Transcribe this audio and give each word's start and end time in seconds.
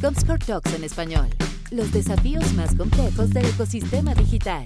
Comscore 0.00 0.44
Talks 0.44 0.74
en 0.74 0.84
español. 0.84 1.28
Los 1.70 1.92
desafíos 1.92 2.52
más 2.54 2.74
complejos 2.74 3.30
del 3.30 3.46
ecosistema 3.46 4.14
digital. 4.14 4.62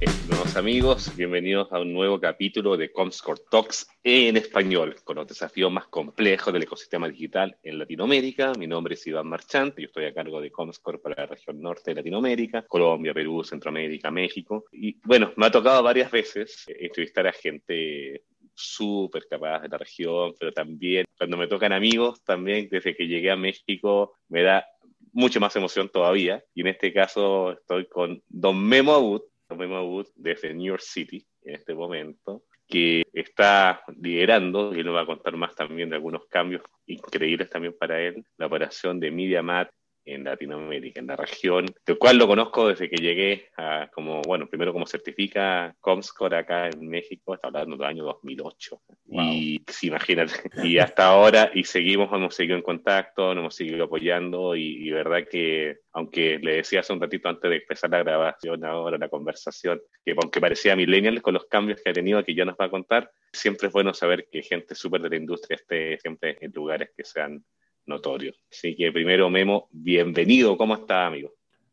Estimados 0.00 0.56
amigos, 0.56 1.16
bienvenidos 1.16 1.72
a 1.72 1.80
un 1.80 1.94
nuevo 1.94 2.20
capítulo 2.20 2.76
de 2.76 2.92
Comscore 2.92 3.40
Talks 3.50 3.88
en 4.04 4.36
español, 4.36 4.96
con 5.04 5.16
los 5.16 5.26
desafíos 5.26 5.72
más 5.72 5.86
complejos 5.86 6.52
del 6.52 6.64
ecosistema 6.64 7.08
digital 7.08 7.56
en 7.62 7.78
Latinoamérica. 7.78 8.52
Mi 8.58 8.66
nombre 8.66 8.94
es 8.94 9.06
Iván 9.06 9.26
Marchante, 9.26 9.80
yo 9.80 9.86
estoy 9.86 10.04
a 10.04 10.12
cargo 10.12 10.40
de 10.40 10.50
Comscore 10.50 10.98
para 10.98 11.22
la 11.22 11.26
región 11.26 11.62
norte 11.62 11.92
de 11.92 11.94
Latinoamérica, 11.94 12.66
Colombia, 12.66 13.14
Perú, 13.14 13.42
Centroamérica, 13.42 14.10
México. 14.10 14.66
Y 14.70 14.98
bueno, 15.02 15.32
me 15.36 15.46
ha 15.46 15.50
tocado 15.50 15.82
varias 15.82 16.10
veces 16.10 16.66
entrevistar 16.66 17.26
a 17.26 17.32
gente 17.32 18.24
súper 18.56 19.26
capaz 19.28 19.60
de 19.60 19.68
la 19.68 19.78
región, 19.78 20.34
pero 20.38 20.52
también 20.52 21.04
cuando 21.16 21.36
me 21.36 21.46
tocan 21.46 21.72
amigos, 21.72 22.22
también 22.24 22.68
desde 22.70 22.96
que 22.96 23.06
llegué 23.06 23.30
a 23.30 23.36
México 23.36 24.14
me 24.28 24.42
da 24.42 24.66
mucha 25.12 25.40
más 25.40 25.54
emoción 25.56 25.88
todavía. 25.88 26.42
Y 26.54 26.62
en 26.62 26.68
este 26.68 26.92
caso 26.92 27.52
estoy 27.52 27.86
con 27.86 28.22
Don 28.28 28.62
Memo 28.62 28.92
Abud, 28.94 29.22
Don 29.48 29.58
Memo 29.58 29.76
Abud 29.76 30.06
desde 30.16 30.52
New 30.52 30.66
York 30.66 30.82
City 30.82 31.24
en 31.42 31.54
este 31.54 31.74
momento, 31.74 32.42
que 32.68 33.04
está 33.12 33.82
liderando, 34.00 34.74
y 34.74 34.80
él 34.80 34.86
nos 34.86 34.96
va 34.96 35.02
a 35.02 35.06
contar 35.06 35.36
más 35.36 35.54
también 35.54 35.88
de 35.88 35.96
algunos 35.96 36.26
cambios 36.26 36.62
increíbles 36.86 37.48
también 37.48 37.76
para 37.78 38.00
él, 38.00 38.24
la 38.36 38.46
operación 38.46 38.98
de 38.98 39.10
MediaMat 39.10 39.68
en 40.06 40.24
Latinoamérica, 40.24 41.00
en 41.00 41.08
la 41.08 41.16
región, 41.16 41.66
del 41.84 41.98
cual 41.98 42.16
lo 42.16 42.26
conozco 42.26 42.68
desde 42.68 42.88
que 42.88 42.96
llegué 42.96 43.50
a, 43.56 43.90
como, 43.92 44.22
bueno, 44.22 44.48
primero 44.48 44.72
como 44.72 44.86
certifica 44.86 45.76
Comscore 45.80 46.36
acá 46.36 46.68
en 46.68 46.88
México, 46.88 47.34
está 47.34 47.48
hablando 47.48 47.76
del 47.76 47.86
año 47.86 48.04
2008. 48.04 48.80
Y 49.10 49.62
sí, 49.68 49.88
imagínate, 49.88 50.32
y 50.64 50.78
hasta 50.78 51.06
ahora, 51.06 51.50
y 51.52 51.64
seguimos, 51.64 52.12
hemos 52.12 52.34
seguido 52.34 52.56
en 52.56 52.62
contacto, 52.62 53.34
nos 53.34 53.42
hemos 53.42 53.54
seguido 53.54 53.84
apoyando, 53.84 54.54
y, 54.54 54.88
y 54.88 54.90
verdad 54.90 55.24
que, 55.28 55.80
aunque 55.92 56.38
le 56.38 56.56
decía 56.56 56.80
hace 56.80 56.92
un 56.92 57.00
ratito 57.00 57.28
antes 57.28 57.50
de 57.50 57.56
empezar 57.56 57.90
la 57.90 58.02
grabación, 58.02 58.64
ahora 58.64 58.98
la 58.98 59.08
conversación, 59.08 59.80
que 60.04 60.12
aunque 60.12 60.40
parecía 60.40 60.76
millennial 60.76 61.20
con 61.20 61.34
los 61.34 61.46
cambios 61.46 61.80
que 61.82 61.90
ha 61.90 61.92
tenido, 61.92 62.24
que 62.24 62.34
ya 62.34 62.44
nos 62.44 62.56
va 62.56 62.66
a 62.66 62.70
contar, 62.70 63.10
siempre 63.32 63.68
es 63.68 63.72
bueno 63.72 63.92
saber 63.92 64.28
que 64.30 64.42
gente 64.42 64.74
súper 64.74 65.02
de 65.02 65.10
la 65.10 65.16
industria 65.16 65.56
esté 65.56 65.98
siempre 65.98 66.38
en 66.40 66.52
lugares 66.52 66.90
que 66.96 67.04
sean 67.04 67.44
notorio. 67.86 68.34
Así 68.50 68.74
que 68.76 68.92
primero, 68.92 69.30
Memo, 69.30 69.68
bienvenido. 69.72 70.56
¿Cómo 70.56 70.74
está, 70.74 71.06
amigo? 71.06 71.32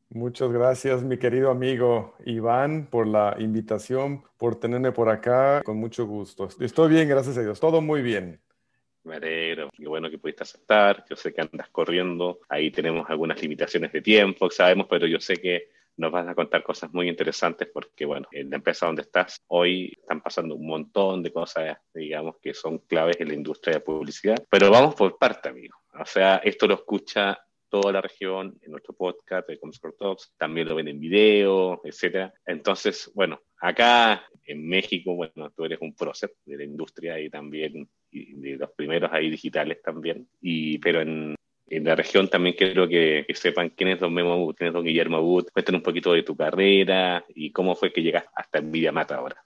Muchas 0.09 0.52
gracias, 0.52 1.02
mi 1.02 1.17
querido 1.17 1.50
amigo 1.50 2.16
Iván, 2.23 2.88
por 2.88 3.08
la 3.08 3.36
invitación, 3.39 4.23
por 4.38 4.59
tenerme 4.59 4.91
por 4.91 5.09
acá. 5.09 5.64
Con 5.64 5.78
mucho 5.78 6.06
gusto. 6.06 6.47
Estoy 6.59 6.89
bien, 6.89 7.09
gracias 7.09 7.38
a 7.38 7.41
Dios. 7.41 7.59
Todo 7.59 7.81
muy 7.81 8.03
bien. 8.03 8.39
Me 9.03 9.16
alegro. 9.16 9.69
Qué 9.75 9.88
bueno 9.88 10.09
que 10.11 10.19
pudiste 10.19 10.44
aceptar. 10.44 11.03
Yo 11.09 11.16
sé 11.16 11.34
que 11.34 11.41
andas 11.41 11.67
corriendo. 11.69 12.39
Ahí 12.47 12.69
tenemos 12.69 13.09
algunas 13.09 13.41
limitaciones 13.41 13.91
de 13.91 14.02
tiempo, 14.02 14.50
sabemos, 14.52 14.86
pero 14.88 15.08
yo 15.08 15.19
sé 15.19 15.38
que 15.38 15.69
nos 15.97 16.11
vas 16.11 16.27
a 16.27 16.36
contar 16.36 16.63
cosas 16.63 16.91
muy 16.94 17.08
interesantes 17.08 17.69
porque, 17.73 18.05
bueno, 18.05 18.27
en 18.31 18.49
la 18.49 18.58
empresa 18.58 18.86
donde 18.86 19.03
estás 19.03 19.44
hoy 19.47 19.94
están 19.97 20.22
pasando 20.22 20.55
un 20.55 20.67
montón 20.67 21.22
de 21.23 21.31
cosas, 21.31 21.77
digamos, 21.94 22.38
que 22.41 22.53
son 22.53 22.80
claves 22.80 23.19
en 23.19 23.27
la 23.30 23.35
industria 23.35 23.75
de 23.75 23.81
publicidad. 23.81 24.44
Pero 24.50 24.72
vamos 24.72 24.95
por 24.95 25.17
parte, 25.17 25.50
amigo. 25.50 25.77
O 26.00 26.05
sea, 26.05 26.38
esto 26.38 26.67
lo 26.67 26.75
escucha 26.75 27.39
toda 27.69 27.91
la 27.91 28.02
región 28.02 28.55
en 28.61 28.72
nuestro 28.72 28.94
podcast 28.94 29.47
de 29.47 29.59
Comscore 29.59 29.95
Talks, 29.97 30.33
también 30.38 30.67
lo 30.67 30.75
ven 30.75 30.89
en 30.89 31.00
video, 31.00 31.81
etcétera. 31.83 32.31
Entonces, 32.45 33.11
bueno, 33.16 33.41
acá 33.59 34.28
en 34.45 34.67
México, 34.67 35.16
bueno, 35.16 35.50
tú 35.55 35.66
eres 35.66 35.80
un 35.81 35.95
prócer 35.95 36.35
de 36.45 36.57
la 36.57 36.63
industria 36.66 37.19
y 37.19 37.31
también 37.31 37.89
de 38.11 38.57
los 38.57 38.69
primeros 38.73 39.11
ahí 39.11 39.30
digitales 39.30 39.81
también, 39.81 40.28
y, 40.39 40.78
pero 40.78 41.02
en, 41.02 41.35
en 41.67 41.83
la 41.86 41.95
región 41.95 42.30
también 42.30 42.56
quiero 42.58 42.88
que, 42.88 43.25
sepan 43.33 43.69
quién 43.69 43.89
es 43.89 44.00
Don 44.00 44.14
Memo 44.14 44.53
quién 44.53 44.67
es 44.67 44.73
Don 44.73 44.83
Guillermo 44.83 45.17
Abud, 45.17 45.47
cuéntanos 45.52 45.80
un 45.80 45.83
poquito 45.83 46.14
de 46.14 46.23
tu 46.23 46.36
carrera 46.36 47.23
y 47.33 47.52
cómo 47.52 47.75
fue 47.75 47.92
que 47.92 48.02
llegaste 48.02 48.30
hasta 48.36 48.61
Nvidia 48.61 48.92
Mata 48.92 49.16
ahora. 49.16 49.44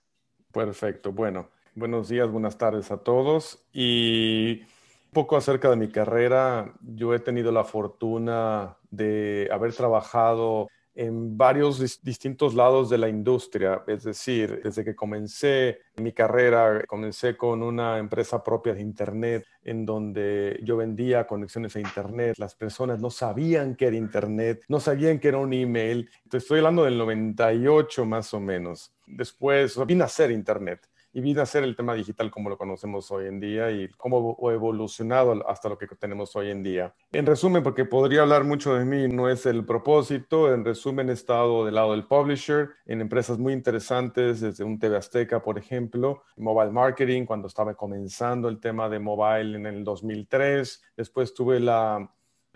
Perfecto, 0.52 1.11
bueno, 1.11 1.50
buenos 1.76 2.10
días, 2.10 2.30
buenas 2.30 2.58
tardes 2.58 2.92
a 2.92 2.98
todos 2.98 3.66
y 3.73 4.61
un 4.61 5.14
poco 5.14 5.38
acerca 5.38 5.70
de 5.70 5.76
mi 5.76 5.89
carrera, 5.89 6.73
yo 6.82 7.14
he 7.14 7.20
tenido 7.20 7.52
la 7.52 7.64
fortuna 7.64 8.78
de 8.89 9.48
haber 9.52 9.73
trabajado 9.73 10.67
en 10.98 11.38
varios 11.38 12.02
distintos 12.02 12.56
lados 12.56 12.90
de 12.90 12.98
la 12.98 13.08
industria, 13.08 13.84
es 13.86 14.04
decir, 14.04 14.62
desde 14.64 14.84
que 14.84 14.96
comencé 14.96 15.82
mi 15.98 16.12
carrera, 16.12 16.84
comencé 16.88 17.38
con 17.38 17.62
una 17.62 18.00
empresa 18.00 18.44
propia 18.44 18.74
de 18.74 18.82
Internet 18.82 19.46
en 19.64 19.86
donde 19.86 20.60
yo 20.64 20.76
vendía 20.76 21.28
conexiones 21.28 21.76
a 21.76 21.82
Internet, 21.82 22.36
las 22.40 22.56
personas 22.56 23.00
no 23.00 23.12
sabían 23.12 23.76
qué 23.76 23.86
era 23.86 23.96
Internet, 23.96 24.64
no 24.70 24.80
sabían 24.80 25.20
qué 25.20 25.28
era 25.28 25.38
un 25.38 25.54
email, 25.54 26.10
estoy 26.32 26.58
hablando 26.58 26.84
del 26.84 26.98
98 26.98 28.04
más 28.06 28.34
o 28.34 28.40
menos. 28.40 28.92
Después 29.06 29.78
vine 29.86 30.02
a 30.02 30.06
hacer 30.08 30.32
Internet 30.32 30.90
y 31.14 31.22
vino 31.22 31.42
a 31.42 31.45
ser 31.45 31.64
el 31.64 31.76
tema 31.76 31.94
digital 31.94 32.30
como 32.30 32.50
lo 32.50 32.58
conocemos 32.58 33.10
hoy 33.12 33.28
en 33.28 33.40
día 33.40 33.72
y 33.72 33.88
cómo 33.98 34.38
ha 34.48 34.54
evolucionado 34.54 35.48
hasta 35.48 35.70
lo 35.70 35.78
que 35.78 35.88
tenemos 35.88 36.36
hoy 36.36 36.52
en 36.52 36.64
día. 36.64 36.94
En 37.12 37.26
resumen, 37.26 37.64
porque 37.64 37.86
podría 37.86 38.22
hablar 38.22 38.44
mucho 38.44 38.76
de 38.76 38.86
mí, 38.86 39.08
no 39.08 39.30
es 39.30 39.46
el 39.46 39.66
propósito, 39.66 40.54
en 40.54 40.66
resumen 40.66 41.10
he 41.10 41.14
estado 41.14 41.66
del 41.66 41.76
lado 41.76 41.92
del 41.92 42.06
publisher 42.06 42.70
en 42.86 43.02
empresas 43.02 43.38
muy 43.38 43.54
interesantes, 43.54 44.42
desde 44.42 44.64
un 44.64 44.80
TV 44.80 44.98
Azteca, 44.98 45.42
por 45.42 45.58
ejemplo, 45.58 46.23
mobile 46.36 46.72
marketing, 46.72 47.26
cuando 47.26 47.48
estaba 47.48 47.73
comenzando 47.73 48.50
el 48.50 48.60
tema 48.60 48.90
de 48.90 49.00
mobile 49.00 49.58
en 49.58 49.66
el 49.66 49.84
2003, 49.84 50.84
después 50.96 51.34
tuve 51.34 51.60
la 51.60 52.10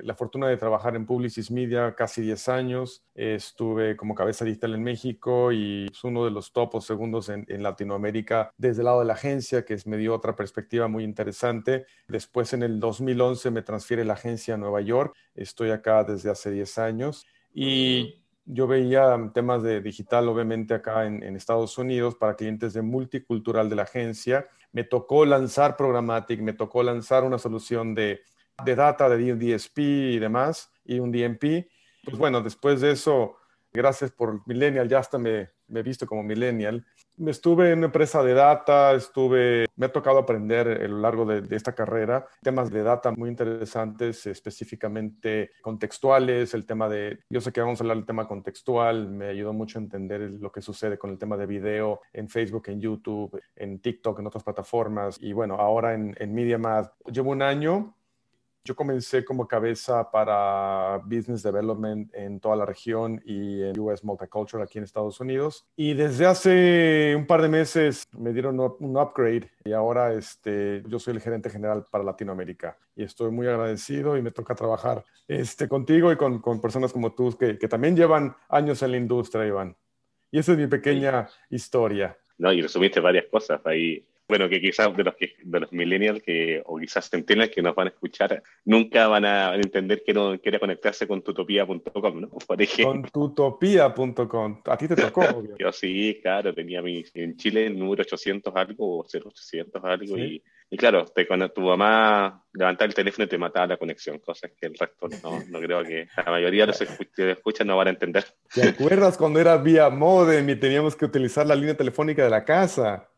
la 0.04 0.16
fortuna 0.16 0.48
de 0.48 0.58
trabajar 0.58 0.96
en 0.96 1.06
Publicis 1.06 1.52
Media 1.52 1.96
casi 1.96 2.22
10 2.22 2.50
años. 2.50 3.04
Estuve 3.16 3.96
como 3.96 4.16
cabeza 4.16 4.46
digital 4.46 4.74
en 4.74 4.84
México 4.84 5.52
y 5.52 5.88
es 5.92 6.04
uno 6.04 6.26
de 6.26 6.32
los 6.32 6.52
topos 6.52 6.86
segundos 6.86 7.30
en, 7.30 7.46
Latinoamérica 7.62 8.54
desde 8.58 8.82
el 8.82 8.86
lado 8.86 9.00
de 9.00 9.06
la 9.06 9.14
agencia, 9.14 9.66
que 9.66 9.78
me 9.86 9.98
dio 9.98 10.14
otra 10.16 10.36
perspectiva 10.36 10.88
muy 10.88 11.04
interesante. 11.04 11.86
Después, 12.08 12.54
en 12.54 12.64
el 12.64 12.80
2011, 12.80 13.52
me 13.52 13.62
transfiere 13.62 14.06
la 14.06 14.14
agencia 14.14 14.56
a 14.56 14.58
Nueva 14.58 14.82
York. 14.82 15.16
Estoy 15.36 15.72
acá 15.72 16.04
desde 16.04 16.30
hace 16.30 16.52
10 16.52 16.78
años 16.78 17.26
y 17.54 18.22
yo 18.46 18.68
veía 18.68 19.32
temas 19.34 19.62
de 19.64 19.82
digital, 19.82 20.28
obviamente, 20.28 20.74
acá 20.74 21.06
en, 21.06 21.24
en 21.24 21.36
Estados 21.36 21.78
Unidos 21.78 22.16
para 22.16 22.36
clientes 22.36 22.74
de 22.74 22.82
multicultural 22.82 23.70
de 23.70 23.76
la 23.76 23.84
agencia. 23.84 24.48
Me 24.72 24.84
tocó 24.84 25.26
lanzar 25.26 25.78
Programmatic, 25.78 26.42
me 26.42 26.54
tocó 26.54 26.82
lanzar 26.82 27.24
una 27.24 27.38
solución 27.38 27.94
de 27.94 28.22
de 28.66 28.76
data 28.76 29.10
de 29.10 29.36
DSP 29.36 29.80
y 29.80 30.20
demás, 30.20 30.72
y 30.86 31.00
un 31.00 31.12
DMP. 31.12 31.68
Pues 32.04 32.18
bueno, 32.18 32.42
después 32.42 32.82
de 32.82 32.92
eso, 32.92 33.38
gracias 33.72 34.12
por 34.12 34.46
Millennial, 34.48 34.88
ya 34.88 35.00
hasta 35.00 35.18
me, 35.18 35.50
me 35.72 35.80
he 35.80 35.84
visto 35.84 36.06
como 36.06 36.24
Millennial. 36.24 36.86
Estuve 37.26 37.72
en 37.72 37.80
una 37.80 37.88
empresa 37.88 38.24
de 38.24 38.34
data, 38.34 38.94
estuve, 38.94 39.66
me 39.76 39.86
ha 39.86 39.92
tocado 39.92 40.18
aprender 40.18 40.68
a 40.68 40.88
lo 40.88 41.00
largo 41.00 41.26
de, 41.26 41.42
de, 41.42 41.56
esta 41.56 41.74
carrera 41.74 42.26
temas 42.42 42.72
de 42.72 42.84
data 42.84 43.12
muy 43.12 43.30
interesantes, 43.30 44.26
específicamente 44.26 45.52
contextuales, 45.62 46.54
el 46.54 46.66
tema 46.66 46.90
de, 46.90 47.20
yo 47.30 47.42
sé 47.42 47.52
que 47.52 47.62
vamos 47.62 47.80
a 47.80 47.84
hablar 47.84 47.98
del 47.98 48.06
tema 48.06 48.28
contextual, 48.28 49.10
me 49.10 49.28
ayudó 49.28 49.54
mucho 49.54 49.78
a 49.78 49.82
entender 49.82 50.22
lo 50.22 50.52
que 50.52 50.62
sucede 50.62 50.98
con 50.98 51.12
el 51.12 51.20
tema 51.20 51.38
de 51.38 51.46
video 51.46 52.02
en 52.14 52.28
Facebook, 52.28 52.64
en 52.68 52.82
YouTube, 52.82 53.40
en 53.56 53.80
TikTok, 53.80 54.20
en 54.20 54.28
otras 54.28 54.44
plataformas, 54.44 55.18
y 55.22 55.34
bueno, 55.34 55.56
ahora 55.56 55.94
en, 55.94 56.16
en 56.18 56.34
MediaMath. 56.34 56.92
Llevo 57.12 57.32
un 57.32 57.42
año 57.42 57.96
yo 58.64 58.76
comencé 58.76 59.26
como 59.26 59.48
cabeza 59.48 60.12
para 60.12 60.98
Business 61.06 61.42
Development 61.42 62.14
en 62.14 62.40
toda 62.40 62.56
la 62.56 62.66
región 62.66 63.22
y 63.26 63.64
en 63.64 63.80
US 63.80 64.04
Multicultural 64.04 64.64
aquí 64.64 64.78
en 64.78 64.84
Estados 64.84 65.20
Unidos. 65.20 65.66
Y 65.76 65.94
desde 65.94 66.26
hace 66.26 67.16
un 67.16 67.26
par 67.26 67.42
de 67.42 67.50
meses 67.50 68.04
me 68.12 68.34
dieron 68.34 68.60
un 68.60 68.98
upgrade 68.98 69.50
y 69.66 69.74
ahora 69.74 70.14
este, 70.14 70.84
yo 70.88 71.00
soy 71.00 71.16
el 71.16 71.22
gerente 71.22 71.50
general 71.50 71.86
para 71.90 72.04
Latinoamérica. 72.04 72.78
Y 72.96 73.04
estoy 73.04 73.32
muy 73.32 73.48
agradecido 73.48 74.16
y 74.18 74.22
me 74.22 74.32
toca 74.32 74.54
trabajar 74.54 75.04
este, 75.28 75.68
contigo 75.68 76.12
y 76.12 76.16
con, 76.16 76.40
con 76.40 76.62
personas 76.62 76.94
como 76.94 77.14
tú 77.14 77.36
que, 77.38 77.58
que, 77.58 77.68
también 77.68 77.96
llevan 77.96 78.36
años 78.50 78.84
en 78.84 78.92
la 78.92 78.98
industria, 78.98 79.48
Iván. 79.48 79.76
Y 80.30 80.40
esa 80.40 80.52
es 80.52 80.58
mi 80.58 80.68
pequeña 80.68 81.28
sí. 81.28 81.56
historia. 81.56 82.18
No, 82.38 82.54
y 82.54 82.62
resumiste 82.62 83.00
varias 83.00 83.26
cosas 83.26 83.62
ahí 83.66 84.06
bueno, 84.32 84.48
que 84.48 84.62
quizás 84.62 84.96
de 84.96 85.04
los, 85.04 85.14
que, 85.16 85.36
de 85.44 85.60
los 85.60 85.74
millennials 85.74 86.24
que, 86.24 86.64
o 86.66 86.78
quizás 86.78 87.10
centennials 87.10 87.52
que 87.54 87.62
nos 87.62 87.76
van 87.76 87.88
a 87.88 87.90
escuchar, 87.90 88.42
nunca 88.64 89.10
van 89.10 89.26
a 89.26 89.54
entender 89.56 90.04
que 90.06 90.14
no 90.14 90.40
quiere 90.40 90.58
conectarse 90.58 91.06
con 91.06 91.22
tutopía.com, 91.22 92.22
¿no? 92.22 92.30
Por 92.30 92.62
ejemplo. 92.62 93.12
Con 93.12 93.34
tutopía.com. 93.34 94.62
A 94.68 94.78
ti 94.78 94.88
te 94.88 94.96
tocó, 94.96 95.20
obvio. 95.36 95.58
Yo 95.60 95.74
sí, 95.74 96.18
claro, 96.22 96.54
tenía 96.54 96.82
mi, 96.82 97.04
en 97.14 97.36
Chile 97.36 97.66
el 97.66 97.78
número 97.78 98.04
800 98.04 98.56
algo 98.56 99.00
o 99.00 99.06
0800 99.06 99.84
algo 99.84 100.16
¿Sí? 100.16 100.22
y, 100.22 100.44
y, 100.70 100.78
claro, 100.78 101.04
te, 101.04 101.28
cuando 101.28 101.52
tu 101.52 101.60
mamá 101.60 102.46
levantaba 102.54 102.88
el 102.88 102.96
teléfono 102.96 103.26
y 103.26 103.28
te 103.28 103.38
mataba 103.38 103.68
la 103.68 103.76
conexión, 103.76 104.20
cosas 104.20 104.52
que 104.58 104.68
el 104.68 104.78
resto 104.78 105.10
no, 105.24 105.44
no 105.50 105.60
creo 105.60 105.84
que 105.84 106.08
la 106.16 106.32
mayoría 106.32 106.66
de 106.66 106.68
los 106.68 106.80
que 107.16 107.32
escuchan 107.32 107.68
no 107.68 107.76
van 107.76 107.88
a 107.88 107.92
entender. 107.92 108.24
¿Te 108.54 108.70
acuerdas 108.70 109.18
cuando 109.18 109.42
era 109.42 109.58
vía 109.58 109.90
modem 109.90 110.50
y 110.50 110.56
teníamos 110.56 110.96
que 110.96 111.04
utilizar 111.04 111.46
la 111.46 111.56
línea 111.56 111.76
telefónica 111.76 112.24
de 112.24 112.30
la 112.30 112.46
casa? 112.46 113.11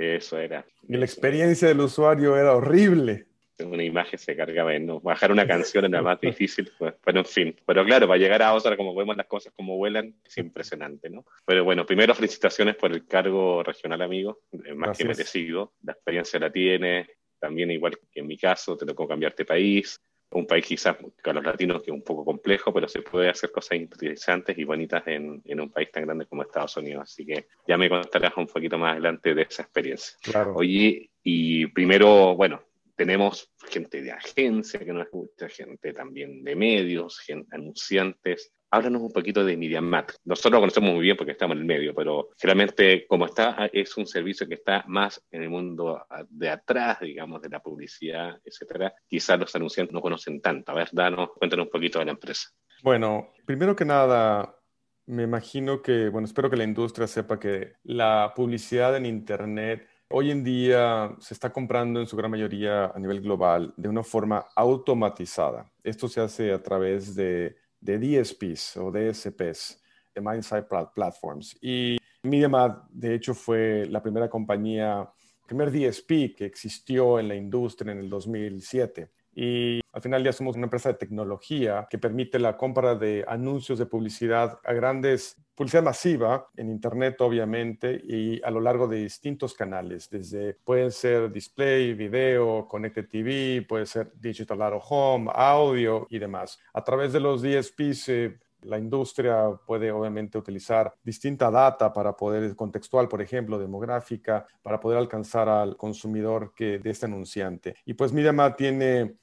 Eso 0.00 0.38
era. 0.38 0.64
Y 0.88 0.96
la 0.96 1.04
experiencia 1.04 1.68
del 1.68 1.80
usuario 1.80 2.34
era 2.34 2.54
horrible. 2.54 3.26
una 3.58 3.84
imagen 3.84 4.18
se 4.18 4.34
cargaba 4.34 4.74
en 4.74 4.86
no, 4.86 4.98
bajar 4.98 5.30
una 5.30 5.46
canción 5.46 5.84
era 5.84 6.00
más 6.00 6.18
difícil, 6.18 6.70
pues, 6.78 6.94
pero 7.04 7.18
en 7.18 7.26
fin. 7.26 7.56
Pero 7.66 7.84
claro, 7.84 8.08
para 8.08 8.18
llegar 8.18 8.42
a 8.42 8.54
otra, 8.54 8.78
como 8.78 8.94
vemos 8.94 9.14
las 9.14 9.26
cosas 9.26 9.52
como 9.54 9.76
vuelan, 9.76 10.14
es 10.24 10.38
impresionante, 10.38 11.10
¿no? 11.10 11.26
Pero 11.44 11.64
bueno, 11.64 11.84
primero 11.84 12.14
felicitaciones 12.14 12.76
por 12.76 12.90
el 12.92 13.06
cargo 13.06 13.62
regional, 13.62 14.00
amigo, 14.00 14.40
más 14.74 14.96
que 14.96 15.04
merecido. 15.04 15.74
La 15.82 15.92
experiencia 15.92 16.40
la 16.40 16.50
tiene, 16.50 17.06
también 17.38 17.70
igual 17.70 17.98
que 18.10 18.20
en 18.20 18.26
mi 18.26 18.38
caso, 18.38 18.78
te 18.78 18.86
tocó 18.86 19.06
cambiarte 19.06 19.44
país, 19.44 20.00
un 20.32 20.46
país 20.46 20.64
quizás 20.64 20.96
con 21.22 21.34
los 21.34 21.44
latinos 21.44 21.82
que 21.82 21.90
es 21.90 21.94
un 21.94 22.02
poco 22.02 22.24
complejo, 22.24 22.72
pero 22.72 22.88
se 22.88 23.02
puede 23.02 23.28
hacer 23.28 23.50
cosas 23.50 23.78
interesantes 23.78 24.56
y 24.56 24.64
bonitas 24.64 25.02
en, 25.06 25.42
en, 25.44 25.60
un 25.60 25.70
país 25.70 25.90
tan 25.90 26.04
grande 26.04 26.26
como 26.26 26.42
Estados 26.42 26.76
Unidos. 26.76 27.02
Así 27.02 27.26
que 27.26 27.48
ya 27.66 27.76
me 27.76 27.88
contarás 27.88 28.36
un 28.36 28.46
poquito 28.46 28.78
más 28.78 28.92
adelante 28.92 29.34
de 29.34 29.42
esa 29.42 29.62
experiencia. 29.62 30.16
Claro. 30.22 30.54
Oye, 30.54 31.10
y 31.22 31.66
primero, 31.66 32.36
bueno, 32.36 32.62
tenemos 32.94 33.50
gente 33.68 34.02
de 34.02 34.12
agencia 34.12 34.78
que 34.80 34.92
nos 34.92 35.04
escucha, 35.04 35.48
gente 35.48 35.92
también 35.92 36.44
de 36.44 36.54
medios, 36.54 37.18
gente, 37.18 37.56
anunciantes. 37.56 38.52
Háblanos 38.72 39.02
un 39.02 39.12
poquito 39.12 39.44
de 39.44 39.56
MediaMat. 39.56 40.12
Nosotros 40.24 40.52
lo 40.52 40.60
conocemos 40.60 40.92
muy 40.92 41.02
bien 41.02 41.16
porque 41.16 41.32
estamos 41.32 41.56
en 41.56 41.62
el 41.62 41.66
medio, 41.66 41.94
pero 41.94 42.30
generalmente 42.38 43.06
como 43.08 43.26
está, 43.26 43.68
es 43.72 43.96
un 43.96 44.06
servicio 44.06 44.46
que 44.46 44.54
está 44.54 44.84
más 44.86 45.20
en 45.30 45.42
el 45.42 45.50
mundo 45.50 46.06
de 46.28 46.50
atrás, 46.50 47.00
digamos, 47.00 47.42
de 47.42 47.48
la 47.48 47.60
publicidad, 47.60 48.38
etcétera. 48.44 48.94
Quizás 49.08 49.40
los 49.40 49.54
anunciantes 49.56 49.92
no 49.92 50.00
conocen 50.00 50.40
tanto. 50.40 50.70
A 50.70 50.76
ver, 50.76 50.88
danos, 50.92 51.30
cuéntanos 51.36 51.66
un 51.66 51.72
poquito 51.72 51.98
de 51.98 52.04
la 52.04 52.12
empresa. 52.12 52.48
Bueno, 52.82 53.32
primero 53.44 53.74
que 53.74 53.84
nada, 53.84 54.56
me 55.06 55.24
imagino 55.24 55.82
que, 55.82 56.08
bueno, 56.08 56.26
espero 56.26 56.48
que 56.48 56.56
la 56.56 56.64
industria 56.64 57.08
sepa 57.08 57.40
que 57.40 57.72
la 57.82 58.32
publicidad 58.36 58.96
en 58.96 59.06
Internet 59.06 59.88
Hoy 60.12 60.32
en 60.32 60.42
día 60.42 61.14
se 61.20 61.34
está 61.34 61.52
comprando 61.52 62.00
en 62.00 62.08
su 62.08 62.16
gran 62.16 62.32
mayoría 62.32 62.86
a 62.86 62.98
nivel 62.98 63.20
global 63.20 63.72
de 63.76 63.88
una 63.88 64.02
forma 64.02 64.44
automatizada. 64.56 65.70
Esto 65.84 66.08
se 66.08 66.20
hace 66.20 66.52
a 66.52 66.60
través 66.60 67.14
de, 67.14 67.54
de 67.80 67.98
DSPs 67.98 68.76
o 68.76 68.90
DSPs, 68.90 69.82
de 70.14 70.20
Mindside 70.20 70.66
Platforms. 70.94 71.56
Y 71.60 71.96
MediaMath, 72.22 72.88
de 72.90 73.14
hecho, 73.14 73.34
fue 73.34 73.86
la 73.86 74.02
primera 74.02 74.28
compañía, 74.28 75.10
primer 75.46 75.70
DSP 75.70 76.34
que 76.36 76.44
existió 76.44 77.18
en 77.18 77.28
la 77.28 77.34
industria 77.34 77.92
en 77.92 77.98
el 77.98 78.10
2007. 78.10 79.10
Y 79.34 79.80
al 79.92 80.02
final 80.02 80.24
ya 80.24 80.32
somos 80.32 80.56
una 80.56 80.66
empresa 80.66 80.90
de 80.90 80.98
tecnología 80.98 81.86
que 81.88 81.98
permite 81.98 82.38
la 82.38 82.56
compra 82.56 82.94
de 82.94 83.24
anuncios 83.26 83.78
de 83.78 83.86
publicidad 83.86 84.58
a 84.64 84.72
grandes, 84.72 85.36
publicidad 85.54 85.82
masiva 85.82 86.48
en 86.56 86.68
Internet 86.68 87.20
obviamente 87.20 88.00
y 88.02 88.42
a 88.42 88.50
lo 88.50 88.60
largo 88.60 88.88
de 88.88 88.98
distintos 88.98 89.54
canales, 89.54 90.08
desde 90.10 90.54
pueden 90.54 90.90
ser 90.90 91.30
display, 91.30 91.94
video, 91.94 92.66
connected 92.66 93.08
TV, 93.08 93.64
puede 93.68 93.86
ser 93.86 94.12
digital 94.14 94.62
out 94.62 94.74
of 94.74 94.84
home, 94.88 95.30
audio 95.34 96.06
y 96.10 96.18
demás. 96.18 96.58
A 96.72 96.82
través 96.82 97.12
de 97.12 97.20
los 97.20 97.42
DSPs 97.42 98.08
eh, 98.08 98.38
la 98.62 98.78
industria 98.78 99.50
puede 99.66 99.90
obviamente 99.90 100.38
utilizar 100.38 100.94
distinta 101.02 101.50
data 101.50 101.92
para 101.92 102.16
poder, 102.16 102.54
contextual, 102.56 103.08
por 103.08 103.22
ejemplo, 103.22 103.58
demográfica, 103.58 104.46
para 104.62 104.80
poder 104.80 104.98
alcanzar 104.98 105.48
al 105.48 105.76
consumidor 105.76 106.52
que, 106.54 106.78
de 106.78 106.90
este 106.90 107.06
anunciante. 107.06 107.74
Y 107.84 107.94
pues 107.94 108.12
MediaMat 108.12 108.56
tiene, 108.56 109.16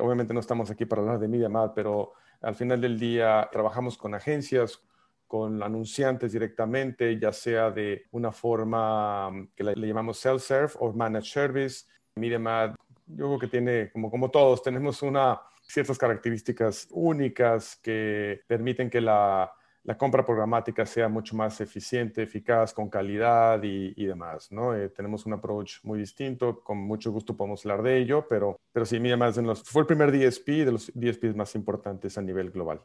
obviamente 0.00 0.34
no 0.34 0.40
estamos 0.40 0.70
aquí 0.70 0.84
para 0.86 1.02
hablar 1.02 1.18
de 1.18 1.28
MediaMat, 1.28 1.72
pero 1.74 2.12
al 2.40 2.54
final 2.54 2.80
del 2.80 2.98
día 2.98 3.48
trabajamos 3.52 3.98
con 3.98 4.14
agencias, 4.14 4.82
con 5.26 5.62
anunciantes 5.62 6.32
directamente, 6.32 7.18
ya 7.18 7.32
sea 7.32 7.70
de 7.70 8.06
una 8.10 8.32
forma 8.32 9.30
que 9.54 9.62
le, 9.62 9.74
llamamos 9.86 10.18
self-serve 10.18 10.72
o 10.80 10.92
managed 10.92 11.30
service. 11.30 11.86
MediaMat, 12.16 12.74
yo 13.06 13.26
creo 13.26 13.38
que 13.38 13.46
tiene, 13.46 13.90
como, 13.92 14.10
como 14.10 14.30
todos, 14.30 14.62
tenemos 14.62 15.02
una 15.02 15.40
ciertas 15.70 15.98
características 15.98 16.88
únicas 16.90 17.76
que 17.76 18.40
permiten 18.46 18.90
que 18.90 19.00
la, 19.00 19.52
la 19.84 19.96
compra 19.96 20.24
programática 20.24 20.84
sea 20.84 21.08
mucho 21.08 21.34
más 21.36 21.60
eficiente, 21.60 22.22
eficaz, 22.22 22.74
con 22.74 22.90
calidad 22.90 23.62
y, 23.62 23.94
y 23.96 24.04
demás, 24.04 24.52
¿no? 24.52 24.76
Eh, 24.76 24.90
tenemos 24.90 25.24
un 25.26 25.34
approach 25.34 25.78
muy 25.84 25.98
distinto, 25.98 26.62
con 26.62 26.78
mucho 26.78 27.10
gusto 27.12 27.36
podemos 27.36 27.64
hablar 27.64 27.82
de 27.82 27.98
ello, 27.98 28.26
pero, 28.28 28.58
pero 28.72 28.84
sí, 28.84 29.00
mira, 29.00 29.16
más 29.16 29.36
los, 29.38 29.62
fue 29.62 29.82
el 29.82 29.86
primer 29.86 30.12
DSP 30.12 30.48
de 30.64 30.72
los 30.72 30.92
DSPs 30.94 31.34
más 31.34 31.54
importantes 31.54 32.18
a 32.18 32.22
nivel 32.22 32.50
global. 32.50 32.80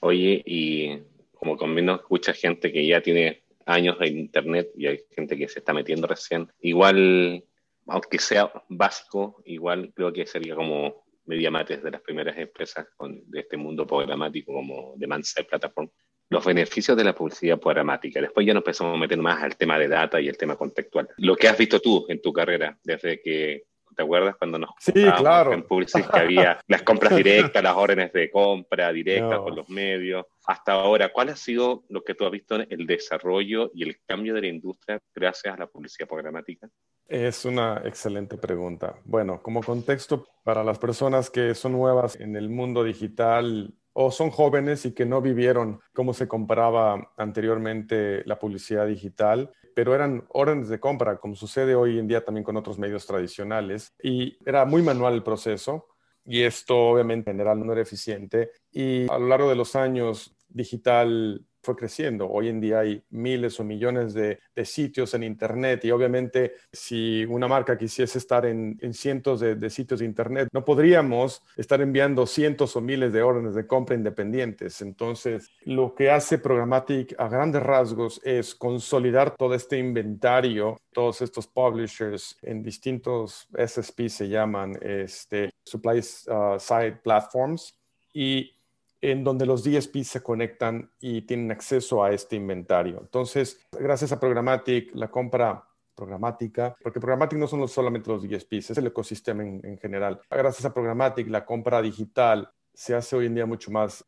Oye, 0.00 0.42
y 0.46 1.02
como 1.32 1.56
conmigo 1.56 1.96
escucha 1.96 2.32
gente 2.32 2.70
que 2.70 2.86
ya 2.86 3.00
tiene 3.00 3.42
años 3.66 3.96
en 4.00 4.18
Internet 4.18 4.70
y 4.76 4.86
hay 4.86 5.00
gente 5.10 5.36
que 5.36 5.48
se 5.48 5.58
está 5.58 5.72
metiendo 5.72 6.06
recién, 6.06 6.48
igual, 6.60 7.44
aunque 7.86 8.18
sea 8.18 8.50
básico, 8.68 9.42
igual 9.44 9.92
creo 9.94 10.12
que 10.12 10.24
sería 10.24 10.54
como 10.54 11.07
MediaMates 11.28 11.82
de 11.82 11.90
las 11.90 12.00
primeras 12.00 12.36
empresas 12.36 12.86
de 12.98 13.40
este 13.40 13.56
mundo 13.56 13.86
programático 13.86 14.52
como 14.52 14.94
Demand 14.96 15.24
Side 15.24 15.44
Platform, 15.44 15.90
los 16.30 16.44
beneficios 16.44 16.96
de 16.96 17.04
la 17.04 17.14
publicidad 17.14 17.58
programática. 17.58 18.20
Después 18.20 18.46
ya 18.46 18.54
nos 18.54 18.62
empezamos 18.62 18.94
a 18.94 19.00
meter 19.00 19.18
más 19.18 19.42
al 19.42 19.56
tema 19.56 19.78
de 19.78 19.88
data 19.88 20.20
y 20.20 20.28
el 20.28 20.36
tema 20.36 20.56
contextual. 20.56 21.08
Lo 21.18 21.36
que 21.36 21.48
has 21.48 21.56
visto 21.56 21.80
tú 21.80 22.06
en 22.08 22.20
tu 22.20 22.32
carrera, 22.32 22.78
desde 22.82 23.20
que 23.20 23.64
¿Te 23.98 24.04
acuerdas 24.04 24.36
cuando 24.36 24.60
nos 24.60 24.70
sí, 24.78 24.92
claro. 24.92 25.52
en 25.52 25.64
Publicis 25.64 26.06
que 26.06 26.20
había 26.20 26.60
las 26.68 26.82
compras 26.82 27.16
directas, 27.16 27.60
las 27.60 27.74
órdenes 27.74 28.12
de 28.12 28.30
compra 28.30 28.92
directas 28.92 29.40
con 29.40 29.56
los 29.56 29.68
medios? 29.68 30.24
Hasta 30.46 30.74
ahora, 30.74 31.08
¿cuál 31.08 31.30
ha 31.30 31.36
sido 31.36 31.82
lo 31.88 32.04
que 32.04 32.14
tú 32.14 32.24
has 32.24 32.30
visto 32.30 32.54
en 32.54 32.68
el 32.70 32.86
desarrollo 32.86 33.72
y 33.74 33.82
el 33.82 33.98
cambio 34.06 34.34
de 34.34 34.42
la 34.42 34.46
industria 34.46 35.00
gracias 35.12 35.52
a 35.52 35.58
la 35.58 35.66
publicidad 35.66 36.06
programática? 36.06 36.68
Es 37.08 37.46
una 37.46 37.80
excelente 37.86 38.36
pregunta. 38.36 38.96
Bueno, 39.06 39.42
como 39.42 39.62
contexto 39.62 40.28
para 40.44 40.62
las 40.62 40.78
personas 40.78 41.30
que 41.30 41.54
son 41.54 41.72
nuevas 41.72 42.20
en 42.20 42.36
el 42.36 42.50
mundo 42.50 42.84
digital 42.84 43.74
o 43.94 44.10
son 44.10 44.28
jóvenes 44.30 44.84
y 44.84 44.92
que 44.92 45.06
no 45.06 45.22
vivieron 45.22 45.80
cómo 45.94 46.12
se 46.12 46.28
comparaba 46.28 47.12
anteriormente 47.16 48.22
la 48.26 48.38
publicidad 48.38 48.86
digital, 48.86 49.50
pero 49.74 49.94
eran 49.94 50.26
órdenes 50.28 50.68
de 50.68 50.78
compra, 50.78 51.16
como 51.16 51.34
sucede 51.34 51.74
hoy 51.74 51.98
en 51.98 52.08
día 52.08 52.22
también 52.24 52.44
con 52.44 52.58
otros 52.58 52.78
medios 52.78 53.06
tradicionales, 53.06 53.94
y 54.02 54.36
era 54.44 54.66
muy 54.66 54.82
manual 54.82 55.14
el 55.14 55.22
proceso, 55.22 55.86
y 56.26 56.42
esto 56.42 56.90
obviamente 56.90 57.30
en 57.30 57.38
general 57.38 57.64
no 57.64 57.72
era 57.72 57.80
eficiente, 57.80 58.50
y 58.70 59.10
a 59.10 59.18
lo 59.18 59.28
largo 59.28 59.48
de 59.48 59.56
los 59.56 59.74
años 59.74 60.36
digital 60.48 61.44
fue 61.62 61.76
creciendo. 61.76 62.28
Hoy 62.28 62.48
en 62.48 62.60
día 62.60 62.80
hay 62.80 63.02
miles 63.10 63.58
o 63.60 63.64
millones 63.64 64.14
de, 64.14 64.38
sitios 64.64 65.14
en 65.14 65.22
Internet 65.22 65.84
y 65.84 65.92
obviamente 65.92 66.54
si 66.72 67.24
una 67.26 67.46
marca 67.46 67.78
quisiese 67.78 68.18
estar 68.18 68.44
en, 68.44 68.76
cientos 68.92 69.38
de, 69.40 69.70
sitios 69.70 70.00
de 70.00 70.06
Internet, 70.06 70.48
no 70.52 70.64
podríamos 70.64 71.42
estar 71.56 71.80
enviando 71.80 72.26
cientos 72.26 72.74
o 72.74 72.80
miles 72.80 73.12
de 73.12 73.22
órdenes 73.22 73.54
de 73.54 73.66
compra 73.66 73.94
independientes. 73.94 74.82
Entonces, 74.82 75.48
lo 75.62 75.94
que 75.94 76.10
hace 76.10 76.38
Programmatic 76.38 77.14
a 77.18 77.28
grandes 77.28 77.62
rasgos 77.62 78.20
es 78.24 78.54
consolidar 78.54 79.36
todo 79.36 79.54
este 79.54 79.78
inventario, 79.78 80.80
todos 80.92 81.22
estos 81.22 81.46
publishers 81.46 82.36
en 82.42 82.62
distintos 82.62 83.48
SSP 83.56 84.08
se 84.08 84.28
llaman 84.28 84.76
este, 84.82 85.50
Supply 85.64 85.98
uh, 85.98 86.58
Side 86.58 87.00
Platforms 87.02 87.78
y 88.12 88.57
en 89.00 89.24
donde 89.24 89.46
los 89.46 89.64
DSPs 89.64 90.08
se 90.08 90.22
conectan 90.22 90.90
y 91.00 91.22
tienen 91.22 91.50
acceso 91.50 92.02
a 92.02 92.12
este 92.12 92.36
inventario. 92.36 92.98
Entonces, 93.00 93.60
gracias 93.72 94.12
a 94.12 94.20
Programmatic, 94.20 94.94
la 94.94 95.10
compra 95.10 95.64
programática, 95.94 96.76
porque 96.80 97.00
Programmatic 97.00 97.38
no 97.38 97.48
son 97.48 97.66
solamente 97.68 98.10
los 98.10 98.22
DSPs, 98.22 98.70
es 98.70 98.78
el 98.78 98.86
ecosistema 98.86 99.42
en, 99.42 99.78
general. 99.78 100.20
Gracias 100.30 100.64
a 100.64 100.72
Programmatic, 100.72 101.28
la 101.28 101.44
compra 101.44 101.82
digital 101.82 102.50
se 102.72 102.94
hace 102.94 103.16
hoy 103.16 103.26
en 103.26 103.34
día 103.34 103.46
mucho 103.46 103.72
más 103.72 104.04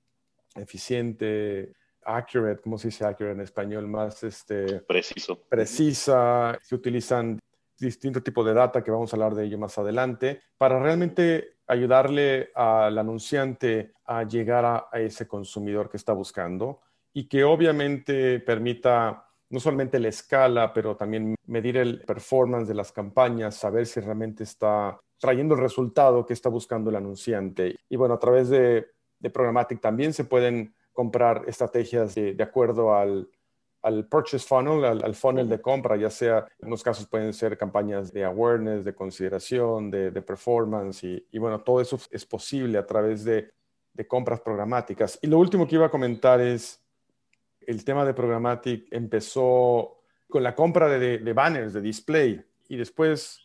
eficiente, 0.55 1.73
accurate, 2.05 2.61
¿cómo 2.63 2.79
se 2.79 2.89
dice 2.89 3.05
accurate 3.05 3.35
en 3.35 3.41
español? 3.41 3.89
Más 3.89 4.23
este, 4.23 4.81
preciso. 4.81 5.43
Precisa, 5.49 6.57
se 6.63 6.75
utilizan 6.77 7.41
distintos 7.81 8.23
tipos 8.23 8.45
de 8.47 8.55
data, 8.55 8.85
que 8.85 8.91
vamos 8.91 9.13
a 9.13 9.17
hablar 9.17 9.35
de 9.35 9.47
ello 9.47 9.59
más 9.59 9.77
adelante, 9.79 10.43
para 10.59 10.79
realmente 10.79 11.57
ayudarle 11.67 12.51
al 12.55 12.99
anunciante 12.99 13.93
a 14.05 14.25
llegar 14.25 14.65
a, 14.65 15.01
ese 15.01 15.27
consumidor 15.27 15.89
que 15.89 15.97
está 15.97 16.13
buscando 16.13 16.81
y 17.13 17.29
que 17.29 17.45
obviamente 17.45 18.41
permita 18.41 19.27
no 19.49 19.59
solamente 19.59 19.99
la 19.99 20.09
escala, 20.09 20.73
pero 20.73 20.97
también 20.97 21.35
medir 21.47 21.77
el 21.77 22.03
performance 22.03 22.69
de 22.69 22.75
las 22.75 22.93
campañas, 22.93 23.57
saber 23.57 23.87
si 23.87 23.99
realmente 24.01 24.45
está 24.45 25.01
trayendo 25.19 25.55
el 25.55 25.61
resultado 25.61 26.25
que 26.25 26.35
está 26.35 26.49
buscando 26.49 26.91
el 26.91 26.97
anunciante. 26.97 27.77
Y 27.89 27.97
bueno, 27.97 28.15
a 28.15 28.19
través 28.19 28.49
de, 28.49 28.87
de 29.19 29.31
Programmatic 29.31 29.81
también 29.81 30.13
se 30.13 30.25
pueden 30.25 30.75
comprar 30.93 31.45
estrategias 31.47 32.15
de 32.15 32.43
acuerdo 32.43 32.95
al, 32.95 33.29
al 33.83 34.07
purchase 34.07 34.47
funnel, 34.47 34.85
al, 34.85 35.15
funnel 35.15 35.49
de 35.49 35.61
compra, 35.61 35.97
ya 35.97 36.11
sea 36.11 36.47
en 36.59 36.69
unos 36.69 36.83
casos 36.83 37.07
pueden 37.07 37.33
ser 37.33 37.57
campañas 37.57 38.13
de 38.13 38.25
awareness, 38.25 38.85
de 38.85 38.95
consideración, 38.95 39.91
de, 39.91 40.23
performance 40.23 41.05
y, 41.05 41.39
bueno, 41.39 41.61
todo 41.61 41.81
eso 41.81 41.99
es 42.11 42.27
posible 42.27 42.79
a 42.79 42.87
través 42.87 43.25
de, 43.25 43.51
compras 44.09 44.41
programáticas. 44.41 45.19
Y 45.21 45.27
lo 45.27 45.39
último 45.39 45.69
que 45.69 45.75
iba 45.75 45.87
a 45.87 45.91
comentar 45.91 46.41
es 46.41 46.81
el 47.61 47.85
tema 47.85 48.03
de 48.07 48.15
programmatic 48.15 48.87
empezó 48.91 49.99
con 50.27 50.43
la 50.43 50.55
compra 50.55 50.89
de, 50.89 51.19
de 51.19 51.33
banners, 51.35 51.75
de 51.75 51.83
display 51.83 52.43
y 52.69 52.77
después 52.79 53.43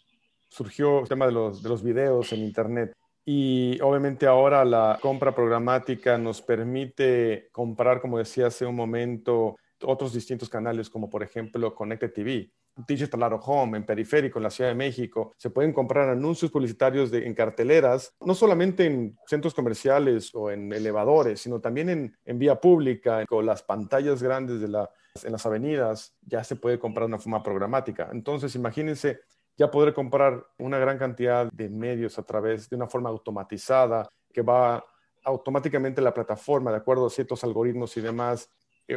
surgió 0.48 1.02
el 1.02 1.10
tema 1.10 1.26
de 1.26 1.34
los, 1.34 1.62
de 1.62 1.68
los 1.68 1.84
videos 1.84 2.32
en 2.32 2.40
Internet. 2.40 2.94
Y 3.26 3.80
obviamente 3.82 4.28
ahora 4.28 4.64
la 4.64 4.98
compra 5.02 5.34
programática 5.34 6.18
nos 6.18 6.42
permite 6.42 7.50
comprar, 7.52 8.00
como 8.00 8.20
decía 8.20 8.48
hace 8.48 8.66
un 8.66 8.76
momento, 8.76 9.58
otros 9.84 10.14
distintos 10.14 10.50
canales 10.50 10.90
como 10.90 11.10
por 11.10 11.24
ejemplo 11.24 11.74
Connected 11.76 12.14
TV, 12.14 12.52
Digital 12.88 13.24
Out 13.24 13.42
Home, 13.46 13.78
en 13.78 13.86
Periférico, 13.86 14.40
en 14.40 14.44
la 14.44 14.50
Ciudad 14.50 14.70
de 14.70 14.76
México. 14.76 15.34
Se 15.38 15.50
pueden 15.50 15.74
comprar 15.74 16.10
anuncios 16.10 16.52
publicitarios 16.52 17.12
de, 17.12 17.26
en 17.26 17.34
carteleras, 17.34 18.14
no 18.20 18.36
solamente 18.36 18.86
en 18.86 19.18
centros 19.28 19.54
comerciales 19.54 20.32
o 20.34 20.52
en 20.52 20.72
elevadores, 20.74 21.42
sino 21.42 21.62
también 21.62 21.90
en, 21.90 22.18
en 22.26 22.40
vía 22.40 22.60
pública, 22.60 23.26
con 23.26 23.46
las 23.46 23.64
pantallas 23.64 24.22
grandes 24.22 24.60
de 24.60 24.68
la, 24.68 24.90
en 25.24 25.32
las 25.32 25.46
avenidas, 25.46 26.16
ya 26.22 26.44
se 26.44 26.56
puede 26.56 26.80
comprar 26.80 27.08
una 27.08 27.20
forma 27.20 27.42
programática. 27.42 28.10
Entonces, 28.12 28.56
imagínense 28.56 29.20
ya 29.58 29.72
poder 29.72 29.94
comprar 29.94 30.46
una 30.58 30.78
gran 30.78 30.98
cantidad 30.98 31.50
de 31.52 31.70
medios 31.70 32.20
a 32.20 32.24
través 32.24 32.70
de 32.70 32.76
una 32.76 32.88
forma 32.88 33.10
automatizada 33.10 34.10
que 34.34 34.42
va 34.42 34.84
automáticamente 35.24 36.02
la 36.02 36.14
plataforma, 36.14 36.72
de 36.72 36.78
acuerdo 36.78 37.08
a 37.08 37.10
ciertos 37.10 37.44
algoritmos 37.44 37.96
y 37.98 38.02
demás, 38.02 38.50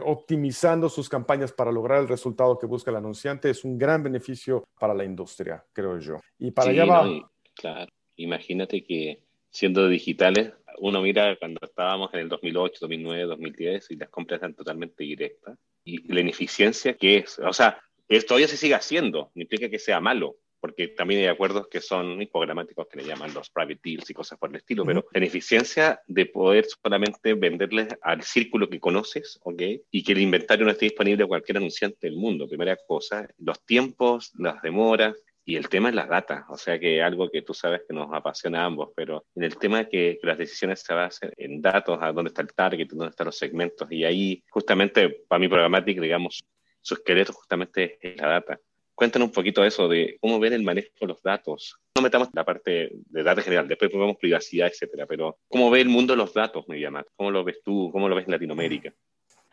optimizando 0.03 0.89
sus 0.89 1.09
campañas 1.09 1.53
para 1.53 1.73
lograr 1.73 2.01
el 2.01 2.09
resultado 2.09 2.59
que 2.59 2.67
busca 2.67 2.91
el 2.91 2.99
anunciante, 2.99 3.51
es 3.51 3.65
un 3.65 3.79
gran 3.79 4.03
beneficio 4.03 4.65
para 4.79 4.95
la 4.95 5.05
industria, 5.05 5.65
creo 5.73 5.99
yo. 5.99 6.17
Y 6.39 6.51
para 6.51 6.71
allá 6.71 6.85
va. 6.85 7.31
claro, 7.55 7.91
imagínate 8.17 8.85
que 8.85 9.23
siendo 9.51 9.89
digitales, 9.89 10.53
uno 10.81 11.01
mira 11.01 11.37
cuando 11.37 11.61
estábamos 11.63 12.13
en 12.15 12.21
el 12.21 12.29
2008, 12.29 12.79
2009, 12.83 13.25
2010 13.25 13.91
y 13.91 13.97
las 13.97 14.09
compras 14.11 14.41
eran 14.41 14.55
totalmente 14.55 15.05
directas. 15.05 15.59
Y 15.85 16.13
la 16.13 16.21
ineficiencia 16.21 16.95
que 16.95 17.19
es, 17.19 17.39
o 17.39 17.53
sea, 17.53 17.81
esto 18.09 18.29
todavía 18.29 18.49
se 18.49 18.57
sigue 18.57 18.75
haciendo, 18.75 19.31
no 19.35 19.43
implica 19.43 19.69
que 19.69 19.79
sea 19.79 20.01
malo, 20.01 20.37
porque 20.61 20.89
también 20.89 21.21
hay 21.21 21.27
acuerdos 21.27 21.69
que 21.69 21.81
son 21.81 22.19
programáticos 22.33 22.87
que 22.89 22.99
le 22.99 23.05
llaman 23.05 23.33
los 23.35 23.51
private 23.51 23.81
deals 23.83 24.11
y 24.11 24.15
cosas 24.15 24.39
por 24.39 24.51
el 24.51 24.57
estilo, 24.57 24.85
pero 24.85 25.07
la 25.13 25.19
ineficiencia 25.19 26.01
de 26.07 26.27
poder 26.27 26.67
solamente 26.83 27.35
venderles 27.35 27.89
al 28.03 28.23
círculo 28.23 28.69
que 28.69 28.81
conoces, 28.81 29.39
¿ok? 29.43 29.63
Y 29.91 30.03
que 30.03 30.13
el 30.13 30.21
inventario 30.21 30.65
no 30.65 30.73
esté 30.73 30.87
disponible 30.87 31.25
a 31.25 31.29
cualquier 31.29 31.59
anunciante 31.59 32.07
del 32.07 32.17
mundo, 32.17 32.49
primera 32.49 32.77
cosa, 32.87 33.29
los 33.39 33.65
tiempos, 33.65 34.33
las 34.37 34.61
demoras, 34.63 35.15
y 35.49 35.57
el 35.57 35.71
tema 35.71 35.89
es 35.89 35.95
la 35.95 36.05
data, 36.05 36.45
o 36.51 36.59
sea 36.59 36.79
que 36.79 37.03
algo 37.03 37.31
que 37.31 37.41
tú 37.41 37.55
sabes 37.55 37.81
que 37.89 37.95
nos 37.95 38.13
apasiona 38.13 38.61
a 38.61 38.65
ambos, 38.67 38.91
pero 38.95 39.25
en 39.35 39.45
el 39.45 39.57
tema 39.57 39.79
de 39.79 39.89
que, 39.89 40.19
las 40.23 40.37
decisiones 40.37 40.81
se 40.81 40.93
basen 40.93 41.33
en 41.39 41.63
datos, 41.63 41.99
a 42.03 42.13
dónde 42.13 42.29
está 42.29 42.43
el 42.43 42.53
target, 42.53 42.87
dónde 42.89 43.09
están 43.09 43.25
los 43.25 43.39
segmentos, 43.39 43.91
y 43.91 44.05
ahí 44.05 44.45
justamente 44.51 45.09
para 45.27 45.39
mi 45.39 45.49
programática, 45.49 46.03
digamos, 46.03 46.45
su 46.83 46.95
esqueleto 46.95 47.33
justamente 47.33 47.99
es 48.03 48.21
la 48.21 48.29
data. 48.29 48.61
Cuéntanos 48.99 49.29
un 49.29 49.33
poquito 49.33 49.65
eso 49.65 49.87
de 49.87 50.19
cómo 50.21 50.41
ven 50.41 50.55
el 50.55 50.65
manejo 50.65 50.89
de 51.01 51.07
los 51.07 51.23
datos. 51.23 51.79
No 51.95 52.03
metamos 52.03 52.31
la 52.33 52.45
parte 52.45 52.91
de 53.07 53.23
datos 53.23 53.45
general, 53.45 53.69
después 53.69 53.93
ponemos 53.93 54.17
privacidad, 54.17 54.67
etcétera, 54.67 55.07
pero 55.07 55.39
¿cómo 55.47 55.71
ve 55.71 55.83
el 55.83 55.89
mundo 55.89 56.15
de 56.15 56.17
los 56.17 56.35
datos, 56.35 56.65
Mediamat? 56.67 57.07
¿Cómo 57.15 57.31
lo 57.31 57.45
ves 57.45 57.63
tú? 57.63 57.91
¿Cómo 57.93 58.09
lo 58.09 58.17
ves 58.17 58.25
en 58.25 58.33
Latinoamérica? 58.33 58.93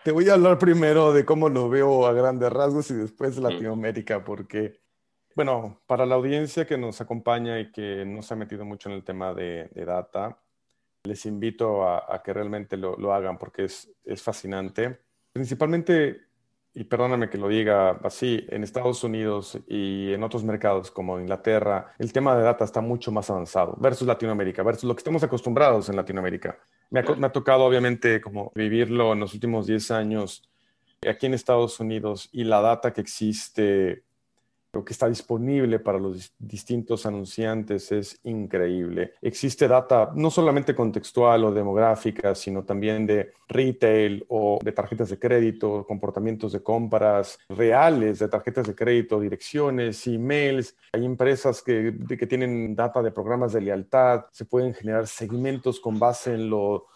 Te 0.04 0.12
voy 0.12 0.30
a 0.30 0.34
hablar 0.34 0.58
primero 0.58 1.14
de 1.14 1.26
cómo 1.26 1.48
lo 1.48 1.70
veo 1.70 2.08
a 2.08 2.14
grandes 2.14 2.52
rasgos 2.52 2.90
y 2.90 2.96
después 2.96 3.36
de 3.36 3.44
Latinoamérica, 3.44 4.24
porque, 4.24 4.80
bueno, 5.36 5.80
para 5.86 6.08
la 6.08 6.16
audiencia 6.16 6.66
que 6.66 6.80
nos 6.80 7.00
acompaña 7.00 7.60
y 7.60 7.72
que 7.72 8.04
no 8.04 8.24
se 8.24 8.34
ha 8.34 8.38
metido 8.38 8.66
mucho 8.66 8.90
en 8.90 8.96
el 8.96 9.04
tema 9.04 9.36
de, 9.36 9.70
data, 9.76 10.40
les 11.04 11.24
invito 11.28 11.88
a, 11.88 12.20
que 12.26 12.34
realmente 12.34 12.78
lo, 12.78 12.98
lo, 12.98 13.14
hagan 13.14 13.38
porque 13.38 13.66
es, 13.66 13.94
es 14.06 14.24
fascinante. 14.24 15.02
Principalmente 15.32 16.26
y 16.76 16.84
perdóname 16.84 17.30
que 17.30 17.38
lo 17.38 17.48
diga 17.48 17.92
así, 18.04 18.46
en 18.50 18.64
Estados 18.64 19.04
Unidos 19.06 19.58
y 19.68 20.12
en 20.12 20.22
otros 20.24 20.44
mercados 20.44 20.92
como 20.92 21.20
Inglaterra, 21.20 21.94
el 21.98 22.12
tema 22.12 22.36
de 22.36 22.44
data 22.44 22.66
está 22.66 22.82
mucho 22.82 23.14
más 23.14 23.30
avanzado 23.30 23.76
versus 23.80 24.06
Latinoamérica, 24.06 24.62
versus 24.62 24.84
lo 24.84 24.94
que 24.94 25.00
estamos 25.00 25.24
acostumbrados 25.24 25.88
en 25.88 25.96
Latinoamérica. 25.96 26.60
Me 26.90 27.00
ha, 27.00 27.04
me 27.16 27.28
ha 27.28 27.32
tocado 27.32 27.64
obviamente 27.64 28.20
como 28.20 28.52
vivirlo 28.54 29.14
en 29.14 29.22
los 29.22 29.34
últimos 29.34 29.68
10 29.68 29.92
años 29.92 30.44
aquí 31.10 31.28
en 31.28 31.34
Estados 31.34 31.80
Unidos 31.80 32.30
y 32.34 32.44
la 32.44 32.60
data 32.60 32.92
que 32.92 33.02
existe 33.02 34.04
lo 34.76 34.84
que 34.84 34.94
está 34.94 35.08
disponible 35.08 35.80
para 35.80 35.98
los 35.98 36.34
distintos 36.38 37.06
anunciantes 37.06 37.92
es 37.94 38.20
increíble. 38.24 39.14
Existe 39.22 39.68
data 39.68 40.12
no 40.14 40.30
solamente 40.30 40.76
contextual 40.76 41.46
o 41.46 41.52
demográfica, 41.52 42.36
sino 42.36 42.64
también 42.66 43.08
de 43.08 43.32
retail 43.48 44.26
o 44.28 44.60
de 44.62 44.74
tarjetas 44.74 45.10
de 45.10 45.18
crédito, 45.18 45.86
comportamientos 45.88 46.52
de 46.52 46.62
compras 46.62 47.40
reales 47.48 48.20
de 48.20 48.28
tarjetas 48.28 48.68
de 48.68 48.76
crédito, 48.76 49.20
direcciones, 49.20 50.06
emails. 50.08 50.76
Hay 50.92 51.06
empresas 51.06 51.62
que, 51.62 51.96
que 52.08 52.28
tienen 52.28 52.76
data 52.76 53.02
de 53.02 53.12
programas 53.12 53.54
de 53.54 53.62
lealtad, 53.62 54.26
se 54.32 54.44
pueden 54.44 54.74
generar 54.74 55.08
segmentos 55.08 55.80
con 55.80 55.98
base 55.98 56.34
en 56.34 56.50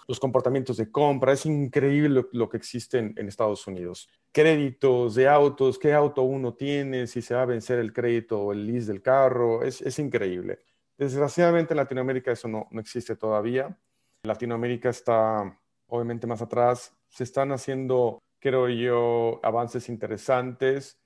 los 0.09 0.19
comportamientos 0.19 0.75
de 0.75 0.91
compra. 0.91 1.31
Es 1.31 1.45
increíble 1.45 2.25
lo, 2.33 2.49
que 2.49 2.57
existe 2.57 2.97
en 2.97 3.27
Estados 3.29 3.65
Unidos 3.67 4.09
créditos 4.31 5.15
de 5.15 5.27
autos, 5.27 5.79
qué 5.79 5.93
auto 5.93 6.23
uno 6.23 6.53
tiene, 6.53 7.07
si 7.07 7.21
se 7.21 7.33
va 7.33 7.43
a 7.43 7.45
vencer 7.45 7.79
el 7.79 7.93
crédito 7.93 8.39
o 8.39 8.51
el 8.53 8.65
lease 8.67 8.91
del 8.91 9.01
carro, 9.01 9.63
es, 9.63 9.81
es 9.81 9.97
increíble. 9.99 10.59
Desgraciadamente 10.97 11.73
en 11.73 11.77
Latinoamérica 11.77 12.31
eso 12.31 12.47
no, 12.47 12.67
no 12.71 12.79
existe 12.79 13.15
todavía. 13.15 13.77
Latinoamérica 14.23 14.89
está 14.89 15.57
obviamente 15.87 16.27
más 16.27 16.41
atrás. 16.41 16.95
Se 17.07 17.23
están 17.23 17.51
haciendo, 17.51 18.19
creo 18.39 18.67
yo, 18.69 19.39
avances 19.43 19.89
interesantes. 19.89 20.99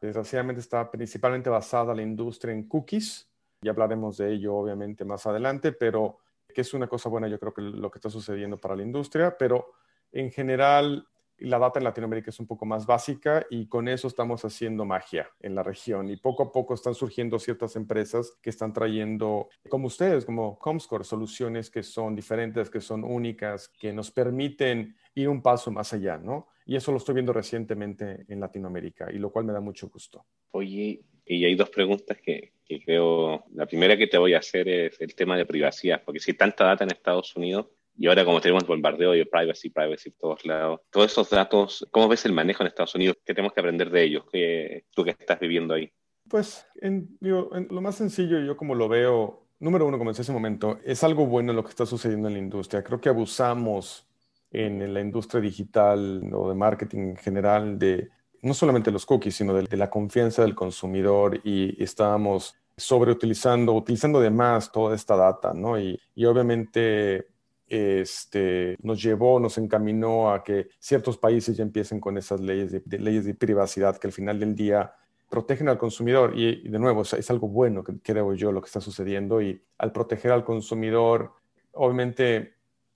Desgraciadamente 0.00 0.60
está 0.60 0.90
principalmente 0.90 1.50
basada 1.50 1.94
la 1.94 2.02
industria 2.02 2.52
en 2.52 2.68
cookies. 2.68 3.28
Ya 3.62 3.72
hablaremos 3.72 4.18
de 4.18 4.34
ello 4.34 4.54
obviamente 4.54 5.04
más 5.04 5.26
adelante, 5.26 5.72
pero 5.72 6.18
que 6.54 6.60
es 6.62 6.74
una 6.74 6.88
cosa 6.88 7.08
buena 7.08 7.28
yo 7.28 7.38
creo 7.38 7.54
que 7.54 7.62
lo 7.62 7.90
que 7.90 7.98
está 7.98 8.10
sucediendo 8.10 8.58
para 8.58 8.76
la 8.76 8.82
industria, 8.82 9.36
pero 9.36 9.72
en 10.12 10.30
general 10.30 11.06
la 11.40 11.58
data 11.58 11.78
en 11.78 11.84
Latinoamérica 11.84 12.30
es 12.30 12.40
un 12.40 12.46
poco 12.46 12.66
más 12.66 12.86
básica 12.86 13.46
y 13.50 13.68
con 13.68 13.86
eso 13.88 14.08
estamos 14.08 14.44
haciendo 14.44 14.84
magia 14.84 15.30
en 15.40 15.54
la 15.54 15.62
región 15.62 16.10
y 16.10 16.16
poco 16.16 16.42
a 16.42 16.52
poco 16.52 16.74
están 16.74 16.94
surgiendo 16.94 17.38
ciertas 17.38 17.76
empresas 17.76 18.36
que 18.42 18.50
están 18.50 18.72
trayendo, 18.72 19.48
como 19.68 19.86
ustedes, 19.86 20.24
como 20.24 20.58
Comscore, 20.58 21.04
soluciones 21.04 21.70
que 21.70 21.82
son 21.82 22.16
diferentes, 22.16 22.70
que 22.70 22.80
son 22.80 23.04
únicas, 23.04 23.68
que 23.68 23.92
nos 23.92 24.10
permiten 24.10 24.96
ir 25.14 25.28
un 25.28 25.42
paso 25.42 25.70
más 25.70 25.92
allá, 25.92 26.18
¿no? 26.18 26.48
Y 26.66 26.76
eso 26.76 26.90
lo 26.90 26.98
estoy 26.98 27.14
viendo 27.14 27.32
recientemente 27.32 28.26
en 28.28 28.40
Latinoamérica 28.40 29.10
y 29.10 29.18
lo 29.18 29.30
cual 29.30 29.44
me 29.44 29.52
da 29.52 29.60
mucho 29.60 29.88
gusto. 29.88 30.26
Oye, 30.50 31.04
y 31.28 31.44
hay 31.44 31.54
dos 31.54 31.70
preguntas 31.70 32.18
que, 32.18 32.52
que 32.64 32.80
creo, 32.80 33.44
la 33.54 33.66
primera 33.66 33.96
que 33.96 34.06
te 34.06 34.18
voy 34.18 34.34
a 34.34 34.38
hacer 34.38 34.68
es 34.68 35.00
el 35.00 35.14
tema 35.14 35.36
de 35.36 35.46
privacidad, 35.46 36.02
porque 36.04 36.20
si 36.20 36.30
hay 36.30 36.36
tanta 36.36 36.64
data 36.64 36.84
en 36.84 36.90
Estados 36.90 37.34
Unidos, 37.36 37.66
y 37.96 38.06
ahora 38.06 38.24
como 38.24 38.40
tenemos 38.40 38.64
bombardeo 38.66 39.12
de 39.12 39.26
privacy, 39.26 39.70
privacy 39.70 40.10
por 40.10 40.18
todos 40.18 40.46
lados, 40.46 40.80
todos 40.90 41.10
esos 41.10 41.30
datos, 41.30 41.86
¿cómo 41.90 42.08
ves 42.08 42.24
el 42.26 42.32
manejo 42.32 42.62
en 42.62 42.68
Estados 42.68 42.94
Unidos? 42.94 43.16
¿Qué 43.24 43.34
tenemos 43.34 43.52
que 43.52 43.60
aprender 43.60 43.90
de 43.90 44.04
ellos? 44.04 44.24
¿Qué, 44.30 44.84
tú 44.94 45.04
que 45.04 45.10
estás 45.10 45.40
viviendo 45.40 45.74
ahí? 45.74 45.90
Pues 46.28 46.66
en, 46.80 47.18
lo 47.20 47.80
más 47.80 47.96
sencillo, 47.96 48.38
yo 48.40 48.56
como 48.56 48.74
lo 48.74 48.88
veo, 48.88 49.46
número 49.58 49.86
uno, 49.86 49.98
como 49.98 50.10
decía 50.10 50.22
ese 50.22 50.32
momento, 50.32 50.78
es 50.84 51.02
algo 51.02 51.26
bueno 51.26 51.52
lo 51.52 51.64
que 51.64 51.70
está 51.70 51.86
sucediendo 51.86 52.28
en 52.28 52.34
la 52.34 52.40
industria. 52.40 52.84
Creo 52.84 53.00
que 53.00 53.08
abusamos 53.08 54.06
en 54.50 54.94
la 54.94 55.00
industria 55.00 55.40
digital 55.40 56.22
o 56.32 56.48
de 56.48 56.54
marketing 56.54 56.98
en 56.98 57.16
general 57.16 57.78
de 57.78 58.10
no 58.42 58.54
solamente 58.54 58.90
los 58.90 59.06
cookies, 59.06 59.36
sino 59.36 59.54
de, 59.54 59.76
la 59.76 59.90
confianza 59.90 60.42
del 60.42 60.54
consumidor 60.54 61.40
y 61.44 61.82
estábamos 61.82 62.54
sobreutilizando, 62.76 63.74
utilizando 63.74 64.20
de 64.20 64.30
más 64.30 64.70
toda 64.70 64.94
esta 64.94 65.16
data, 65.16 65.52
¿no? 65.54 65.78
Y, 65.78 65.98
y 66.14 66.24
obviamente 66.26 67.26
este, 67.68 68.76
nos 68.82 69.02
llevó, 69.02 69.38
nos 69.38 69.58
encaminó 69.58 70.32
a 70.32 70.42
que 70.42 70.68
ciertos 70.78 71.18
países 71.18 71.56
ya 71.56 71.62
empiecen 71.62 72.00
con 72.00 72.16
esas 72.16 72.40
leyes 72.40 72.72
de, 72.72 72.98
leyes 72.98 73.24
de 73.26 73.34
privacidad 73.34 73.98
que 73.98 74.06
al 74.06 74.12
final 74.12 74.40
del 74.40 74.54
día 74.54 74.94
protegen 75.28 75.68
al 75.68 75.78
consumidor. 75.78 76.32
Y, 76.34 76.68
de 76.68 76.78
nuevo 76.78 77.02
es, 77.02 77.30
algo 77.30 77.48
bueno 77.48 77.84
que 77.84 77.98
creo 78.00 78.32
yo 78.34 78.52
lo 78.52 78.62
que 78.62 78.66
está 78.66 78.80
sucediendo. 78.80 79.42
Y 79.42 79.62
al 79.76 79.92
proteger 79.92 80.32
al 80.32 80.44
consumidor 80.44 81.32
obviamente 81.72 82.54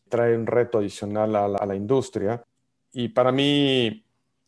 trae 0.08 0.36
un 0.36 0.46
reto 0.46 0.78
adicional 0.78 1.36
a 1.36 1.66
la 1.66 1.74
industria. 1.74 2.42
Y 2.92 3.08
para 3.08 3.32
mí 3.32 4.01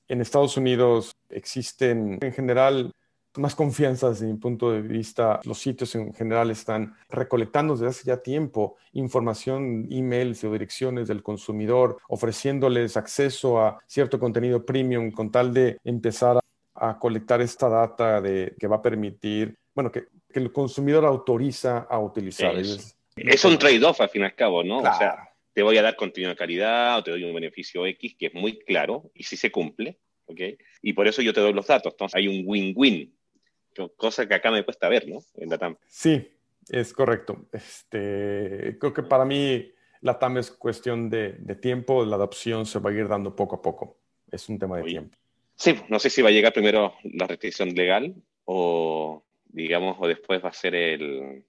en 0.09 0.21
Estados 0.21 0.57
Unidos 0.57 1.17
existen 1.31 2.19
en 2.21 2.33
general 2.33 2.93
más 3.37 3.55
confianza 3.55 4.11
desde 4.11 4.27
mi 4.27 4.35
punto 4.35 4.71
de 4.71 4.81
vista. 4.81 5.41
Los 5.45 5.59
sitios 5.59 5.95
en 5.95 6.15
general 6.15 6.51
están 6.51 6.95
recolectando 7.09 7.75
desde 7.75 7.89
hace 7.89 8.05
ya 8.05 8.19
tiempo 8.19 8.77
información, 8.93 9.89
emails 9.91 10.45
o 10.45 10.53
direcciones 10.53 11.09
del 11.09 11.23
consumidor, 11.23 11.99
ofreciéndoles 12.09 12.97
acceso 12.97 13.61
a 13.61 13.81
cierto 13.87 14.19
contenido 14.19 14.65
premium 14.65 15.11
con 15.11 15.31
tal 15.31 15.53
de 15.53 15.79
empezar 15.85 16.39
a, 16.75 16.99
colectar 16.99 17.41
esta 17.41 17.69
data 17.69 18.21
de, 18.21 18.55
que 18.59 18.67
va 18.67 18.77
a 18.77 18.83
permitir, 18.83 19.57
bueno, 19.75 19.91
que, 19.91 20.05
el 20.31 20.53
consumidor 20.53 21.05
autoriza 21.05 21.87
a 21.89 22.01
utilizar. 22.01 22.57
Es, 22.57 22.97
es 23.15 23.45
un 23.45 23.57
trade-off 23.57 24.01
al 24.01 24.09
fin 24.09 24.23
y 24.23 24.25
al 24.25 24.35
cabo, 24.35 24.65
¿no? 24.65 24.79
O 24.79 24.83
sea, 24.83 25.29
te 25.55 25.63
voy 25.63 25.79
a 25.79 25.83
dar 25.83 25.97
contenido 25.97 26.31
de 26.31 26.37
calidad 26.37 26.99
o 26.99 27.05
te 27.05 27.13
doy 27.13 27.25
un 27.25 27.35
beneficio 27.35 27.87
X 27.87 28.17
que 28.19 28.27
es 28.27 28.35
muy 28.35 28.59
claro 28.59 29.11
y 29.15 29.23
si 29.23 29.37
se 29.37 29.51
cumple, 29.51 29.99
¿ok? 30.27 30.41
Y 30.83 30.93
por 30.93 31.09
eso 31.09 31.23
yo 31.23 31.33
te 31.33 31.41
doy 31.41 31.53
los 31.53 31.67
datos. 31.67 31.93
Entonces 31.93 32.17
hay 32.17 32.29
un 32.29 32.43
win-win 32.45 33.15
cosa 33.97 34.27
que 34.27 34.35
acá 34.35 34.51
me 34.51 34.65
cuesta 34.65 34.89
ver, 34.89 35.09
¿no? 35.09 35.19
En 35.35 35.51
Latam. 35.51 35.77
Sí, 35.87 36.29
es 36.69 36.93
correcto. 36.93 37.47
Este, 37.53 38.77
creo 38.79 38.93
que 38.93 39.03
para 39.03 39.25
mí 39.25 39.73
la 40.01 40.19
TAM 40.19 40.39
es 40.39 40.51
cuestión 40.51 41.11
de, 41.11 41.33
tiempo, 41.61 42.05
la 42.05 42.17
adopción 42.17 42.67
se 42.67 42.79
va 42.79 42.91
a 42.91 42.93
ir 42.93 43.09
dando 43.09 43.35
poco 43.35 43.57
a 43.57 43.63
poco. 43.63 43.99
Es 44.31 44.49
un 44.49 44.59
tema 44.59 44.79
de 44.79 44.85
tiempo. 44.85 45.17
Sí, 45.57 45.77
no 45.89 45.99
sé 45.99 46.11
si 46.11 46.21
va 46.21 46.29
a 46.29 46.33
llegar 46.33 46.53
primero 46.53 46.95
la 47.05 47.27
restricción 47.27 47.75
legal 47.75 48.15
o, 48.45 49.23
digamos, 49.47 49.97
o 50.01 50.09
después 50.09 50.45
va 50.45 50.49
a 50.49 50.53
ser 50.53 50.75
el, 50.75 51.45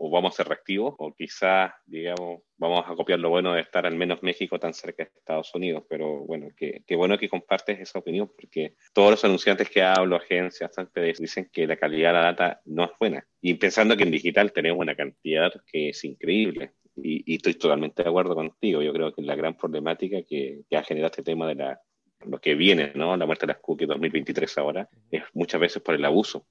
o 0.00 0.10
vamos 0.10 0.32
a 0.32 0.36
ser 0.36 0.48
reactivos, 0.48 0.94
o 0.98 1.12
quizás, 1.12 1.72
digamos, 1.84 2.42
vamos 2.56 2.84
a 2.86 2.94
copiar 2.94 3.18
lo 3.18 3.30
bueno 3.30 3.52
de 3.52 3.62
estar 3.62 3.84
al 3.84 3.96
menos 3.96 4.22
México 4.22 4.56
tan 4.58 4.72
cerca 4.72 5.02
de 5.02 5.10
Estados 5.16 5.52
Unidos. 5.54 5.82
Pero 5.88 6.20
bueno, 6.24 6.48
qué, 6.56 6.84
bueno 6.94 7.18
que 7.18 7.28
compartes 7.28 7.80
esa 7.80 7.98
opinión, 7.98 8.28
porque 8.28 8.76
todos 8.92 9.10
los 9.10 9.24
anunciantes 9.24 9.68
que 9.68 9.82
hablo, 9.82 10.14
agencias, 10.14 10.70
dicen 11.18 11.50
que 11.52 11.66
la 11.66 11.76
calidad 11.76 12.10
de 12.10 12.14
la 12.14 12.22
data 12.22 12.60
no 12.66 12.84
es 12.84 12.90
buena. 13.00 13.26
Y 13.40 13.54
pensando 13.54 13.96
que 13.96 14.04
en 14.04 14.12
digital 14.12 14.52
tenemos 14.52 14.80
una 14.80 14.94
cantidad 14.94 15.52
que 15.66 15.88
es 15.88 16.04
increíble. 16.04 16.72
Y, 16.94 17.34
estoy 17.34 17.54
totalmente 17.54 18.04
de 18.04 18.08
acuerdo 18.08 18.36
contigo. 18.36 18.82
Yo 18.82 18.92
creo 18.92 19.12
que 19.12 19.22
la 19.22 19.34
gran 19.34 19.56
problemática 19.56 20.22
que, 20.22 20.62
ha 20.76 20.82
generado 20.84 21.10
este 21.10 21.24
tema 21.24 21.48
de 21.48 21.56
la, 21.56 21.80
lo 22.24 22.40
que 22.40 22.54
viene, 22.54 22.92
¿no? 22.94 23.16
La 23.16 23.26
muerte 23.26 23.46
de 23.46 23.54
las 23.54 23.62
cookies 23.62 23.88
2023 23.88 24.58
ahora, 24.58 24.88
es 25.10 25.24
muchas 25.32 25.60
veces 25.60 25.82
por 25.82 25.96
el 25.96 26.04
abuso, 26.04 26.46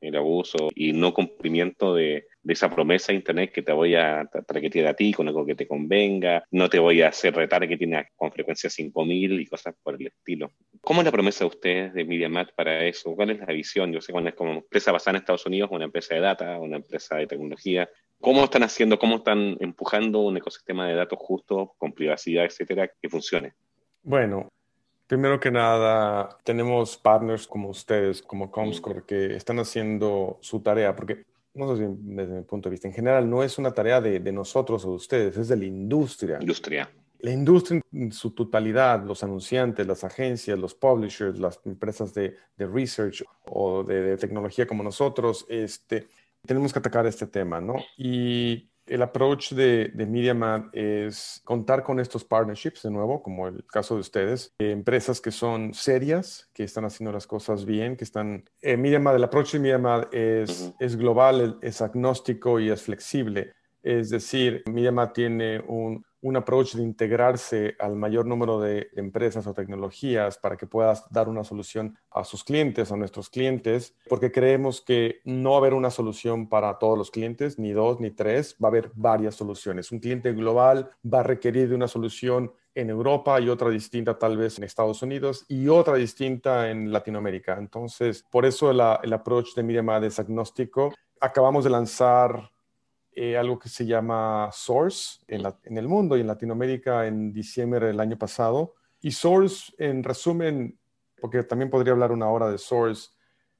El 0.00 0.16
abuso 0.16 0.70
y 0.74 0.92
no 0.92 1.14
cumplimiento 1.14 1.94
de, 1.94 2.26
esa 2.48 2.68
promesa 2.68 3.12
de 3.12 3.18
Internet 3.18 3.52
que 3.52 3.62
te 3.62 3.72
voy 3.72 3.94
a 3.94 4.28
targetear 4.46 4.88
a 4.88 4.94
ti 4.94 5.12
con 5.12 5.28
algo 5.28 5.46
que 5.46 5.54
te 5.54 5.68
convenga, 5.68 6.44
no 6.50 6.68
te 6.68 6.80
voy 6.80 7.02
a 7.02 7.08
hacer 7.08 7.34
retargeting 7.34 7.94
con 8.16 8.32
frecuencia 8.32 8.68
5000 8.68 9.40
y 9.40 9.46
cosas 9.46 9.76
por 9.80 9.94
el 9.94 10.08
estilo. 10.08 10.50
¿Cómo 10.80 11.00
es 11.00 11.04
la 11.04 11.12
promesa 11.12 11.44
de 11.44 11.50
ustedes 11.50 11.94
de 11.94 12.04
MediaMat 12.04 12.52
para 12.56 12.84
eso? 12.84 13.14
¿Cuál 13.14 13.30
es 13.30 13.38
la 13.38 13.46
visión? 13.46 13.92
Yo 13.92 14.00
sé 14.00 14.12
cuál 14.12 14.26
es 14.26 14.34
como 14.34 14.52
empresa 14.52 14.90
basada 14.90 15.16
en 15.16 15.20
Estados 15.20 15.46
Unidos, 15.46 15.70
una 15.70 15.84
empresa 15.84 16.16
de 16.16 16.20
data, 16.20 16.58
una 16.58 16.78
empresa 16.78 17.16
de 17.16 17.28
tecnología. 17.28 17.88
¿Cómo 18.20 18.44
están 18.44 18.64
haciendo, 18.64 18.98
cómo 18.98 19.16
están 19.16 19.56
empujando 19.60 20.20
un 20.20 20.36
ecosistema 20.36 20.88
de 20.88 20.94
datos 20.94 21.18
justo, 21.20 21.74
con 21.78 21.92
privacidad, 21.92 22.44
etcétera, 22.44 22.90
que 23.00 23.08
funcione? 23.08 23.52
Bueno, 24.02 24.48
primero 25.12 25.38
que 25.38 25.50
nada, 25.50 26.38
tenemos 26.42 26.96
partners 26.96 27.46
como 27.46 27.68
ustedes, 27.68 28.22
como 28.22 28.50
Comscore, 28.50 29.02
que 29.06 29.36
están 29.36 29.58
haciendo 29.58 30.38
su 30.40 30.60
tarea, 30.60 30.96
porque 30.96 31.26
no 31.52 31.68
sé 31.68 31.84
si 31.84 31.94
desde 31.98 32.36
mi 32.36 32.42
punto 32.44 32.70
de 32.70 32.72
vista, 32.72 32.88
en 32.88 32.94
general 32.94 33.28
no 33.28 33.42
es 33.42 33.58
una 33.58 33.72
tarea 33.72 34.00
de, 34.00 34.32
nosotros 34.32 34.86
o 34.86 34.88
de 34.88 34.94
ustedes, 34.94 35.36
es 35.36 35.48
de 35.48 35.56
la 35.58 35.66
industria. 35.66 36.38
Industria. 36.40 36.90
La 37.18 37.30
industria 37.30 37.82
en 37.92 38.10
su 38.10 38.30
totalidad, 38.30 39.04
los 39.04 39.22
anunciantes, 39.22 39.86
las 39.86 40.02
agencias, 40.02 40.58
los 40.58 40.74
publishers, 40.74 41.38
las 41.38 41.60
empresas 41.66 42.14
de, 42.14 42.34
research 42.56 43.22
o 43.50 43.84
de, 43.84 44.00
de, 44.00 44.16
tecnología 44.16 44.66
como 44.66 44.82
nosotros, 44.82 45.44
este, 45.50 46.08
tenemos 46.46 46.72
que 46.72 46.78
atacar 46.78 47.04
este 47.04 47.26
tema, 47.26 47.60
¿no? 47.60 47.74
Y 47.98 48.71
el 48.86 49.02
approach 49.02 49.52
de, 49.52 49.90
de 49.94 50.06
MediaMat 50.06 50.74
es 50.74 51.40
contar 51.44 51.82
con 51.82 52.00
estos 52.00 52.24
partnerships, 52.24 52.82
de 52.82 52.90
nuevo, 52.90 53.22
como 53.22 53.48
el 53.48 53.64
caso 53.66 53.94
de 53.94 54.00
ustedes, 54.00 54.54
empresas 54.58 55.20
que 55.20 55.30
son 55.30 55.72
serias, 55.74 56.50
que 56.52 56.64
están 56.64 56.84
haciendo 56.84 57.12
las 57.12 57.26
cosas 57.26 57.64
bien, 57.64 57.96
que 57.96 58.04
están... 58.04 58.44
Eh, 58.60 58.76
MediaMat, 58.76 59.16
el 59.16 59.24
approach 59.24 59.52
de 59.52 59.58
MediaMat 59.60 60.14
es, 60.14 60.74
es 60.78 60.96
global, 60.96 61.58
es 61.62 61.80
agnóstico 61.80 62.58
y 62.60 62.70
es 62.70 62.82
flexible. 62.82 63.52
Es 63.82 64.10
decir, 64.10 64.62
MediaMat 64.66 65.12
tiene 65.12 65.60
un, 65.60 66.04
un 66.22 66.36
approach 66.36 66.74
de 66.74 66.82
integrarse 66.82 67.76
al 67.78 67.96
mayor 67.96 68.26
número 68.26 68.60
de 68.60 68.88
empresas 68.94 69.46
o 69.46 69.54
tecnologías 69.54 70.38
para 70.38 70.56
que 70.56 70.66
puedas 70.66 71.04
dar 71.10 71.28
una 71.28 71.44
solución 71.44 71.98
a 72.10 72.24
sus 72.24 72.44
clientes, 72.44 72.90
a 72.90 72.96
nuestros 72.96 73.28
clientes, 73.28 73.94
porque 74.08 74.30
creemos 74.30 74.80
que 74.80 75.20
no 75.24 75.50
va 75.50 75.56
a 75.56 75.58
haber 75.58 75.74
una 75.74 75.90
solución 75.90 76.48
para 76.48 76.78
todos 76.78 76.96
los 76.96 77.10
clientes, 77.10 77.58
ni 77.58 77.72
dos, 77.72 78.00
ni 78.00 78.10
tres, 78.10 78.56
va 78.62 78.68
a 78.68 78.70
haber 78.70 78.92
varias 78.94 79.34
soluciones. 79.34 79.90
Un 79.90 79.98
cliente 79.98 80.32
global 80.32 80.90
va 81.04 81.20
a 81.20 81.24
requerir 81.24 81.68
de 81.68 81.74
una 81.74 81.88
solución 81.88 82.52
en 82.74 82.88
Europa 82.88 83.40
y 83.40 83.48
otra 83.48 83.68
distinta 83.68 84.18
tal 84.18 84.36
vez 84.36 84.58
en 84.58 84.64
Estados 84.64 85.02
Unidos 85.02 85.44
y 85.48 85.68
otra 85.68 85.96
distinta 85.96 86.70
en 86.70 86.92
Latinoamérica. 86.92 87.56
Entonces, 87.58 88.24
por 88.30 88.46
eso 88.46 88.70
el 88.70 89.12
approach 89.12 89.54
de 89.54 89.62
MediaMad 89.62 90.04
es 90.04 90.18
agnóstico. 90.18 90.94
Acabamos 91.20 91.64
de 91.64 91.70
lanzar 91.70 92.51
eh, 93.14 93.36
algo 93.36 93.58
que 93.58 93.68
se 93.68 93.84
llama 93.84 94.48
Source 94.52 95.20
en, 95.28 95.76
el 95.76 95.88
mundo 95.88 96.16
y 96.16 96.20
en 96.20 96.26
Latinoamérica 96.26 97.06
en 97.06 97.32
diciembre 97.32 97.86
del 97.86 98.00
año 98.00 98.16
pasado. 98.16 98.74
Y 99.00 99.10
Source, 99.10 99.72
en 99.78 100.02
resumen, 100.02 100.78
porque 101.20 101.42
también 101.42 101.70
podría 101.70 101.92
hablar 101.92 102.12
una 102.12 102.30
hora 102.30 102.48
de 102.50 102.58
Source, 102.58 103.10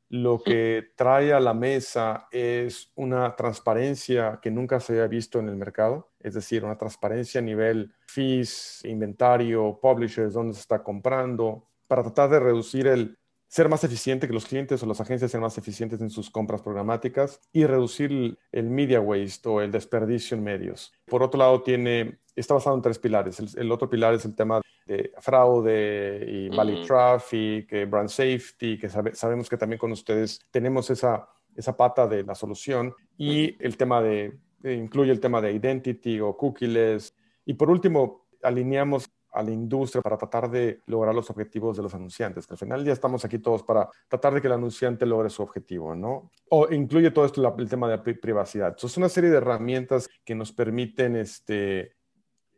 lo 0.09 0.43
que 0.43 0.93
trae 0.95 1.33
a 1.33 1.41
la 1.41 1.55
mesa 1.55 2.29
es 2.31 2.93
una 2.97 3.35
transparencia 3.35 4.39
que 4.43 4.51
nunca 4.51 4.79
se 4.79 4.93
había 4.93 5.07
visto 5.07 5.39
en 5.39 5.49
el 5.49 5.57
mercado, 5.57 6.13
es 6.21 6.35
decir, 6.35 6.65
una 6.65 6.77
transparencia 6.77 7.41
a 7.41 7.45
nivel 7.45 7.95
fees, 8.07 8.83
inventario, 8.85 9.79
publishers, 9.81 10.35
dónde 10.35 10.55
se 10.55 10.61
está 10.61 10.83
comprando, 10.83 11.67
para 11.87 12.03
tratar 12.03 12.31
de 12.31 12.41
reducir 12.41 12.87
el, 12.87 13.19
ser 13.53 13.69
más 13.69 13.85
eficiente, 13.85 14.27
que 14.27 14.33
los 14.33 14.47
clientes 14.47 14.83
o 14.83 14.87
las 14.87 15.03
agencias 15.03 15.31
sean 15.31 15.43
más 15.43 15.59
eficientes 15.59 16.01
en 16.01 16.09
sus 16.09 16.31
compras 16.31 16.63
programáticas 16.63 17.39
y 17.53 17.67
reducir 17.67 18.39
el 18.51 18.71
media 18.71 18.99
waste 18.99 19.47
o 19.47 19.61
el 19.61 19.71
desperdicio 19.71 20.39
en 20.39 20.43
medios. 20.43 20.91
Por 21.05 21.23
otro 21.23 21.39
lado, 21.39 21.61
tiene, 21.61 22.21
está 22.35 22.55
basado 22.55 22.75
en 22.77 22.81
tres 22.81 22.99
pilares. 22.99 23.55
El, 23.55 23.71
otro 23.71 23.91
pilar 23.91 24.15
es 24.15 24.25
el 24.25 24.35
tema 24.35 24.63
de 24.87 25.13
fraude 25.19 26.25
y 26.27 26.49
value 26.49 26.87
traffic, 26.87 27.71
eh, 27.75 27.85
brand 27.85 28.09
safety, 28.09 28.79
que 28.79 28.89
sabemos 28.89 29.51
que 29.51 29.59
también 29.59 29.79
con 29.79 29.93
ustedes 29.93 30.41
tenemos 30.51 30.89
esa, 30.89 31.29
esa 31.55 31.77
pata 31.77 32.07
de 32.07 32.23
la 32.23 32.35
solución 32.35 32.95
y 33.19 33.63
el 33.63 33.77
tema 33.77 34.01
de, 34.01 34.33
incluye 34.65 35.13
el 35.13 35.21
tema 35.21 35.43
de 35.43 35.53
identity 35.53 36.21
o 36.21 36.39
cookies. 36.39 37.15
Y 37.45 37.53
por 37.53 37.69
último, 37.69 38.29
alineamos 38.43 39.12
a 39.33 39.43
la 39.43 39.51
industria 39.51 40.03
para 40.03 40.19
tratar 40.19 40.51
de 40.51 40.81
lograr 40.87 41.15
los 41.15 41.31
objetivos 41.31 41.77
de 41.77 41.83
los 41.83 41.95
anunciantes, 41.95 42.47
que 42.47 42.55
al 42.55 42.59
final 42.59 42.85
ya 42.85 42.93
estamos 42.93 43.25
aquí 43.25 43.39
todos 43.39 43.63
para 43.63 43.89
tratar 44.09 44.35
de 44.35 44.41
que 44.41 44.47
el 44.47 44.53
anunciante 44.53 45.07
logre 45.07 45.31
su 45.31 45.43
objetivo, 45.43 45.95
¿no? 45.95 46.31
O 46.51 46.73
incluye 46.73 47.11
todo 47.11 47.25
esto 47.25 47.57
el 47.59 47.69
tema 47.69 47.89
de 47.89 47.97
la 47.97 48.03
privacidad. 48.03 48.69
Entonces, 48.69 48.93
es 48.93 48.99
una 48.99 49.09
serie 49.09 49.31
de 49.31 49.39
herramientas 49.39 50.09
que 50.25 50.35
nos 50.35 50.53
permiten 50.53 51.17
este, 51.17 51.97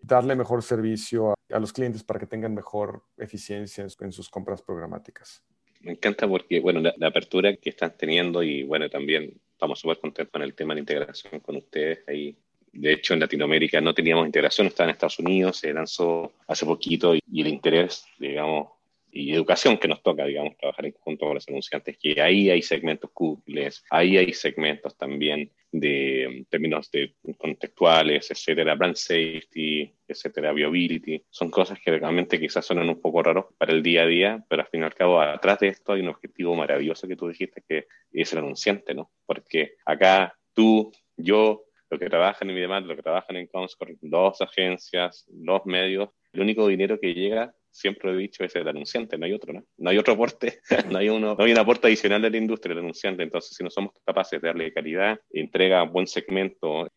darle 0.02 0.34
mejor 0.34 0.62
servicio 0.62 1.32
a, 1.32 1.58
los 1.58 1.72
clientes 1.72 2.02
para 2.02 2.18
que 2.18 2.26
tengan 2.26 2.54
mejor 2.54 3.04
eficiencia 3.16 3.86
en, 4.00 4.12
sus 4.12 4.28
compras 4.28 4.60
programáticas. 4.62 5.42
Me 5.80 5.92
encanta 5.92 6.26
porque, 6.26 6.60
bueno, 6.60 6.80
la, 6.80 6.94
la, 6.96 7.08
apertura 7.08 7.54
que 7.56 7.70
están 7.70 7.96
teniendo 7.96 8.42
y, 8.42 8.64
bueno, 8.64 8.88
también 8.88 9.40
estamos 9.52 9.78
súper 9.78 10.00
contentos 10.00 10.32
con 10.32 10.42
el 10.42 10.54
tema 10.54 10.74
de 10.74 10.80
integración 10.80 11.40
con 11.40 11.56
ustedes 11.56 12.00
ahí 12.08 12.36
de 12.74 12.92
hecho, 12.92 13.14
en 13.14 13.20
Latinoamérica 13.20 13.80
no 13.80 13.94
teníamos 13.94 14.26
integración, 14.26 14.66
estaba 14.66 14.88
en 14.88 14.94
Estados 14.94 15.18
Unidos, 15.18 15.58
se 15.58 15.72
lanzó 15.72 16.32
hace 16.46 16.66
poquito 16.66 17.14
y, 17.14 17.20
el 17.40 17.46
interés, 17.46 18.04
digamos, 18.18 18.68
y 19.12 19.32
educación 19.32 19.78
que 19.78 19.86
nos 19.86 20.02
toca, 20.02 20.24
digamos, 20.24 20.56
trabajar 20.56 20.86
en 20.86 20.92
conjunto 20.92 21.26
con 21.26 21.34
los 21.34 21.48
anunciantes, 21.48 21.96
que 21.96 22.20
ahí 22.20 22.50
hay 22.50 22.62
segmentos 22.62 23.10
cookies, 23.12 23.84
ahí 23.90 24.16
hay 24.16 24.32
segmentos 24.32 24.96
también 24.96 25.52
de 25.70 26.46
términos 26.50 26.90
de 26.90 27.14
contextuales, 27.38 28.30
etcétera, 28.30 28.74
brand 28.74 28.96
safety, 28.96 29.92
etcétera, 30.06 30.52
viability. 30.52 31.22
Son 31.30 31.50
cosas 31.50 31.78
que 31.80 31.92
realmente 31.96 32.40
quizás 32.40 32.66
suenan 32.66 32.88
un 32.88 33.00
poco 33.00 33.22
raros 33.22 33.46
para 33.56 33.72
el 33.72 33.82
día 33.82 34.02
a 34.02 34.06
día, 34.06 34.44
pero 34.48 34.62
al 34.62 34.68
fin 34.68 34.82
y 34.82 34.84
al 34.84 34.94
cabo, 34.94 35.20
atrás 35.20 35.60
de 35.60 35.68
esto 35.68 35.92
hay 35.92 36.00
un 36.00 36.08
objetivo 36.08 36.54
maravilloso 36.56 37.06
que 37.06 37.16
tú 37.16 37.28
dijiste, 37.28 37.62
que 37.68 37.86
es 38.12 38.32
el 38.32 38.40
anunciante, 38.40 38.94
¿no? 38.94 39.10
Porque 39.26 39.74
acá 39.84 40.36
tú, 40.52 40.92
yo, 41.16 41.63
lo 41.90 41.98
que 41.98 42.08
trabajan 42.08 42.50
en 42.50 42.56
demás, 42.56 42.84
lo 42.84 42.96
que 42.96 43.02
trabajan 43.02 43.36
en 43.36 43.46
Comscore, 43.46 43.96
dos 44.00 44.40
agencias, 44.40 45.24
dos 45.28 45.62
medios, 45.66 46.10
el 46.32 46.40
único 46.40 46.66
dinero 46.66 46.98
que 46.98 47.14
llega, 47.14 47.54
siempre 47.70 48.12
he 48.12 48.16
dicho, 48.16 48.44
es 48.44 48.54
el 48.56 48.68
anunciante, 48.68 49.18
no 49.18 49.26
hay 49.26 49.32
otro, 49.32 49.52
¿no? 49.52 49.64
No 49.76 49.90
hay 49.90 49.98
otro 49.98 50.14
aporte, 50.14 50.60
no 50.90 50.98
hay, 50.98 51.08
uno, 51.08 51.34
no 51.36 51.44
hay 51.44 51.52
un 51.52 51.58
aporte 51.58 51.86
adicional 51.86 52.22
de 52.22 52.30
la 52.30 52.36
industria, 52.36 52.72
el 52.72 52.78
anunciante. 52.78 53.22
Entonces, 53.22 53.56
si 53.56 53.62
no 53.62 53.70
somos 53.70 53.92
capaces 54.04 54.40
de 54.40 54.48
darle 54.48 54.72
calidad, 54.72 55.20
entrega 55.30 55.82
buen 55.82 56.06
segmento, 56.06 56.88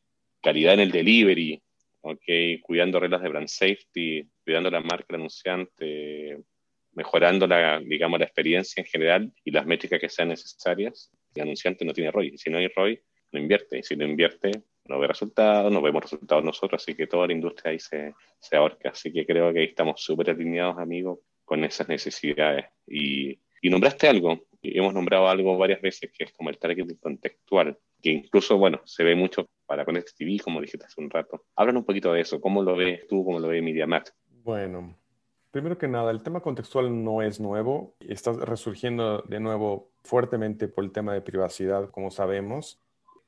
calidad 0.42 0.76
en 0.76 0.82
el 0.82 0.92
delivery, 0.92 1.62
okay, 2.02 2.60
cuidando 2.62 3.00
reglas 3.00 3.22
de 3.22 3.30
brand 3.30 3.48
safety, 3.48 4.28
cuidando 4.44 4.70
la 4.70 4.82
marca 4.82 5.06
del 5.10 5.22
anunciante, 5.22 6.38
mejorando 6.94 7.46
la, 7.46 7.80
digamos, 7.80 8.20
la 8.20 8.26
experiencia 8.26 8.82
en 8.82 8.88
general 8.88 9.34
y 9.44 9.52
las 9.52 9.66
métricas 9.66 10.00
que 10.00 10.10
sean 10.10 10.30
necesarias, 10.30 11.12
el 11.36 11.44
anunciante 11.44 11.86
no 11.86 11.94
tiene 11.94 12.12
ROI. 12.12 12.38
Si 12.38 12.50
no 12.50 12.58
hay 12.58 12.68
ROI, 12.68 13.00
no 13.32 13.40
invierte. 13.40 13.80
Y 13.80 13.84
si 13.84 13.96
no 13.96 14.06
invierte, 14.06 14.52
no 14.88 15.00
ve 15.00 15.08
resultados, 15.08 15.72
no 15.72 15.82
vemos 15.82 16.04
resultados 16.04 16.44
nosotros, 16.44 16.82
así 16.82 16.96
que 16.96 17.08
toda 17.08 17.28
la 17.28 17.34
industria 17.34 17.72
ahí 17.72 17.80
se, 17.80 18.14
se 18.40 18.56
ahorca. 18.56 18.90
Así 18.90 19.12
que 19.12 19.26
creo 19.26 19.52
que 19.54 19.60
ahí 19.60 19.66
estamos 19.66 20.02
súper 20.02 20.30
alineados, 20.30 20.78
amigos, 20.78 21.20
con 21.46 21.64
esas 21.64 21.88
necesidades. 21.88 22.66
Y, 22.86 23.40
y 23.62 23.70
nombraste 23.70 24.08
algo, 24.08 24.48
y 24.62 24.78
hemos 24.78 24.94
nombrado 24.94 25.28
algo 25.28 25.58
varias 25.58 25.82
veces, 25.82 26.12
que 26.12 26.26
es 26.26 26.32
como 26.34 26.50
el 26.50 26.58
targeting 26.58 26.98
contextual, 26.98 27.78
que 28.02 28.12
incluso, 28.12 28.58
bueno, 28.58 28.82
se 28.86 29.04
ve 29.04 29.16
mucho 29.16 29.50
para 29.66 29.86
Connect 29.86 30.16
TV, 30.18 30.40
como 30.44 30.62
dijiste 30.62 30.86
hace 30.86 31.02
un 31.02 31.10
rato. 31.10 31.46
Hablan 31.56 31.78
un 31.78 31.86
poquito 31.86 32.14
de 32.14 32.22
eso, 32.22 32.40
¿cómo 32.40 32.64
lo 32.64 32.76
ves 32.76 33.08
tú, 33.08 33.24
cómo 33.24 33.40
lo 33.40 33.48
ve 33.48 33.62
MediaMax? 33.62 34.14
Bueno, 34.44 34.96
Primero 35.52 35.78
que 35.78 35.88
nada, 35.88 36.12
el 36.12 36.22
tema 36.22 36.42
contextual 36.42 37.04
no 37.04 37.24
es 37.24 37.40
nuevo, 37.40 37.96
está 38.00 38.32
resurgiendo 38.34 39.24
de 39.24 39.40
nuevo 39.40 39.92
fuertemente 40.04 40.68
por 40.68 40.84
el 40.84 40.92
tema 40.92 41.14
de 41.14 41.22
privacidad, 41.22 41.90
como 41.90 42.12
sabemos. 42.12 42.80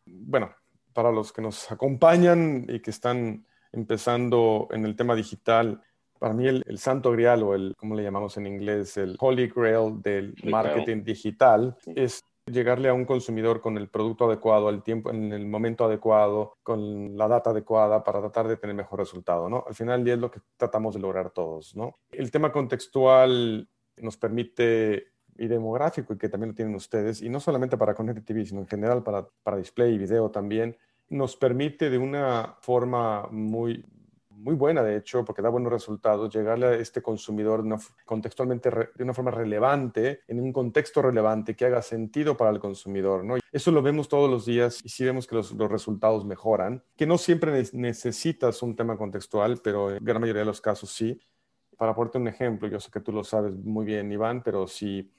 Bueno, 0.05 0.53
para 0.93 1.11
los 1.11 1.31
que 1.31 1.41
nos 1.41 1.71
acompañan 1.71 2.65
y 2.67 2.79
que 2.79 2.91
están 2.91 3.45
empezando 3.71 4.67
en 4.71 4.85
el 4.85 4.95
tema 4.95 5.15
digital, 5.15 5.81
para 6.19 6.33
mí 6.33 6.47
el, 6.47 6.77
santo 6.77 7.11
grial 7.11 7.43
o 7.43 7.55
el, 7.55 7.75
¿cómo 7.77 7.95
le 7.95 8.03
llamamos 8.03 8.35
en 8.37 8.47
inglés? 8.47 8.97
El 8.97 9.15
holy 9.19 9.47
grail 9.47 10.01
del 10.01 10.35
marketing 10.43 11.03
digital 11.03 11.77
es 11.95 12.21
llegarle 12.45 12.89
a 12.89 12.93
un 12.93 13.05
consumidor 13.05 13.61
con 13.61 13.77
el 13.77 13.89
producto 13.89 14.25
adecuado, 14.25 14.67
al 14.67 14.83
tiempo, 14.83 15.11
en 15.11 15.31
el 15.31 15.45
momento 15.45 15.85
adecuado, 15.85 16.57
con 16.63 17.17
la 17.17 17.27
data 17.27 17.51
adecuada 17.51 18.03
para 18.03 18.19
tratar 18.19 18.47
de 18.47 18.57
tener 18.57 18.75
mejor 18.75 18.99
resultado, 18.99 19.49
¿no? 19.49 19.63
Al 19.67 19.75
final 19.75 20.07
es 20.07 20.17
lo 20.17 20.31
que 20.31 20.41
tratamos 20.57 20.95
de 20.95 21.01
lograr 21.01 21.29
todos, 21.31 21.75
¿no? 21.75 21.99
El 22.11 22.31
tema 22.31 22.51
contextual 22.51 23.67
nos 23.97 24.17
permite 24.17 25.07
y 25.39 25.47
demográfico 25.47 26.13
y 26.13 26.17
que 26.17 26.29
también 26.29 26.49
lo 26.49 26.55
tienen 26.55 26.75
ustedes, 26.75 27.21
y 27.21 27.29
no 27.29 27.39
solamente 27.39 27.77
para 27.77 27.95
Connected 27.95 28.23
TV, 28.23 28.45
sino 28.45 28.61
en 28.61 28.67
general 28.67 29.03
para, 29.03 29.27
para 29.43 29.57
display 29.57 29.93
y 29.93 29.97
video 29.97 30.29
también, 30.29 30.77
nos 31.09 31.35
permite 31.35 31.89
de 31.89 31.97
una 31.97 32.55
forma 32.61 33.27
muy, 33.31 33.83
muy 34.39 34.55
buena, 34.55 34.81
de 34.83 34.97
hecho, 34.97 35.25
porque 35.25 35.41
da 35.41 35.49
buenos 35.49 35.71
resultados, 35.71 36.33
llegarle 36.33 36.67
a 36.67 36.73
este 36.75 37.01
consumidor 37.01 37.63
contextualmente 38.05 38.69
de 38.95 39.03
una 39.03 39.13
forma 39.13 39.31
relevante, 39.31 40.21
en 40.27 40.39
un 40.39 40.53
contexto 40.53 41.01
relevante 41.01 41.55
que 41.55 41.65
haga 41.65 41.81
sentido 41.81 42.37
para 42.37 42.51
el 42.51 42.59
consumidor. 42.59 43.23
¿no? 43.23 43.35
Eso 43.51 43.71
lo 43.71 43.81
vemos 43.81 44.07
todos 44.07 44.29
los 44.29 44.45
días 44.45 44.79
y 44.83 44.89
sí 44.89 45.03
vemos 45.03 45.27
que 45.27 45.35
los, 45.35 45.51
los 45.51 45.69
resultados 45.69 46.25
mejoran, 46.25 46.83
que 46.95 47.05
no 47.05 47.17
siempre 47.17 47.63
necesitas 47.73 48.63
un 48.63 48.75
tema 48.75 48.97
contextual, 48.97 49.59
pero 49.63 49.91
en 49.95 50.03
gran 50.03 50.21
mayoría 50.21 50.41
de 50.41 50.47
los 50.47 50.61
casos 50.61 50.89
sí. 50.91 51.19
Para 51.77 51.95
ponerte 51.95 52.17
un 52.17 52.27
ejemplo, 52.27 52.67
yo 52.67 52.79
sé 52.79 52.91
que 52.91 52.99
tú 52.99 53.11
lo 53.11 53.23
sabes 53.23 53.55
muy 53.55 53.85
bien, 53.85 54.11
Iván, 54.11 54.41
pero 54.43 54.67
si 54.67 55.09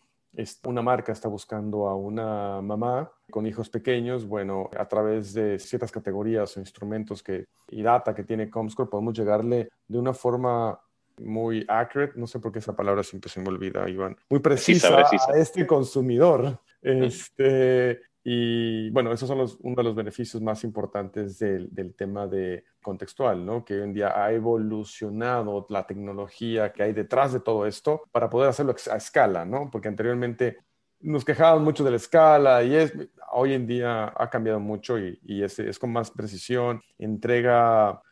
una 0.64 0.82
marca 0.82 1.12
está 1.12 1.28
buscando 1.28 1.88
a 1.88 1.94
una 1.94 2.60
mamá 2.62 3.10
con 3.30 3.46
hijos 3.46 3.68
pequeños, 3.68 4.26
bueno, 4.26 4.70
a 4.76 4.86
través 4.86 5.32
de 5.34 5.58
ciertas 5.58 5.90
categorías 5.92 6.56
o 6.56 6.60
instrumentos 6.60 7.22
que, 7.22 7.46
y 7.68 7.82
data 7.82 8.14
que 8.14 8.24
tiene 8.24 8.50
Comscore, 8.50 8.90
podemos 8.90 9.14
llegarle 9.14 9.68
de 9.86 9.98
una 9.98 10.12
forma 10.12 10.80
muy 11.18 11.64
accurate, 11.68 12.14
no 12.16 12.26
sé 12.26 12.38
por 12.38 12.50
qué 12.52 12.60
esa 12.60 12.74
palabra 12.74 13.02
siempre 13.02 13.30
se 13.30 13.40
me 13.40 13.48
olvida, 13.48 13.88
Iván, 13.88 14.16
muy 14.28 14.40
precisa, 14.40 14.96
a 14.98 15.36
este 15.36 15.66
consumidor. 15.66 16.58
Este, 16.82 18.00
y 18.22 18.90
bueno, 18.90 19.12
esos 19.12 19.28
son 19.28 19.38
los, 19.38 19.56
uno 19.60 19.76
de 19.76 19.82
los 19.82 19.94
beneficios 19.94 20.42
más 20.42 20.62
importantes 20.64 21.38
del, 21.38 21.74
del, 21.74 21.94
tema 21.94 22.26
de 22.26 22.64
contextual, 22.82 23.44
¿no? 23.46 23.64
Que 23.64 23.74
hoy 23.74 23.82
en 23.82 23.94
día 23.94 24.22
ha 24.22 24.30
evolucionado 24.32 25.66
la 25.70 25.86
tecnología 25.86 26.72
que 26.72 26.82
hay 26.82 26.92
detrás 26.92 27.32
de 27.32 27.40
todo 27.40 27.64
esto 27.66 28.02
para 28.12 28.28
poder 28.28 28.50
hacerlo 28.50 28.74
a 28.90 28.96
escala, 28.96 29.46
¿no? 29.46 29.70
Porque 29.70 29.88
anteriormente 29.88 30.58
nos 31.00 31.24
quejábamos 31.24 31.62
mucho 31.62 31.82
de 31.82 31.92
la 31.92 31.96
escala 31.96 32.62
y 32.62 32.74
es, 32.74 32.92
hoy 33.32 33.54
en 33.54 33.66
día 33.66 34.12
ha 34.14 34.28
cambiado 34.28 34.60
mucho 34.60 34.98
y, 34.98 35.18
y 35.24 35.42
es, 35.42 35.58
es, 35.58 35.78
con 35.78 35.90
más 35.90 36.10
precisión, 36.10 36.82
entrega, 36.98 38.02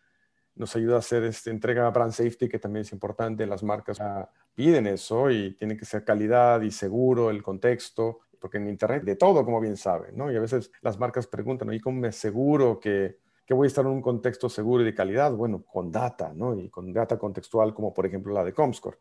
nos 0.54 0.74
ayuda 0.74 0.96
a 0.96 1.00
hacer, 1.00 1.24
este, 1.24 1.50
entrega 1.50 1.90
brand 1.90 2.12
safety, 2.12 2.48
que 2.48 2.58
también 2.58 2.82
es 2.82 2.92
importante, 2.92 3.46
las 3.46 3.62
marcas 3.62 4.00
piden 4.54 4.86
eso 4.86 5.30
y 5.30 5.52
tiene 5.54 5.76
que 5.76 5.84
ser 5.84 6.02
calidad 6.04 6.62
y 6.62 6.70
seguro 6.70 7.28
el 7.28 7.42
contexto 7.42 8.20
porque 8.38 8.58
en 8.58 8.68
Internet 8.68 9.02
de 9.04 9.16
todo, 9.16 9.44
como 9.44 9.60
bien 9.60 9.76
saben, 9.76 10.16
¿no? 10.16 10.30
Y 10.30 10.36
a 10.36 10.40
veces 10.40 10.70
las 10.82 10.98
marcas 10.98 11.26
preguntan, 11.26 11.72
¿y 11.72 11.80
cómo 11.80 12.00
me 12.00 12.08
aseguro 12.08 12.78
que, 12.78 13.18
que 13.44 13.54
voy 13.54 13.66
a 13.66 13.68
estar 13.68 13.84
en 13.84 13.92
un 13.92 14.02
contexto 14.02 14.48
seguro 14.48 14.82
y 14.82 14.86
de 14.86 14.94
calidad? 14.94 15.32
Bueno, 15.32 15.62
con 15.62 15.90
data, 15.90 16.32
¿no? 16.34 16.58
Y 16.58 16.68
con 16.68 16.92
data 16.92 17.18
contextual 17.18 17.74
como 17.74 17.92
por 17.92 18.06
ejemplo 18.06 18.32
la 18.32 18.44
de 18.44 18.52
Comscore. 18.52 18.98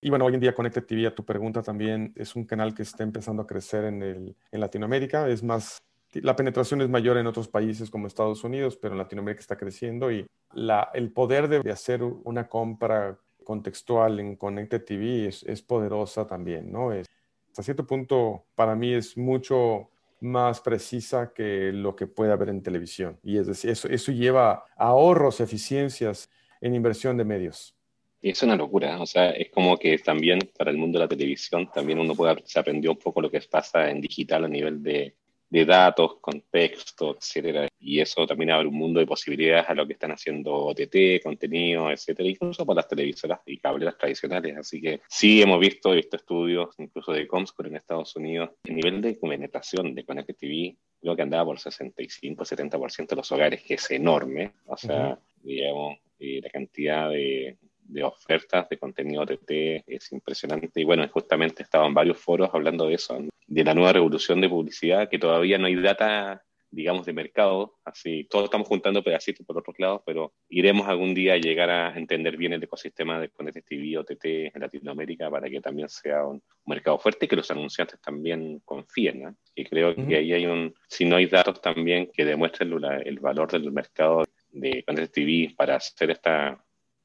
Y 0.00 0.10
bueno, 0.10 0.26
hoy 0.26 0.34
en 0.34 0.40
día 0.40 0.54
Connected 0.54 0.84
TV, 0.84 1.06
a 1.06 1.14
tu 1.14 1.24
pregunta 1.24 1.62
también, 1.62 2.12
es 2.14 2.36
un 2.36 2.44
canal 2.44 2.74
que 2.74 2.82
está 2.82 3.02
empezando 3.02 3.42
a 3.42 3.46
crecer 3.46 3.84
en, 3.84 4.02
el, 4.02 4.36
en 4.52 4.60
Latinoamérica. 4.60 5.28
Es 5.30 5.42
más, 5.42 5.82
la 6.12 6.36
penetración 6.36 6.82
es 6.82 6.90
mayor 6.90 7.16
en 7.16 7.26
otros 7.26 7.48
países 7.48 7.88
como 7.88 8.06
Estados 8.06 8.44
Unidos, 8.44 8.76
pero 8.76 8.92
en 8.92 8.98
Latinoamérica 8.98 9.40
está 9.40 9.56
creciendo 9.56 10.12
y 10.12 10.26
la, 10.52 10.90
el 10.92 11.10
poder 11.10 11.48
de, 11.48 11.60
de 11.60 11.72
hacer 11.72 12.02
una 12.02 12.48
compra 12.48 13.18
contextual 13.44 14.20
en 14.20 14.36
Connected 14.36 14.84
TV 14.84 15.28
es, 15.28 15.42
es 15.44 15.62
poderosa 15.62 16.26
también, 16.26 16.72
¿no? 16.72 16.92
Es, 16.92 17.06
hasta 17.54 17.62
cierto 17.62 17.86
punto 17.86 18.46
para 18.56 18.74
mí 18.74 18.92
es 18.92 19.16
mucho 19.16 19.88
más 20.18 20.60
precisa 20.60 21.32
que 21.32 21.70
lo 21.72 21.94
que 21.94 22.08
puede 22.08 22.32
haber 22.32 22.48
en 22.48 22.64
televisión. 22.64 23.16
Y 23.22 23.38
es 23.38 23.46
decir, 23.46 23.70
eso, 23.70 23.86
eso 23.86 24.10
lleva 24.10 24.64
ahorros, 24.76 25.38
eficiencias 25.38 26.28
en 26.60 26.74
inversión 26.74 27.16
de 27.16 27.24
medios. 27.24 27.76
Es 28.20 28.42
una 28.42 28.56
locura, 28.56 29.00
o 29.00 29.06
sea, 29.06 29.30
es 29.30 29.50
como 29.50 29.78
que 29.78 29.98
también 29.98 30.40
para 30.58 30.72
el 30.72 30.78
mundo 30.78 30.98
de 30.98 31.04
la 31.04 31.08
televisión 31.08 31.70
también 31.72 32.00
uno 32.00 32.16
puede, 32.16 32.42
se 32.44 32.58
aprendió 32.58 32.90
un 32.90 32.98
poco 32.98 33.20
lo 33.20 33.30
que 33.30 33.40
pasa 33.42 33.88
en 33.88 34.00
digital 34.00 34.46
a 34.46 34.48
nivel 34.48 34.82
de, 34.82 35.14
de 35.54 35.64
datos, 35.64 36.16
contexto, 36.20 37.16
etcétera. 37.16 37.68
Y 37.78 38.00
eso 38.00 38.26
también 38.26 38.50
abre 38.50 38.66
un 38.66 38.74
mundo 38.74 38.98
de 38.98 39.06
posibilidades 39.06 39.68
a 39.68 39.74
lo 39.74 39.86
que 39.86 39.92
están 39.92 40.10
haciendo 40.10 40.52
OTT, 40.52 41.22
contenido, 41.22 41.92
etcétera, 41.92 42.28
incluso 42.28 42.66
para 42.66 42.78
las 42.78 42.88
televisoras 42.88 43.38
y 43.46 43.58
cableras 43.58 43.96
tradicionales. 43.96 44.56
Así 44.56 44.80
que 44.80 45.02
sí 45.08 45.40
hemos 45.40 45.60
visto, 45.60 45.92
visto 45.92 46.16
estudios 46.16 46.74
incluso 46.78 47.12
de 47.12 47.28
Comscore 47.28 47.68
en 47.68 47.76
Estados 47.76 48.16
Unidos. 48.16 48.50
El 48.64 48.74
nivel 48.74 49.00
de 49.00 49.14
penetración 49.14 49.94
de 49.94 50.04
Connected 50.04 50.34
TV 50.34 50.76
creo 51.00 51.14
que 51.14 51.22
andaba 51.22 51.44
por 51.44 51.58
65-70% 51.58 53.06
de 53.06 53.16
los 53.16 53.30
hogares, 53.30 53.62
que 53.62 53.74
es 53.74 53.90
enorme. 53.92 54.54
O 54.66 54.76
sea, 54.76 55.16
digamos, 55.40 55.98
y 56.18 56.40
la 56.40 56.50
cantidad 56.50 57.10
de, 57.10 57.58
de 57.84 58.02
ofertas 58.02 58.68
de 58.68 58.78
contenido 58.78 59.22
OTT 59.22 59.50
es 59.86 60.12
impresionante. 60.12 60.80
Y 60.80 60.84
bueno, 60.84 61.06
justamente 61.08 61.62
estaba 61.62 61.86
en 61.86 61.94
varios 61.94 62.18
foros 62.18 62.50
hablando 62.52 62.86
de 62.86 62.94
eso, 62.94 63.18
de 63.46 63.64
la 63.64 63.74
nueva 63.74 63.92
revolución 63.92 64.40
de 64.40 64.48
publicidad, 64.48 65.08
que 65.08 65.18
todavía 65.18 65.58
no 65.58 65.66
hay 65.66 65.76
data, 65.76 66.42
digamos, 66.70 67.06
de 67.06 67.12
mercado. 67.12 67.76
Así, 67.84 68.24
todos 68.24 68.46
estamos 68.46 68.66
juntando 68.66 69.02
pedacitos 69.02 69.46
por 69.46 69.58
otros 69.58 69.78
lados, 69.78 70.02
pero 70.06 70.32
iremos 70.48 70.88
algún 70.88 71.14
día 71.14 71.34
a 71.34 71.38
llegar 71.38 71.70
a 71.70 71.96
entender 71.96 72.36
bien 72.36 72.54
el 72.54 72.62
ecosistema 72.62 73.20
de 73.20 73.28
Connected 73.28 73.64
TV 73.64 73.98
OTT 73.98 74.24
en 74.24 74.60
Latinoamérica 74.60 75.30
para 75.30 75.48
que 75.48 75.60
también 75.60 75.88
sea 75.88 76.24
un 76.24 76.42
mercado 76.66 76.98
fuerte 76.98 77.26
y 77.26 77.28
que 77.28 77.36
los 77.36 77.50
anunciantes 77.50 78.00
también 78.00 78.60
confíen. 78.64 79.36
Y 79.54 79.64
creo 79.64 79.94
que 79.94 80.16
ahí 80.16 80.32
hay 80.32 80.46
un, 80.46 80.74
si 80.88 81.04
no 81.04 81.16
hay 81.16 81.26
datos 81.26 81.60
también 81.60 82.10
que 82.12 82.24
demuestren 82.24 82.72
el 83.04 83.20
valor 83.20 83.50
del 83.52 83.70
mercado 83.70 84.24
de 84.50 84.84
Connected 84.84 85.12
TV 85.12 85.54
para 85.56 85.76
hacer 85.76 86.10
esta 86.10 86.64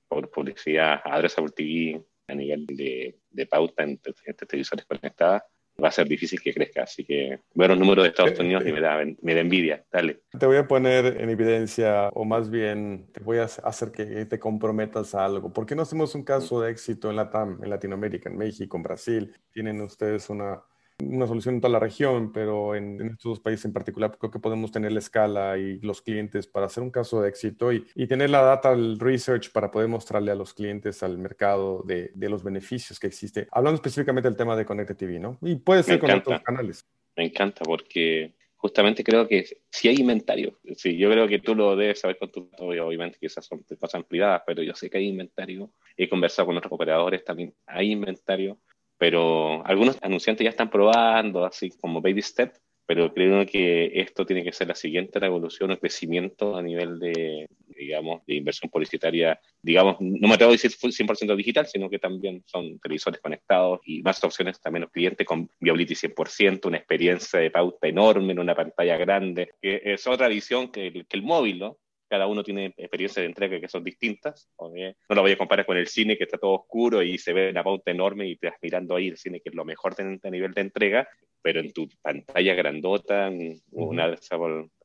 por 0.09 0.29
publicidad 0.29 1.01
a 1.05 1.15
Adresa 1.15 1.41
TV 1.55 2.03
a 2.27 2.35
nivel 2.35 2.65
de, 2.65 3.19
de 3.29 3.45
pauta 3.45 3.83
en, 3.83 3.99
televisores 3.99 4.85
conectadas, 4.85 5.43
va 5.81 5.87
a 5.87 5.91
ser 5.91 6.07
difícil 6.07 6.41
que 6.41 6.53
crezca. 6.53 6.83
Así 6.83 7.05
que 7.05 7.39
veo 7.53 7.67
los 7.69 7.79
números 7.79 8.03
de 8.03 8.09
Estados 8.09 8.37
Unidos 8.39 8.63
y 8.65 8.73
me 8.73 8.81
da, 8.81 9.03
me 9.21 9.33
da 9.33 9.39
envidia. 9.39 9.85
Dale. 9.91 10.21
Te 10.37 10.45
voy 10.45 10.57
a 10.57 10.67
poner 10.67 11.21
en 11.21 11.29
evidencia, 11.29 12.09
o 12.09 12.25
más 12.25 12.49
bien 12.49 13.07
te 13.13 13.21
voy 13.21 13.37
a 13.37 13.43
hacer 13.43 13.91
que 13.91 14.25
te 14.25 14.39
comprometas 14.39 15.15
a 15.15 15.25
algo. 15.25 15.53
¿Por 15.53 15.65
qué 15.65 15.75
no 15.75 15.83
hacemos 15.83 16.13
un 16.15 16.23
caso 16.23 16.61
de 16.61 16.71
éxito 16.71 17.09
en, 17.09 17.15
Latam, 17.15 17.59
en 17.63 17.69
Latinoamérica, 17.69 18.29
en 18.29 18.37
México, 18.37 18.77
en 18.77 18.83
Brasil? 18.83 19.35
Tienen 19.51 19.81
ustedes 19.81 20.29
una 20.29 20.61
una 21.03 21.27
solución 21.27 21.55
en 21.55 21.61
toda 21.61 21.71
la 21.71 21.79
región, 21.79 22.31
pero 22.31 22.75
en, 22.75 23.01
estos 23.01 23.31
dos 23.31 23.39
países 23.39 23.65
en 23.65 23.73
particular 23.73 24.17
creo 24.17 24.31
que 24.31 24.39
podemos 24.39 24.71
tener 24.71 24.91
la 24.91 24.99
escala 24.99 25.57
y 25.57 25.79
los 25.79 26.01
clientes 26.01 26.47
para 26.47 26.65
hacer 26.65 26.83
un 26.83 26.91
caso 26.91 27.21
de 27.21 27.29
éxito 27.29 27.71
y, 27.71 27.85
y 27.95 28.07
tener 28.07 28.29
la 28.29 28.41
data, 28.41 28.71
el 28.73 28.99
research 28.99 29.51
para 29.51 29.71
poder 29.71 29.87
mostrarle 29.87 30.31
a 30.31 30.35
los 30.35 30.53
clientes, 30.53 31.03
al 31.03 31.17
mercado 31.17 31.83
de, 31.85 32.11
de 32.13 32.29
los 32.29 32.43
beneficios 32.43 32.99
que 32.99 33.07
existe. 33.07 33.47
Hablando 33.51 33.75
específicamente 33.75 34.29
del 34.29 34.37
tema 34.37 34.55
de 34.55 34.65
Connected 34.65 34.97
TV, 34.97 35.19
¿no? 35.19 35.37
Y 35.41 35.55
puede 35.55 35.83
ser 35.83 35.99
con 35.99 36.11
otros 36.11 36.41
canales. 36.41 36.85
Me 37.15 37.25
encanta 37.25 37.63
porque 37.63 38.33
justamente 38.55 39.03
creo 39.03 39.27
que 39.27 39.45
si 39.71 39.87
hay 39.87 39.95
inventario, 39.95 40.59
sí, 40.75 40.97
yo 40.97 41.09
creo 41.09 41.27
que 41.27 41.39
tú 41.39 41.55
lo 41.55 41.75
debes 41.77 42.01
saber 42.01 42.17
con 42.17 42.29
tu 42.29 42.49
obviamente 42.59 43.17
que 43.19 43.27
esas 43.27 43.45
son 43.45 43.63
cosas 43.79 44.03
privadas, 44.03 44.43
pero 44.45 44.61
yo 44.63 44.75
sé 44.75 44.89
que 44.89 44.97
hay 44.97 45.07
inventario, 45.07 45.71
he 45.95 46.09
conversado 46.09 46.47
con 46.47 46.57
otros 46.57 46.73
operadores 46.73 47.23
también, 47.23 47.53
hay 47.65 47.91
inventario 47.91 48.59
pero 48.99 49.65
algunos 49.65 49.97
anunciantes 50.03 50.43
ya 50.43 50.51
están 50.51 50.69
probando, 50.69 51.45
así 51.45 51.71
como 51.81 52.01
baby 52.01 52.21
step, 52.21 52.53
pero 52.85 53.13
creo 53.13 53.45
que 53.45 53.91
esto 54.01 54.25
tiene 54.25 54.43
que 54.43 54.51
ser 54.51 54.67
la 54.67 54.75
siguiente 54.75 55.19
revolución 55.19 55.71
o 55.71 55.79
crecimiento 55.79 56.57
a 56.57 56.61
nivel 56.61 56.99
de, 56.99 57.47
digamos, 57.67 58.25
de 58.25 58.35
inversión 58.35 58.69
publicitaria, 58.69 59.39
digamos, 59.61 59.97
no 60.01 60.27
me 60.27 60.33
atrevo 60.33 60.51
a 60.51 60.53
decir 60.53 60.71
100% 60.71 61.35
digital, 61.35 61.67
sino 61.67 61.89
que 61.89 61.99
también 61.99 62.43
son 62.45 62.79
televisores 62.79 63.21
conectados 63.21 63.79
y 63.85 64.01
más 64.01 64.21
opciones 64.23 64.59
también 64.59 64.81
los 64.81 64.91
clientes 64.91 65.25
con 65.25 65.49
viability 65.59 65.93
100%, 65.93 66.65
una 66.65 66.77
experiencia 66.77 67.39
de 67.39 67.51
pauta 67.51 67.87
enorme 67.87 68.33
en 68.33 68.39
una 68.39 68.55
pantalla 68.55 68.97
grande, 68.97 69.51
que 69.61 69.81
es 69.85 70.05
otra 70.07 70.27
visión 70.27 70.71
que 70.71 70.91
que 71.07 71.17
el 71.17 71.23
móvil, 71.23 71.59
¿no? 71.59 71.77
Cada 72.09 72.27
uno 72.27 72.43
tiene 72.43 72.73
experiencias 72.75 73.21
de 73.21 73.27
entrega 73.27 73.59
que 73.59 73.67
son 73.67 73.83
distintas. 73.83 74.49
No 74.59 75.15
lo 75.15 75.21
voy 75.21 75.31
a 75.31 75.37
comparar 75.37 75.65
con 75.65 75.77
el 75.77 75.87
cine 75.87 76.17
que 76.17 76.23
está 76.23 76.37
todo 76.37 76.53
oscuro 76.53 77.03
y 77.03 77.17
se 77.17 77.33
ve 77.33 77.51
una 77.51 77.63
pauta 77.63 77.91
enorme 77.91 78.27
y 78.27 78.35
te 78.35 78.49
vas 78.49 78.57
mirando 78.61 78.95
ahí 78.95 79.09
el 79.09 79.17
cine 79.17 79.39
que 79.39 79.49
es 79.49 79.55
lo 79.55 79.63
mejor 79.63 79.95
de, 79.95 80.19
a 80.21 80.29
nivel 80.29 80.53
de 80.53 80.61
entrega. 80.61 81.07
Pero 81.41 81.59
en 81.59 81.71
tu 81.71 81.87
pantalla 82.01 82.53
grandota, 82.53 83.31
una 83.71 84.15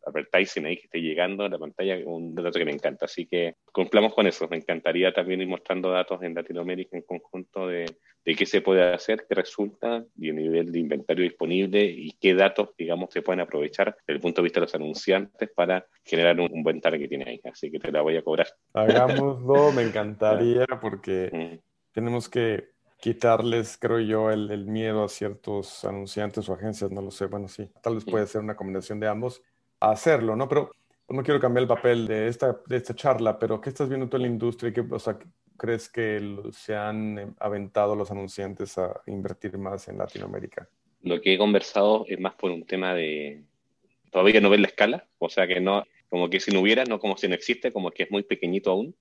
advertising 0.06 0.66
ahí 0.66 0.76
que 0.76 0.84
esté 0.84 1.00
llegando 1.00 1.44
a 1.44 1.48
la 1.48 1.58
pantalla, 1.58 1.98
un 2.04 2.34
dato 2.34 2.58
que 2.58 2.64
me 2.64 2.72
encanta. 2.72 3.06
Así 3.06 3.26
que 3.26 3.56
cumplamos 3.72 4.14
con 4.14 4.26
eso. 4.26 4.48
Me 4.48 4.56
encantaría 4.56 5.12
también 5.12 5.40
ir 5.40 5.48
mostrando 5.48 5.90
datos 5.90 6.22
en 6.22 6.34
Latinoamérica 6.34 6.96
en 6.96 7.02
conjunto 7.02 7.68
de, 7.68 7.86
de 8.24 8.34
qué 8.34 8.46
se 8.46 8.60
puede 8.60 8.92
hacer, 8.92 9.26
qué 9.28 9.34
resulta, 9.34 10.04
y 10.16 10.28
el 10.30 10.36
nivel 10.36 10.72
de 10.72 10.78
inventario 10.78 11.24
disponible 11.24 11.84
y 11.84 12.12
qué 12.20 12.34
datos, 12.34 12.70
digamos, 12.76 13.12
se 13.12 13.22
pueden 13.22 13.40
aprovechar 13.40 13.96
desde 14.06 14.16
el 14.16 14.20
punto 14.20 14.40
de 14.40 14.44
vista 14.44 14.60
de 14.60 14.66
los 14.66 14.74
anunciantes 14.74 15.50
para 15.54 15.86
generar 16.04 16.40
un, 16.40 16.62
buen 16.62 16.80
targeting 16.80 17.26
ahí. 17.26 17.40
Así 17.44 17.70
que 17.70 17.78
te 17.78 17.92
la 17.92 18.02
voy 18.02 18.16
a 18.16 18.22
cobrar. 18.22 18.48
Hagámoslo, 18.72 19.72
me 19.72 19.82
encantaría 19.82 20.66
porque 20.80 21.60
tenemos 21.92 22.28
que 22.28 22.73
quitarles, 23.04 23.76
creo 23.76 24.00
yo, 24.00 24.30
el, 24.30 24.50
el, 24.50 24.64
miedo 24.64 25.04
a 25.04 25.10
ciertos 25.10 25.84
anunciantes 25.84 26.48
o 26.48 26.54
agencias, 26.54 26.90
no 26.90 27.02
lo 27.02 27.10
sé, 27.10 27.26
bueno, 27.26 27.48
sí, 27.48 27.68
tal 27.82 27.96
vez 27.96 28.04
puede 28.06 28.26
ser 28.26 28.40
una 28.40 28.56
combinación 28.56 28.98
de 28.98 29.06
ambos, 29.06 29.42
a 29.78 29.90
hacerlo, 29.90 30.34
¿no? 30.36 30.48
Pero 30.48 30.70
no 31.10 31.22
quiero 31.22 31.38
cambiar 31.38 31.64
el 31.64 31.68
papel 31.68 32.06
de 32.06 32.28
esta, 32.28 32.58
de 32.66 32.76
esta 32.78 32.94
charla, 32.94 33.38
pero 33.38 33.60
¿qué 33.60 33.68
estás 33.68 33.90
viendo 33.90 34.08
tú 34.08 34.16
en 34.16 34.22
la 34.22 34.28
industria? 34.28 34.72
¿Qué, 34.72 34.80
o 34.90 34.98
sea, 34.98 35.18
¿Crees 35.58 35.90
que 35.90 36.40
se 36.52 36.74
han 36.74 37.18
eh, 37.18 37.26
aventado 37.40 37.94
los 37.94 38.10
anunciantes 38.10 38.78
a 38.78 39.02
invertir 39.06 39.58
más 39.58 39.86
en 39.88 39.98
Latinoamérica? 39.98 40.66
Lo 41.02 41.20
que 41.20 41.34
he 41.34 41.38
conversado 41.38 42.06
es 42.08 42.18
más 42.18 42.32
por 42.36 42.50
un 42.50 42.64
tema 42.64 42.94
de 42.94 43.42
todavía 44.10 44.40
no 44.40 44.48
ver 44.48 44.60
la 44.60 44.68
escala, 44.68 45.06
o 45.18 45.28
sea 45.28 45.46
que 45.46 45.60
no, 45.60 45.84
como 46.08 46.30
que 46.30 46.40
si 46.40 46.52
no 46.52 46.60
hubiera, 46.60 46.84
no 46.84 46.98
como 46.98 47.18
si 47.18 47.28
no 47.28 47.34
existe, 47.34 47.70
como 47.70 47.90
que 47.90 48.04
es 48.04 48.10
muy 48.10 48.22
pequeñito 48.22 48.70
aún. 48.70 48.96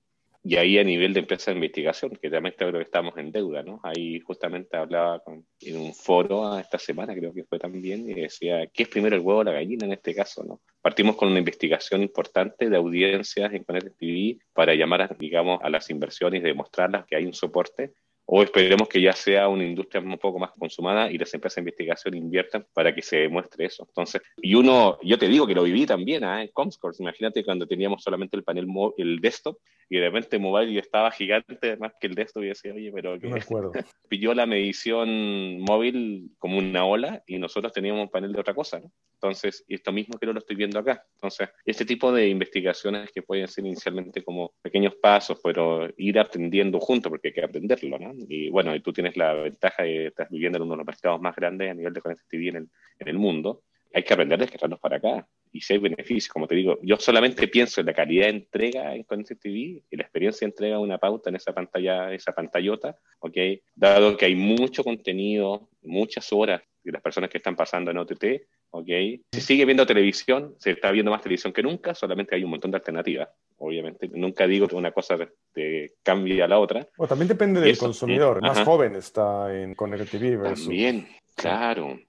Y 0.46 0.58
ahí 0.58 0.78
a 0.78 0.84
nivel 0.84 1.14
de 1.14 1.22
empresa 1.22 1.52
de 1.52 1.56
investigación, 1.56 2.18
que 2.22 2.30
también 2.30 2.54
creo 2.58 2.74
que 2.74 2.82
estamos 2.82 3.18
en 3.18 3.32
deuda, 3.32 3.64
¿no? 3.64 3.80
Ahí 3.82 4.20
justamente 4.20 4.76
hablaba 4.76 5.20
con, 5.20 5.46
en 5.62 5.78
un 5.78 5.94
foro 5.94 6.60
esta 6.60 6.78
semana, 6.78 7.16
creo 7.16 7.34
que 7.34 7.46
fue 7.46 7.60
también, 7.60 8.10
y 8.10 8.14
decía, 8.14 8.68
¿qué 8.68 8.84
es 8.84 8.90
primero 8.90 9.16
el 9.16 9.22
huevo 9.22 9.40
o 9.40 9.44
la 9.44 9.54
gallina 9.54 9.86
en 9.86 9.94
este 9.94 10.14
caso, 10.14 10.44
no? 10.44 10.62
Partimos 10.82 11.16
con 11.16 11.30
una 11.30 11.40
investigación 11.40 12.02
importante 12.02 12.70
de 12.70 12.76
audiencias 12.76 13.54
en 13.54 13.64
Connect 13.64 13.98
TV 13.98 14.38
para 14.52 14.76
llamar, 14.76 15.18
digamos, 15.18 15.62
a 15.64 15.70
las 15.70 15.90
inversiones 15.90 16.42
y 16.42 16.44
demostrarlas 16.44 17.06
que 17.06 17.16
hay 17.16 17.26
un 17.26 17.34
soporte 17.34 17.94
o 18.26 18.42
esperemos 18.42 18.88
que 18.88 19.02
ya 19.02 19.14
sea 19.14 19.48
una 19.48 19.66
industria 19.66 20.02
un 20.02 20.18
poco 20.18 20.40
más 20.40 20.52
consumada 20.52 21.12
y 21.12 21.18
las 21.18 21.34
empresas 21.34 21.56
de 21.56 21.62
investigación 21.62 22.16
inviertan 22.16 22.66
para 22.74 22.94
que 22.94 23.02
se 23.02 23.18
demuestre 23.18 23.66
eso. 23.66 23.86
Entonces, 23.88 24.22
y 24.38 24.56
uno, 24.56 24.98
yo 25.04 25.18
te 25.18 25.28
digo 25.28 25.46
que 25.46 25.56
lo 25.56 25.64
viví 25.64 25.86
también 25.86 26.24
¿eh? 26.24 26.44
en 26.44 26.48
Comscore, 26.50 26.96
imagínate 27.00 27.44
cuando 27.44 27.68
teníamos 27.68 28.04
solamente 28.04 28.38
el 28.38 28.44
panel, 28.44 28.68
el 28.98 29.20
desktop, 29.20 29.58
y 29.90 29.98
de 29.98 30.06
repente 30.06 30.40
mobile 30.40 30.80
estaba 30.80 31.12
gigante 31.12 31.78
más 31.78 31.94
que 32.00 32.08
el 32.08 32.16
desktop 32.16 32.44
y 32.44 32.48
decía, 32.48 32.74
oye, 32.74 32.92
pero 32.92 33.20
que... 33.20 33.28
me 33.28 33.40
acuerdo. 33.40 33.72
Pilló 34.10 34.34
la 34.34 34.46
medición 34.46 35.60
móvil 35.60 36.32
como 36.40 36.58
una 36.58 36.86
ola 36.86 37.24
y 37.28 37.38
nosotros 37.38 37.74
teníamos 37.74 38.04
un 38.04 38.10
panel 38.10 38.34
de 38.34 38.40
otra 38.40 38.54
cosa, 38.54 38.80
¿no? 38.80 38.92
Entonces, 39.16 39.64
esto 39.70 39.92
mismo 39.94 40.20
que 40.20 40.26
no 40.26 40.34
lo 40.34 40.40
estoy 40.40 40.58
viendo 40.58 40.80
acá. 40.80 41.06
Entonces, 41.16 41.50
este 41.66 41.86
tipo 41.86 42.12
de 42.12 42.28
investigaciones 42.28 43.10
que 43.12 43.22
pueden 43.22 43.48
ser 43.48 43.66
inicialmente 43.66 44.22
como 44.22 44.52
pequeños 44.62 44.96
pasos, 44.96 45.40
pero 45.42 45.88
ir 45.96 46.20
aprendiendo 46.20 46.80
juntos, 46.80 47.10
porque 47.10 47.30
hay 47.30 47.34
que 47.34 47.44
aprenderlo, 47.44 47.98
¿no? 48.00 48.13
Y 48.28 48.50
bueno, 48.50 48.76
y 48.76 48.80
tú 48.82 48.94
tienes 48.94 49.16
la 49.18 49.34
ventaja 49.34 49.84
de 49.84 50.08
estar 50.08 50.28
viviendo 50.30 50.58
en 50.58 50.64
uno 50.64 50.74
de 50.74 50.78
los 50.78 50.86
mercados 50.86 51.22
más 51.22 51.36
grandes 51.36 51.72
a 51.72 51.74
nivel 51.74 51.94
de 51.94 52.02
Connected 52.02 52.28
TV 52.28 52.48
en 52.50 52.70
el, 53.00 53.18
mundo. 53.18 53.64
Hay 53.94 54.04
que 54.04 54.14
aprender 54.14 54.40
a 54.40 54.42
descargarnos 54.44 54.80
para 54.80 54.98
acá. 54.98 55.28
Y 55.52 55.62
si 55.62 55.74
hay 55.74 55.80
beneficios, 55.80 56.28
como 56.28 56.48
te 56.48 56.56
digo, 56.56 56.80
yo 56.82 56.98
solamente 56.98 57.48
pienso 57.48 57.82
en 57.82 57.88
la 57.88 57.94
calidad 57.94 58.26
de 58.26 58.32
entrega 58.32 58.96
en 58.96 59.04
Connected 59.04 59.38
TV 59.38 59.84
y 59.90 59.96
la 59.96 60.04
experiencia 60.04 60.46
de 60.46 60.52
entrega 60.52 60.80
una 60.80 60.98
pauta 60.98 61.30
en 61.30 61.36
esa 61.36 61.54
pantalla, 61.54 62.12
esa 62.14 62.34
pantallota, 62.34 62.98
¿ok? 63.20 63.38
Dado 63.76 64.18
que 64.18 64.26
hay 64.26 64.36
mucho 64.36 64.84
contenido, 64.84 65.70
muchas 65.82 66.34
horas 66.34 66.62
las 66.92 67.02
personas 67.02 67.30
que 67.30 67.38
están 67.38 67.56
pasando 67.56 67.92
en 67.92 67.98
OTT, 67.98 68.26
¿ok? 68.72 68.88
Se 69.32 69.42
sigue 69.42 69.66
viendo 69.66 69.86
televisión, 69.86 70.56
se 70.58 70.72
está 70.72 70.92
viendo 70.92 71.12
más 71.12 71.22
televisión 71.22 71.54
que 71.54 71.64
nunca, 71.64 71.96
solamente 71.96 72.36
hay 72.36 72.44
un 72.44 72.52
montón 72.52 72.72
de 72.72 72.78
alternativas, 72.78 73.30
obviamente. 73.58 74.10
Nunca 74.14 74.48
digo 74.48 74.68
que 74.68 74.76
una 74.76 74.92
cosa 74.92 75.18
te 75.54 75.94
cambie 76.04 76.42
a 76.44 76.48
la 76.48 76.60
otra. 76.60 76.88
O 76.98 77.08
también 77.08 77.28
depende 77.28 77.62
del 77.62 77.78
consumidor. 77.78 78.42
más 78.42 78.64
joven 78.64 78.96
está 78.96 79.54
en 79.54 79.76
TV 79.76 80.38
versus... 80.38 80.66
También, 80.66 81.08
claro. 81.36 82.00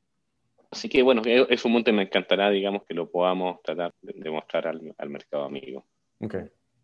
Así 0.74 0.88
que 0.88 1.02
bueno, 1.02 1.22
es 1.24 1.64
un 1.64 1.72
monte 1.72 1.92
que 1.92 1.96
me 1.96 2.02
encantará, 2.02 2.50
digamos, 2.50 2.82
que 2.84 2.94
lo 2.94 3.08
podamos 3.08 3.62
tratar 3.62 3.92
de 4.02 4.30
mostrar 4.30 4.66
al, 4.66 5.08
mercado 5.08 5.44
amigo. 5.44 5.84
Ok, 6.20 6.34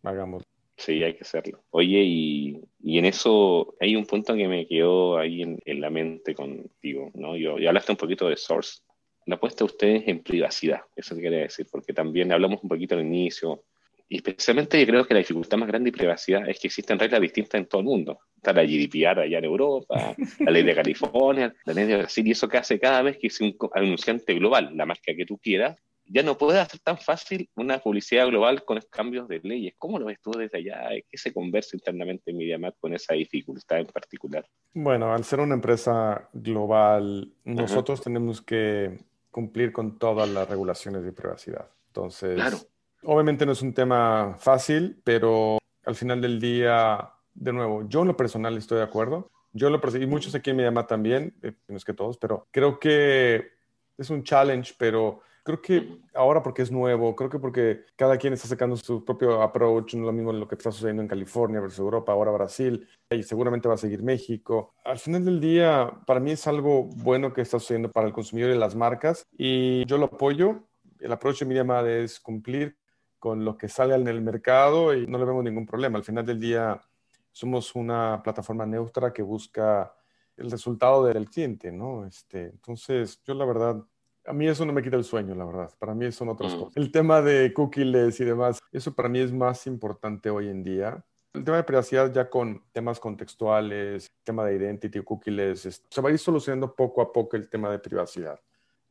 hagamos. 0.03 0.43
Sí, 0.81 1.03
hay 1.03 1.13
que 1.13 1.21
hacerlo. 1.21 1.63
Oye, 1.69 2.01
y, 2.03 2.59
y, 2.81 2.97
en 2.97 3.05
eso 3.05 3.75
hay 3.79 3.95
un 3.95 4.05
punto 4.05 4.33
que 4.33 4.47
me 4.47 4.65
quedó 4.65 5.19
ahí 5.19 5.43
en, 5.43 5.59
en 5.63 5.79
la 5.79 5.91
mente 5.91 6.33
contigo, 6.33 7.11
¿no? 7.13 7.37
Yo, 7.37 7.59
ya 7.59 7.69
hablaste 7.69 7.91
un 7.91 7.99
poquito 7.99 8.27
de 8.27 8.35
Source. 8.35 8.79
La 9.27 9.35
apuesta 9.35 9.63
a 9.63 9.65
ustedes 9.65 10.07
en 10.07 10.23
privacidad, 10.23 10.81
eso 10.95 11.15
quería 11.15 11.41
decir, 11.41 11.67
porque 11.71 11.93
también 11.93 12.31
hablamos 12.31 12.63
un 12.63 12.69
poquito 12.69 12.95
al 12.95 13.01
inicio, 13.01 13.63
y 14.09 14.15
especialmente 14.15 14.79
yo 14.79 14.87
creo 14.87 15.05
que 15.05 15.13
la 15.13 15.19
dificultad 15.19 15.59
más 15.59 15.67
grande 15.67 15.91
de 15.91 15.97
privacidad 15.97 16.49
es 16.49 16.59
que 16.59 16.67
existen 16.67 16.97
reglas 16.97 17.21
distintas 17.21 17.59
en 17.59 17.67
todo 17.67 17.81
el 17.81 17.85
mundo. 17.85 18.19
Está 18.35 18.51
la 18.51 18.63
GDPR 18.63 19.19
allá 19.21 19.37
en 19.37 19.45
Europa, 19.45 20.15
la 20.39 20.51
ley 20.51 20.63
de 20.63 20.73
California, 20.73 21.53
la 21.63 21.73
ley 21.73 21.85
de 21.85 21.97
Brasil, 21.97 22.27
y 22.27 22.31
eso 22.31 22.49
que 22.49 22.57
hace 22.57 22.79
cada 22.79 23.03
vez 23.03 23.19
que 23.19 23.27
es 23.27 23.39
un 23.39 23.55
anunciante 23.75 24.33
global, 24.33 24.71
la 24.75 24.87
marca 24.87 25.13
que 25.15 25.25
tú 25.27 25.37
quieras, 25.37 25.79
ya 26.11 26.23
no 26.23 26.37
puede 26.37 26.59
hacer 26.59 26.79
tan 26.79 26.97
fácil 26.97 27.49
una 27.55 27.79
publicidad 27.79 28.27
global 28.27 28.63
con 28.63 28.79
cambios 28.89 29.27
de 29.27 29.39
leyes. 29.43 29.73
¿Cómo 29.77 29.99
lo 29.99 30.05
ves 30.05 30.19
tú 30.21 30.31
desde 30.31 30.57
allá? 30.57 30.89
¿Qué 31.09 31.17
se 31.17 31.33
conversa 31.33 31.75
internamente 31.75 32.31
en 32.31 32.37
MediaMarkt 32.37 32.79
con 32.79 32.93
esa 32.93 33.13
dificultad 33.13 33.79
en 33.79 33.87
particular? 33.87 34.45
Bueno, 34.73 35.13
al 35.13 35.23
ser 35.23 35.39
una 35.39 35.55
empresa 35.55 36.29
global, 36.33 37.31
nosotros 37.43 38.01
tenemos 38.01 38.41
que 38.41 38.97
cumplir 39.29 39.71
con 39.71 39.97
todas 39.97 40.27
las 40.29 40.49
regulaciones 40.49 41.03
de 41.03 41.13
privacidad. 41.13 41.69
Entonces, 41.87 42.35
claro 42.35 42.57
Obviamente 43.03 43.45
no 43.45 43.53
es 43.53 43.61
un 43.61 43.73
tema 43.73 44.35
fácil, 44.37 45.01
pero 45.03 45.57
al 45.85 45.95
final 45.95 46.21
del 46.21 46.39
día, 46.39 47.09
de 47.33 47.53
nuevo, 47.53 47.87
yo 47.87 48.01
en 48.01 48.09
lo 48.09 48.17
personal 48.17 48.57
estoy 48.57 48.77
de 48.77 48.83
acuerdo. 48.83 49.31
Yo 49.53 49.69
lo 49.69 49.81
muchos 50.07 50.35
aquí 50.35 50.53
me 50.53 50.63
llaman 50.63 50.87
también, 50.87 51.35
eh, 51.41 51.53
no 51.67 51.77
es 51.77 51.83
que 51.83 51.93
todos, 51.93 52.17
pero 52.17 52.47
creo 52.51 52.79
que 52.79 53.49
es 53.97 54.09
un 54.09 54.23
challenge, 54.23 54.73
pero 54.77 55.21
creo 55.43 55.61
que 55.61 55.99
ahora 56.13 56.41
porque 56.41 56.61
es 56.61 56.71
nuevo, 56.71 57.15
creo 57.15 57.29
que 57.29 57.39
porque 57.39 57.85
cada 57.95 58.17
quien 58.17 58.33
está 58.33 58.47
sacando 58.47 58.75
su 58.77 59.03
propio 59.03 59.41
approach, 59.41 59.95
no 59.95 60.01
es 60.01 60.05
lo 60.05 60.13
mismo 60.13 60.33
lo 60.33 60.47
que 60.47 60.55
está 60.55 60.71
sucediendo 60.71 61.01
en 61.01 61.07
California 61.07 61.59
versus 61.59 61.79
Europa, 61.79 62.11
ahora 62.11 62.31
Brasil, 62.31 62.87
y 63.09 63.23
seguramente 63.23 63.67
va 63.67 63.75
a 63.75 63.77
seguir 63.77 64.03
México. 64.03 64.73
Al 64.83 64.99
final 64.99 65.25
del 65.25 65.39
día, 65.39 65.91
para 66.05 66.19
mí 66.19 66.31
es 66.31 66.47
algo 66.47 66.83
bueno 66.83 67.33
que 67.33 67.41
está 67.41 67.59
sucediendo 67.59 67.91
para 67.91 68.07
el 68.07 68.13
consumidor 68.13 68.51
y 68.51 68.57
las 68.57 68.75
marcas, 68.75 69.25
y 69.37 69.85
yo 69.85 69.97
lo 69.97 70.05
apoyo. 70.05 70.63
El 70.99 71.11
approach 71.11 71.39
de 71.39 71.45
mi 71.47 71.55
llamada 71.55 71.91
es 71.91 72.19
cumplir 72.19 72.77
con 73.17 73.45
lo 73.45 73.57
que 73.57 73.67
sale 73.67 73.95
en 73.95 74.07
el 74.07 74.21
mercado 74.21 74.95
y 74.95 75.05
no 75.07 75.17
le 75.17 75.25
vemos 75.25 75.43
ningún 75.43 75.65
problema. 75.65 75.97
Al 75.97 76.03
final 76.03 76.25
del 76.25 76.39
día 76.39 76.81
somos 77.31 77.75
una 77.75 78.21
plataforma 78.23 78.65
neutra 78.65 79.13
que 79.13 79.21
busca 79.21 79.93
el 80.37 80.49
resultado 80.49 81.05
del 81.05 81.29
cliente, 81.29 81.71
¿no? 81.71 82.05
Este, 82.05 82.45
entonces, 82.45 83.21
yo 83.23 83.33
la 83.33 83.45
verdad, 83.45 83.83
a 84.25 84.33
mí 84.33 84.47
eso 84.47 84.65
no 84.65 84.73
me 84.73 84.81
quita 84.81 84.97
el 84.97 85.03
sueño, 85.03 85.35
la 85.35 85.45
verdad. 85.45 85.71
Para 85.79 85.93
mí 85.93 86.11
son 86.11 86.29
otras 86.29 86.55
mm. 86.55 86.59
cosas. 86.59 86.77
El 86.77 86.91
tema 86.91 87.21
de 87.21 87.53
cookies 87.53 88.19
y 88.19 88.25
demás, 88.25 88.59
eso 88.71 88.93
para 88.93 89.09
mí 89.09 89.19
es 89.19 89.31
más 89.31 89.65
importante 89.67 90.29
hoy 90.29 90.49
en 90.49 90.63
día. 90.63 91.03
El 91.33 91.43
tema 91.43 91.57
de 91.57 91.63
privacidad 91.63 92.13
ya 92.13 92.29
con 92.29 92.61
temas 92.73 92.99
contextuales, 92.99 94.11
tema 94.23 94.45
de 94.45 94.55
identity, 94.55 95.01
cookies, 95.01 95.81
se 95.89 96.01
va 96.01 96.09
a 96.09 96.11
ir 96.11 96.19
solucionando 96.19 96.75
poco 96.75 97.01
a 97.01 97.11
poco 97.11 97.37
el 97.37 97.49
tema 97.49 97.71
de 97.71 97.79
privacidad, 97.79 98.39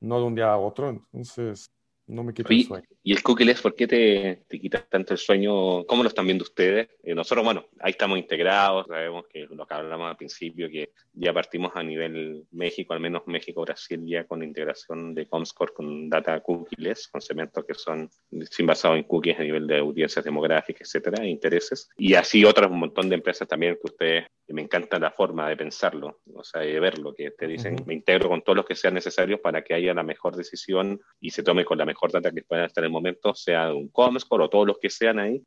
no 0.01 0.19
de 0.19 0.25
un 0.25 0.35
día 0.35 0.51
a 0.51 0.57
otro. 0.57 0.89
Entonces, 0.89 1.71
no 2.07 2.25
me 2.25 2.33
quita 2.33 2.53
el 2.53 2.65
sueño. 2.65 2.87
¿Y 3.03 3.13
el 3.13 3.23
cookies 3.23 3.63
por 3.63 3.75
qué 3.75 3.87
te, 3.87 4.45
te, 4.47 4.61
quita 4.61 4.85
tanto 4.87 5.15
el 5.15 5.19
sueño? 5.19 5.85
¿Cómo 5.87 6.03
lo 6.03 6.09
están 6.11 6.27
viendo 6.27 6.45
ustedes? 6.45 6.89
Eh, 7.03 7.15
nosotros, 7.15 7.43
bueno, 7.43 7.65
ahí 7.81 7.93
estamos 7.93 8.19
integrados, 8.19 8.87
sabemos 8.89 9.25
que 9.27 9.47
lo 9.51 9.67
que 9.67 9.75
hablamos 9.75 10.11
al 10.11 10.19
principio, 10.19 10.69
que 10.69 10.93
ya 11.15 11.33
partimos 11.33 11.73
a 11.75 11.83
nivel 11.83 12.45
México, 12.51 12.93
al 12.93 13.01
menos 13.01 13.23
México-Brasil, 13.27 14.05
ya 14.07 14.25
con 14.25 14.43
integración 14.43 15.15
de 15.15 15.27
Comscore 15.27 15.73
con 15.73 16.11
data 16.11 16.39
cookies, 16.41 17.09
con 17.09 17.23
segmentos 17.23 17.65
que 17.65 17.73
son 17.73 18.11
sin 18.51 18.67
basados 18.67 18.99
en 18.99 19.05
cookies 19.05 19.39
a 19.39 19.45
nivel 19.45 19.67
de 19.67 19.79
audiencias 19.79 20.23
demográficas, 20.23 20.83
etcétera, 20.87 21.25
e 21.25 21.29
intereses. 21.29 21.89
Y 21.97 22.13
así 22.15 22.45
otras, 22.45 22.71
un 22.71 22.81
montón 22.81 23.09
de 23.09 23.15
empresas 23.15 23.49
también 23.49 23.77
que 23.77 23.91
ustedes, 23.91 24.27
me 24.49 24.63
encanta 24.63 24.99
la 24.99 25.11
forma 25.11 25.49
de 25.49 25.57
pensarlo, 25.57 26.21
o 26.35 26.45
sea, 26.45 26.63
de 26.63 26.81
verlo, 26.81 27.15
que 27.15 27.31
te 27.31 27.47
dicen, 27.47 27.77
me 27.87 27.95
integro 27.95 28.29
con 28.29 28.43
todos 28.43 28.57
los 28.57 28.67
que 28.67 28.75
sean 28.75 28.95
necesarios 28.95 29.41
para 29.41 29.63
que 29.63 29.75
haya 29.75 29.95
la 29.95 30.03
mejor 30.03 30.37
decisión 30.37 31.01
y 31.21 31.31
se 31.31 31.43
tome 31.43 31.65
con 31.65 31.79
la 31.79 31.87
mejor 31.87 32.11
data 32.11 32.33
que 32.33 32.43
pueda 32.43 32.67
estar 32.67 32.85
en 32.85 32.90
el 32.91 32.93
momento, 32.93 33.35
sea 33.35 33.73
un 33.73 33.89
Comscore 33.89 34.45
o 34.45 34.51
todos 34.51 34.67
los 34.67 34.79
que 34.79 34.91
sean 34.91 35.19
ahí, 35.19 35.43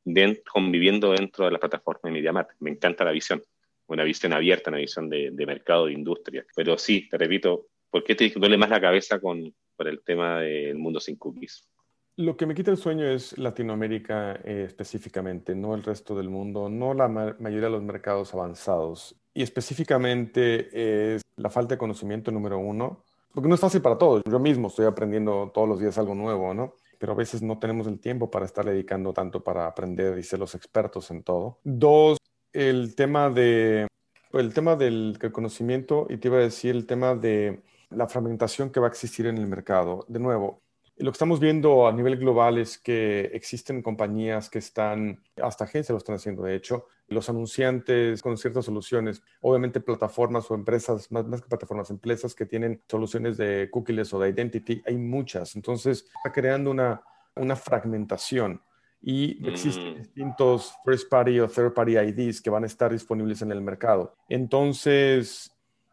conviviendo 0.51 1.11
dentro 1.11 1.45
de 1.45 1.51
la 1.51 1.59
plataforma 1.59 2.01
de 2.03 2.11
MediaMart. 2.11 2.49
Me 2.59 2.71
encanta 2.71 3.03
la 3.03 3.11
visión, 3.11 3.43
una 3.87 4.03
visión 4.03 4.33
abierta, 4.33 4.69
una 4.69 4.79
visión 4.79 5.09
de, 5.09 5.31
mercado, 5.45 5.87
de 5.87 5.93
industria. 5.93 6.45
Pero 6.55 6.77
sí, 6.77 7.07
te 7.09 7.17
repito, 7.17 7.67
¿por 7.89 8.03
qué 8.03 8.15
te 8.15 8.29
duele 8.29 8.57
más 8.57 8.69
la 8.69 8.81
cabeza 8.81 9.19
con, 9.19 9.53
el 9.79 10.01
tema 10.05 10.39
del 10.39 10.77
mundo 10.77 10.99
sin 11.01 11.17
cookies? 11.17 11.67
Lo 12.15 12.37
que 12.37 12.45
me 12.45 12.55
quita 12.55 12.71
el 12.71 12.77
sueño 12.77 13.05
es 13.05 13.37
Latinoamérica 13.37 14.39
eh, 14.45 14.63
específicamente, 14.65 15.55
no 15.55 15.75
el 15.75 15.83
resto 15.83 16.15
del 16.15 16.29
mundo, 16.29 16.69
no 16.69 16.93
la 16.93 17.09
mayoría 17.09 17.65
de 17.65 17.71
los 17.71 17.83
mercados 17.83 18.33
avanzados. 18.33 19.15
Y 19.33 19.41
específicamente 19.41 21.15
es 21.15 21.21
la 21.35 21.49
falta 21.49 21.73
de 21.73 21.79
conocimiento 21.79 22.31
número 22.31 22.59
uno 22.59 23.03
porque 23.33 23.49
no 23.49 23.55
es 23.55 23.61
fácil 23.61 23.81
para 23.81 23.97
todos. 23.97 24.21
Yo 24.29 24.39
mismo 24.39 24.67
estoy 24.67 24.85
aprendiendo 24.85 25.51
todos 25.53 25.67
los 25.67 25.79
días 25.79 25.97
algo 25.97 26.13
nuevo, 26.13 26.53
¿no? 26.53 26.75
Pero 27.03 27.11
a 27.11 27.17
veces 27.17 27.41
no 27.41 27.59
tenemos 27.59 27.85
el 27.87 27.99
tiempo 27.99 28.31
para 28.31 28.45
estar 28.45 28.63
dedicando 28.63 29.11
tanto 29.11 29.43
para 29.43 29.67
aprender 29.67 30.17
y 30.17 30.23
ser 30.23 30.39
los 30.39 30.55
expertos 30.55 31.11
en 31.11 31.21
todo. 31.21 31.59
Dos, 31.65 32.17
el 32.53 32.95
tema 32.95 33.29
de 33.29 33.87
el 34.31 34.53
tema 34.53 34.77
del 34.77 35.19
conocimiento 35.33 36.07
y 36.09 36.15
te 36.15 36.29
iba 36.29 36.37
a 36.37 36.43
decir 36.43 36.73
el 36.73 36.85
tema 36.85 37.13
de 37.13 37.61
la 37.89 38.07
fragmentación 38.07 38.69
que 38.69 38.79
va 38.79 38.87
a 38.87 38.89
existir 38.89 39.25
en 39.25 39.37
el 39.37 39.47
mercado. 39.47 40.05
De 40.07 40.17
nuevo, 40.17 40.62
lo 40.97 41.11
que 41.11 41.15
estamos 41.15 41.39
viendo 41.39 41.87
a 41.87 41.91
nivel 41.91 42.17
global 42.17 42.59
es 42.59 42.77
que 42.77 43.31
existen 43.33 43.81
compañías 43.81 44.49
que 44.49 44.59
están, 44.59 45.23
hasta 45.41 45.63
agencias 45.63 45.89
lo 45.89 45.97
están 45.97 46.15
haciendo, 46.15 46.43
de 46.43 46.55
hecho, 46.55 46.85
los 47.07 47.29
anunciantes 47.29 48.21
con 48.21 48.37
ciertas 48.37 48.65
soluciones, 48.65 49.23
obviamente 49.41 49.79
plataformas 49.79 50.49
o 50.51 50.55
empresas, 50.55 51.11
más, 51.11 51.25
más 51.25 51.41
que 51.41 51.47
plataformas, 51.47 51.89
empresas 51.89 52.35
que 52.35 52.45
tienen 52.45 52.81
soluciones 52.87 53.37
de 53.37 53.69
cookies 53.71 54.13
o 54.13 54.19
de 54.19 54.29
identity, 54.29 54.81
hay 54.85 54.97
muchas. 54.97 55.55
Entonces, 55.55 56.05
está 56.17 56.31
creando 56.31 56.69
una, 56.71 57.01
una 57.35 57.55
fragmentación 57.55 58.61
y 59.01 59.45
existen 59.47 59.95
mm. 59.95 59.97
distintos 59.97 60.73
first 60.85 61.09
party 61.09 61.39
o 61.39 61.47
third 61.47 61.73
party 61.73 61.97
IDs 61.97 62.39
que 62.39 62.49
van 62.49 62.63
a 62.63 62.67
estar 62.67 62.91
disponibles 62.91 63.41
en 63.41 63.51
el 63.51 63.61
mercado. 63.61 64.15
Entonces, 64.29 65.51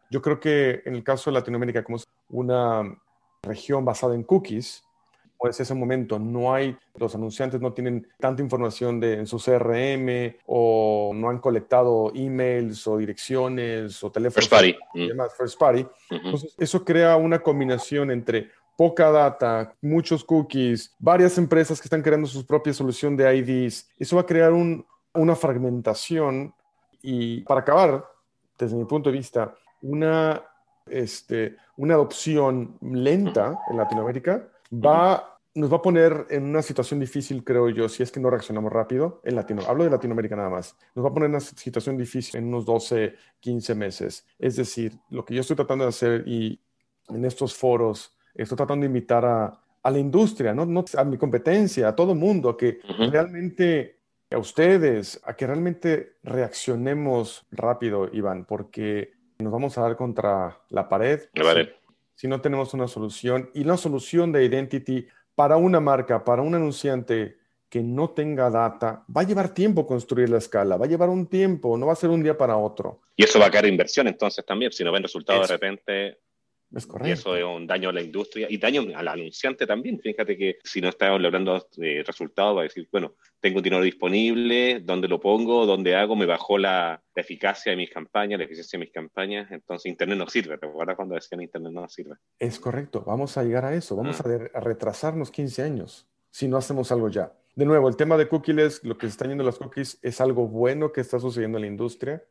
yo 0.09 0.21
creo 0.21 0.39
que 0.39 0.81
en 0.85 0.95
el 0.95 1.03
caso 1.03 1.29
de 1.29 1.35
Latinoamérica, 1.35 1.83
como 1.83 1.97
es 1.97 2.07
una 2.29 2.83
región 3.43 3.83
basada 3.83 4.15
en 4.15 4.23
cookies, 4.23 4.83
pues 5.41 5.59
ese 5.59 5.73
momento 5.73 6.19
no 6.19 6.53
hay, 6.53 6.77
los 6.93 7.15
anunciantes 7.15 7.59
no 7.59 7.73
tienen 7.73 8.07
tanta 8.19 8.43
información 8.43 8.99
de, 8.99 9.15
en 9.15 9.25
su 9.25 9.39
CRM 9.39 10.35
o 10.45 11.13
no 11.15 11.31
han 11.31 11.39
colectado 11.39 12.11
emails 12.13 12.85
o 12.85 12.95
direcciones 12.95 14.03
o 14.03 14.11
teléfonos. 14.11 14.47
First 14.47 14.51
party. 14.51 14.75
Y 14.93 15.07
demás, 15.07 15.33
first 15.35 15.59
party. 15.59 15.87
Entonces, 16.11 16.53
eso 16.59 16.85
crea 16.85 17.15
una 17.15 17.39
combinación 17.39 18.11
entre 18.11 18.51
poca 18.77 19.09
data, 19.09 19.73
muchos 19.81 20.23
cookies, 20.23 20.93
varias 20.99 21.35
empresas 21.39 21.81
que 21.81 21.87
están 21.87 22.03
creando 22.03 22.27
su 22.27 22.45
propia 22.45 22.71
solución 22.71 23.17
de 23.17 23.35
IDs. 23.35 23.89
Eso 23.97 24.17
va 24.17 24.21
a 24.21 24.27
crear 24.27 24.53
un, 24.53 24.85
una 25.15 25.35
fragmentación 25.35 26.53
y 27.01 27.41
para 27.41 27.61
acabar, 27.61 28.05
desde 28.59 28.75
mi 28.75 28.85
punto 28.85 29.09
de 29.09 29.17
vista, 29.17 29.55
una, 29.81 30.39
este, 30.85 31.57
una 31.77 31.95
adopción 31.95 32.77
lenta 32.79 33.57
en 33.71 33.77
Latinoamérica 33.77 34.47
va 34.71 35.30
nos 35.53 35.71
va 35.71 35.77
a 35.77 35.81
poner 35.81 36.27
en 36.29 36.43
una 36.43 36.61
situación 36.61 36.99
difícil, 36.99 37.43
creo 37.43 37.69
yo, 37.69 37.89
si 37.89 38.03
es 38.03 38.11
que 38.11 38.19
no 38.19 38.29
reaccionamos 38.29 38.71
rápido 38.71 39.21
en 39.25 39.35
Latino. 39.35 39.61
Hablo 39.67 39.83
de 39.83 39.89
Latinoamérica 39.89 40.35
nada 40.35 40.49
más. 40.49 40.77
Nos 40.95 41.03
va 41.03 41.09
a 41.09 41.13
poner 41.13 41.27
en 41.27 41.35
una 41.35 41.41
situación 41.41 41.97
difícil 41.97 42.39
en 42.39 42.47
unos 42.47 42.65
12, 42.65 43.15
15 43.39 43.75
meses. 43.75 44.25
Es 44.39 44.55
decir, 44.55 44.93
lo 45.09 45.25
que 45.25 45.35
yo 45.35 45.41
estoy 45.41 45.57
tratando 45.57 45.83
de 45.83 45.89
hacer 45.89 46.23
y 46.25 46.59
en 47.09 47.25
estos 47.25 47.53
foros, 47.53 48.15
estoy 48.33 48.55
tratando 48.55 48.83
de 48.83 48.87
invitar 48.87 49.25
a, 49.25 49.61
a 49.83 49.91
la 49.91 49.99
industria, 49.99 50.53
¿no? 50.53 50.65
¿no? 50.65 50.85
a 50.95 51.03
mi 51.03 51.17
competencia, 51.17 51.89
a 51.89 51.95
todo 51.95 52.15
mundo, 52.15 52.49
a 52.49 52.57
que 52.57 52.79
realmente, 53.11 53.97
a 54.29 54.37
ustedes, 54.37 55.19
a 55.25 55.35
que 55.35 55.47
realmente 55.47 56.17
reaccionemos 56.23 57.45
rápido, 57.51 58.09
Iván, 58.13 58.45
porque 58.45 59.13
nos 59.39 59.51
vamos 59.51 59.77
a 59.77 59.81
dar 59.81 59.97
contra 59.97 60.61
la 60.69 60.87
pared. 60.87 61.21
La 61.33 61.43
pared. 61.43 61.69
Si, 62.15 62.21
si 62.21 62.27
no 62.27 62.39
tenemos 62.39 62.73
una 62.73 62.87
solución 62.87 63.49
y 63.53 63.63
la 63.65 63.75
solución 63.75 64.31
de 64.31 64.45
identity 64.45 65.07
para 65.41 65.57
una 65.57 65.79
marca, 65.79 66.23
para 66.23 66.43
un 66.43 66.53
anunciante 66.53 67.35
que 67.67 67.81
no 67.81 68.11
tenga 68.11 68.51
data, 68.51 69.03
va 69.09 69.21
a 69.21 69.23
llevar 69.23 69.55
tiempo 69.55 69.87
construir 69.87 70.29
la 70.29 70.37
escala, 70.37 70.77
va 70.77 70.85
a 70.85 70.87
llevar 70.87 71.09
un 71.09 71.25
tiempo, 71.25 71.75
no 71.79 71.87
va 71.87 71.93
a 71.93 71.95
ser 71.95 72.11
un 72.11 72.21
día 72.21 72.37
para 72.37 72.57
otro. 72.57 73.01
Y 73.15 73.23
eso 73.23 73.39
va 73.39 73.47
a 73.47 73.49
caer 73.49 73.65
inversión 73.65 74.07
entonces 74.07 74.45
también, 74.45 74.71
si 74.71 74.83
no 74.83 74.91
ven 74.91 75.01
resultados 75.01 75.47
de 75.47 75.55
repente. 75.55 76.19
Es 76.73 76.85
correcto. 76.85 77.09
Y 77.09 77.11
eso 77.11 77.35
es 77.35 77.43
un 77.43 77.67
daño 77.67 77.89
a 77.89 77.93
la 77.93 78.01
industria 78.01 78.47
y 78.49 78.57
daño 78.57 78.83
al 78.95 79.07
anunciante 79.07 79.67
también. 79.67 79.99
Fíjate 79.99 80.37
que 80.37 80.59
si 80.63 80.79
no 80.79 80.89
está 80.89 81.17
logrando 81.17 81.67
eh, 81.81 82.03
resultados, 82.05 82.55
va 82.57 82.61
a 82.61 82.63
decir, 82.63 82.87
bueno, 82.91 83.15
tengo 83.39 83.61
dinero 83.61 83.83
disponible, 83.83 84.79
¿dónde 84.79 85.07
lo 85.07 85.19
pongo? 85.19 85.65
¿Dónde 85.65 85.95
hago? 85.95 86.15
Me 86.15 86.25
bajó 86.25 86.57
la, 86.57 87.01
eficacia 87.13 87.71
de 87.71 87.75
mis 87.75 87.89
campañas, 87.89 88.39
la 88.39 88.45
eficiencia 88.45 88.79
de 88.79 88.85
mis 88.85 88.93
campañas. 88.93 89.51
Entonces, 89.51 89.89
Internet 89.89 90.17
no 90.17 90.27
sirve. 90.27 90.57
¿Te 90.57 90.65
acuerdas 90.65 90.95
cuando 90.95 91.15
decían 91.15 91.41
Internet 91.41 91.73
no 91.73 91.87
sirve? 91.89 92.15
Es 92.39 92.57
correcto. 92.57 93.03
Vamos 93.05 93.37
a 93.37 93.43
llegar 93.43 93.65
a 93.65 93.73
eso. 93.73 93.95
Vamos 93.95 94.21
a, 94.21 94.23
a, 94.23 94.59
retrasarnos 94.61 95.29
15 95.29 95.61
años 95.63 96.07
si 96.29 96.47
no 96.47 96.57
hacemos 96.57 96.91
algo 96.91 97.09
ya. 97.09 97.33
De 97.55 97.65
nuevo, 97.65 97.89
el 97.89 97.97
tema 97.97 98.15
de 98.15 98.29
cookies, 98.29 98.81
lo 98.85 98.97
que 98.97 99.07
se 99.07 99.11
están 99.11 99.27
yendo 99.27 99.43
las 99.43 99.57
cookies, 99.57 99.99
es 100.01 100.21
algo 100.21 100.47
bueno 100.47 100.93
que 100.93 101.01
está 101.01 101.19
sucediendo 101.19 101.57
en 101.57 101.63
la 101.63 101.67
industria. 101.67 102.23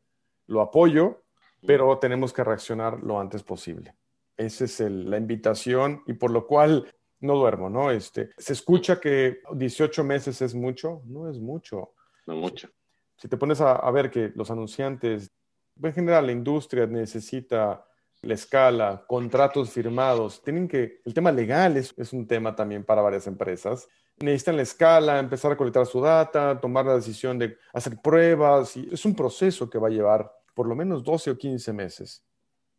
Lo 0.47 0.63
apoyo, 0.63 1.23
pero 1.67 1.99
tenemos 1.99 2.33
que 2.33 2.43
reaccionar 2.43 3.03
lo 3.03 3.21
antes 3.21 3.43
posible. 3.43 3.95
Esa 4.41 4.65
es 4.65 4.81
el, 4.81 5.11
la 5.11 5.19
invitación 5.19 6.03
y 6.07 6.15
por 6.15 6.31
lo 6.31 6.47
cual 6.47 6.91
no 7.21 7.37
duermo, 7.37 7.69
¿no? 7.69 7.91
Este, 7.91 8.31
se 8.39 8.55
escucha 8.55 8.99
que 8.99 9.43
18 9.53 10.03
meses 10.03 10.41
es 10.41 10.55
mucho, 10.55 11.03
no 11.05 11.29
es 11.29 11.39
mucho. 11.39 11.93
No 12.27 12.37
mucho. 12.37 12.71
Si 13.19 13.29
te 13.29 13.37
pones 13.37 13.61
a, 13.61 13.77
a 13.77 13.91
ver 13.91 14.11
que 14.11 14.33
los 14.35 14.51
anunciantes, 14.51 15.31
en 15.83 15.93
general 15.93 16.25
la 16.25 16.33
industria 16.33 16.87
necesita 16.87 17.85
la 18.23 18.33
escala, 18.33 19.05
contratos 19.07 19.71
firmados, 19.71 20.43
tienen 20.43 20.67
que, 20.67 21.03
el 21.05 21.13
tema 21.13 21.33
legal 21.33 21.77
es, 21.77 21.93
es, 21.99 22.15
un 22.15 22.27
tema 22.27 22.57
también 22.57 22.83
para 22.83 23.03
varias 23.03 23.27
empresas. 23.27 23.89
Necesitan 24.21 24.57
la 24.57 24.63
escala, 24.63 25.19
empezar 25.19 25.53
a 25.53 25.57
colectar 25.59 25.85
su 25.85 26.01
data, 26.01 26.59
tomar 26.59 26.87
la 26.87 26.95
decisión 26.95 27.39
de 27.39 27.59
hacer 27.75 28.01
pruebas, 28.01 28.75
y 28.79 28.89
es 28.91 29.05
un 29.05 29.15
proceso 29.15 29.69
que 29.69 29.79
va 29.79 29.89
a 29.89 29.91
llevar 29.91 30.33
por 30.55 30.67
lo 30.67 30.75
menos 30.75 31.05
12 31.05 31.33
o 31.33 31.37
15 31.37 31.75
meses. 31.75 32.25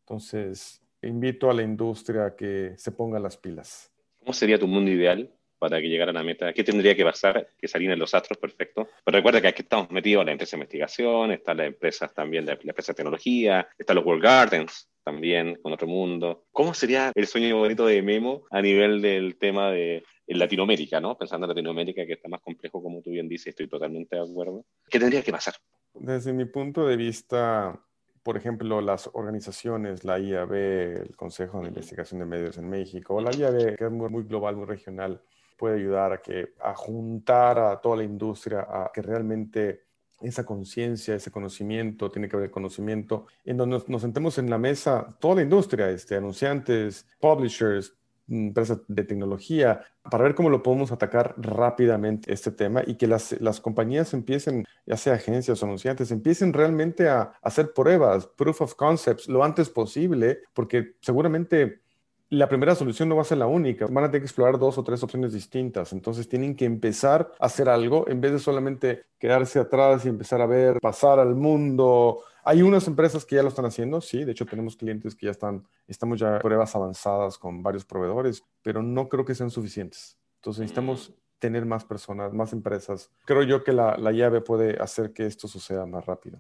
Entonces, 0.06 0.81
invito 1.08 1.50
a 1.50 1.54
la 1.54 1.64
industria 1.64 2.26
a 2.26 2.36
que 2.36 2.74
se 2.78 2.92
ponga 2.92 3.20
las 3.20 3.38
pilas. 3.38 3.92
¿Cómo 4.20 4.34
sería 4.34 4.60
tu 4.60 4.68
mundo 4.68 4.92
ideal 4.92 5.32
para 5.58 5.80
que 5.82 5.90
llegara 5.90 6.12
a 6.12 6.14
la 6.14 6.24
meta? 6.24 6.54
¿Qué 6.54 6.64
tendría 6.64 6.96
que 6.96 7.04
pasar? 7.04 7.48
Que 7.58 7.68
salieran 7.68 7.98
los 7.98 8.14
astros 8.14 8.38
perfectos. 8.38 8.88
Pero 9.04 9.18
recuerda 9.18 9.42
que 9.42 9.48
aquí 9.48 9.62
estamos 9.64 9.90
metidos 9.92 10.22
en 10.22 10.28
la 10.28 10.32
empresa 10.34 10.56
de 10.56 10.60
investigación, 10.60 11.32
están 11.32 11.58
las 11.58 11.68
empresas 11.68 12.14
también, 12.14 12.46
la, 12.46 12.54
empresa 12.54 12.92
de 12.92 12.98
tecnología, 12.98 13.68
están 13.78 13.96
los 13.96 14.06
World 14.06 14.24
Gardens 14.24 14.90
también, 15.04 15.56
con 15.62 15.74
otro 15.74 15.88
mundo. 15.88 16.46
¿Cómo 16.52 16.74
sería 16.74 17.12
el 17.16 17.28
sueño 17.28 17.58
bonito 17.58 17.86
de 17.88 18.02
Memo 18.02 18.44
a 18.52 18.62
nivel 18.62 19.02
del 19.02 19.38
tema 19.38 19.72
de 19.72 20.04
Latinoamérica, 20.28 21.00
¿no? 21.00 21.18
Pensando 21.18 21.46
en 21.46 21.50
Latinoamérica, 21.50 22.06
que 22.06 22.14
está 22.14 22.30
más 22.30 22.42
complejo, 22.42 22.82
como 22.82 23.02
tú 23.02 23.10
bien 23.10 23.28
dices, 23.28 23.48
estoy 23.48 23.68
totalmente 23.68 24.16
de 24.16 24.22
acuerdo. 24.22 24.66
¿Qué 24.90 25.00
tendría 25.00 25.24
que 25.24 25.32
pasar? 25.32 25.56
Desde 25.94 26.32
mi 26.34 26.46
punto 26.46 26.88
de 26.88 26.96
vista, 26.96 27.80
por 28.24 28.38
ejemplo, 28.38 28.82
las 28.82 29.10
organizaciones, 29.14 30.04
la 30.04 30.20
IAB, 30.20 30.54
el 30.54 31.16
Consejo 31.16 31.62
de 31.62 31.70
Investigación 31.70 32.20
de 32.20 32.26
Medios 32.26 32.58
en 32.58 32.70
México, 32.70 33.16
o 33.16 33.22
la 33.22 33.32
IAB, 33.36 33.76
que 33.78 33.86
es 33.86 33.92
muy, 33.92 34.10
muy, 34.10 34.24
global, 34.24 34.56
muy 34.56 34.66
regional, 34.66 35.22
puede 35.58 35.76
ayudar 35.76 36.14
a, 36.14 36.22
que, 36.22 36.54
a 36.60 36.76
juntar 36.76 37.60
a 37.60 37.82
toda 37.82 37.98
la 37.98 38.04
industria 38.04 38.62
a 38.62 38.92
que 38.94 39.02
realmente 39.02 39.84
esa 40.22 40.46
conciencia, 40.46 41.16
ese 41.16 41.32
conocimiento, 41.32 42.12
tiene 42.12 42.30
que 42.30 42.36
haber 42.36 42.52
conocimiento, 42.52 43.26
en 43.44 43.58
donde 43.58 43.78
nos, 43.78 43.90
nos, 43.90 44.02
sentemos 44.02 44.38
en 44.38 44.50
la 44.50 44.60
mesa, 44.60 45.18
toda 45.20 45.36
la 45.36 45.42
industria, 45.42 45.90
este, 45.90 46.16
anunciantes, 46.16 47.08
publishers, 47.20 47.96
empresas 48.32 48.80
de 48.88 49.04
tecnología, 49.04 49.82
para 50.10 50.24
ver 50.24 50.36
cómo 50.36 50.50
lo 50.50 50.64
podemos 50.64 50.92
atacar 50.92 51.36
rápidamente 51.38 52.34
este 52.34 52.52
tema 52.52 52.82
y 52.86 52.96
que 52.96 53.08
las, 53.08 53.40
las 53.42 53.60
compañías 53.60 54.14
empiecen, 54.14 54.66
ya 54.86 54.98
sea 54.98 55.14
agencias 55.14 55.62
o 55.62 55.66
anunciantes, 55.66 56.12
empiecen 56.12 56.54
realmente 56.54 57.10
a, 57.10 57.34
hacer 57.42 57.74
pruebas, 57.74 58.28
proof 58.28 58.62
of 58.62 58.76
concepts, 58.76 59.28
lo 59.28 59.44
antes 59.44 59.70
posible, 59.70 60.40
porque 60.54 60.96
seguramente 61.02 61.82
la 62.30 62.48
primera 62.48 62.76
solución 62.76 63.10
no 63.10 63.18
va 63.18 63.24
a 63.24 63.26
ser 63.26 63.40
la 63.40 63.48
única. 63.48 63.88
Van 63.88 64.06
a 64.06 64.08
tener 64.08 64.22
que 64.22 64.28
explorar 64.28 64.58
dos 64.58 64.78
o 64.78 64.84
tres 64.84 65.04
opciones 65.04 65.34
distintas. 65.34 65.92
Entonces 65.92 66.30
tienen 66.30 66.56
que 66.56 66.64
empezar 66.64 67.30
a 67.40 67.46
hacer 67.46 67.68
algo 67.68 68.08
en 68.08 68.22
vez 68.22 68.32
de 68.32 68.40
solamente 68.40 69.04
quedarse 69.20 69.60
atrás 69.60 70.06
y 70.06 70.10
empezar 70.10 70.42
a 70.42 70.46
ver, 70.46 70.80
pasar 70.80 71.20
al 71.20 71.36
mundo, 71.36 72.24
hay 72.44 72.62
unas 72.62 72.88
empresas 72.88 73.26
que 73.26 73.36
ya 73.36 73.44
lo 73.44 73.50
están 73.50 73.66
haciendo, 73.66 74.02
sí, 74.02 74.24
de 74.24 74.32
hecho 74.32 74.46
tenemos 74.46 74.76
clientes 74.76 75.16
que 75.16 75.28
ya 75.28 75.32
están, 75.32 75.68
estamos 75.88 76.20
ya 76.20 76.36
en 76.36 76.42
pruebas 76.42 76.76
avanzadas 76.76 77.38
con 77.38 77.64
varios 77.64 77.86
proveedores, 77.86 78.44
pero 78.62 78.82
no 78.82 79.10
creo 79.10 79.26
que 79.26 79.36
sean 79.36 79.52
suficientes. 79.52 80.18
Entonces 80.38 80.62
necesitamos 80.62 81.14
tener 81.40 81.66
más 81.66 81.86
personas, 81.86 82.34
más 82.34 82.54
empresas. 82.54 83.12
Creo 83.26 83.44
yo 83.44 83.64
que 83.64 83.74
la, 83.74 83.98
la 83.98 84.12
llave 84.12 84.42
puede 84.42 84.82
hacer 84.82 85.12
que 85.14 85.26
esto 85.26 85.48
suceda 85.48 85.86
más 85.86 86.06
rápido. 86.06 86.40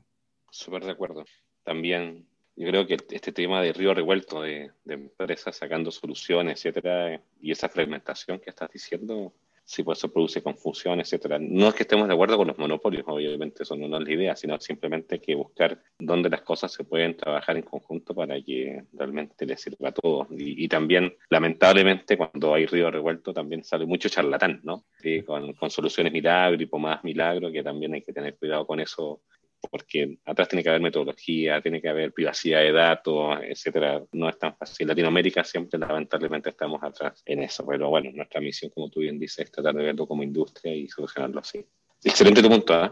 Súper 0.50 0.84
de 0.86 0.92
acuerdo. 0.92 1.26
También 1.64 2.28
yo 2.56 2.68
creo 2.68 2.86
que 2.86 2.98
este 3.10 3.32
tema 3.32 3.62
de 3.62 3.74
río 3.74 3.94
revuelto 3.94 4.42
de, 4.42 4.72
de 4.84 4.94
empresas 4.94 5.56
sacando 5.56 5.90
soluciones, 5.90 6.60
etcétera, 6.60 7.22
y 7.40 7.52
esa 7.52 7.70
fragmentación 7.70 8.40
que 8.40 8.50
estás 8.50 8.69
diciendo, 8.71 9.34
sí, 9.64 9.84
pues 9.84 10.00
eso 10.00 10.12
produce 10.12 10.42
confusión, 10.42 11.00
etcétera. 11.00 11.38
No 11.40 11.68
es 11.68 11.74
que 11.74 11.84
estemos 11.84 12.08
de 12.08 12.14
acuerdo 12.14 12.38
con 12.38 12.48
los 12.48 12.58
monopolios, 12.58 13.04
obviamente 13.08 13.64
eso 13.64 13.76
no 13.76 13.98
es 13.98 14.04
la 14.04 14.12
idea, 14.12 14.36
sino 14.36 14.60
simplemente 14.60 15.20
que 15.20 15.36
buscar 15.36 15.82
dónde 16.00 16.30
las 16.30 16.42
cosas 16.42 16.72
se 16.72 16.84
pueden 16.84 17.16
trabajar 17.16 17.58
en 17.58 17.64
conjunto 17.64 18.14
para 18.14 18.42
que 18.42 18.84
realmente 18.94 19.46
les 19.46 19.62
sirva 19.62 19.90
a 19.90 19.92
todos. 19.94 20.28
Y, 20.32 20.68
también, 20.68 21.14
lamentablemente, 21.30 22.18
cuando 22.18 22.54
hay 22.54 22.66
río 22.66 22.92
revuelto, 22.92 23.34
también 23.34 23.64
sale 23.64 23.86
mucho 23.86 24.10
charlatán, 24.10 24.62
¿no? 24.64 24.86
Con, 25.26 25.54
con, 25.54 25.70
soluciones 25.70 26.12
milagro 26.12 26.62
y 26.62 26.80
más 26.80 27.04
milagro, 27.04 27.52
que 27.52 27.64
también 27.64 27.94
hay 27.94 28.02
que 28.02 28.14
tener 28.14 28.38
cuidado 28.38 28.66
con 28.66 28.80
eso 28.80 29.22
porque 29.70 30.18
atrás 30.26 30.48
tiene 30.50 30.64
que 30.64 30.70
haber 30.70 30.82
metodología, 30.82 31.62
tiene 31.62 31.82
que 31.82 31.90
haber 31.90 32.14
privacidad 32.14 32.62
de 32.62 32.72
datos, 32.72 33.40
etcétera. 33.44 34.04
No 34.12 34.30
es 34.30 34.38
tan 34.40 34.56
fácil. 34.56 34.88
Latinoamérica 34.88 35.44
siempre, 35.44 35.80
lamentablemente, 35.80 36.50
estamos 36.50 36.82
atrás 36.84 37.22
en 37.26 37.44
eso, 37.44 37.66
pero 37.66 37.90
bueno, 37.90 38.12
nuestra 38.12 38.42
misión, 38.42 38.72
como 38.72 38.90
tú 38.90 39.02
bien 39.02 39.20
dices, 39.20 39.46
es 39.46 39.52
tratar 39.52 39.76
de 39.76 39.84
verlo 39.84 40.08
como 40.08 40.24
industria 40.24 40.74
y 40.74 40.88
solucionarlo 40.88 41.40
así. 41.40 41.66
Excelente 42.04 42.42
tu 42.42 42.50
punto, 42.50 42.86
¿eh? 42.86 42.92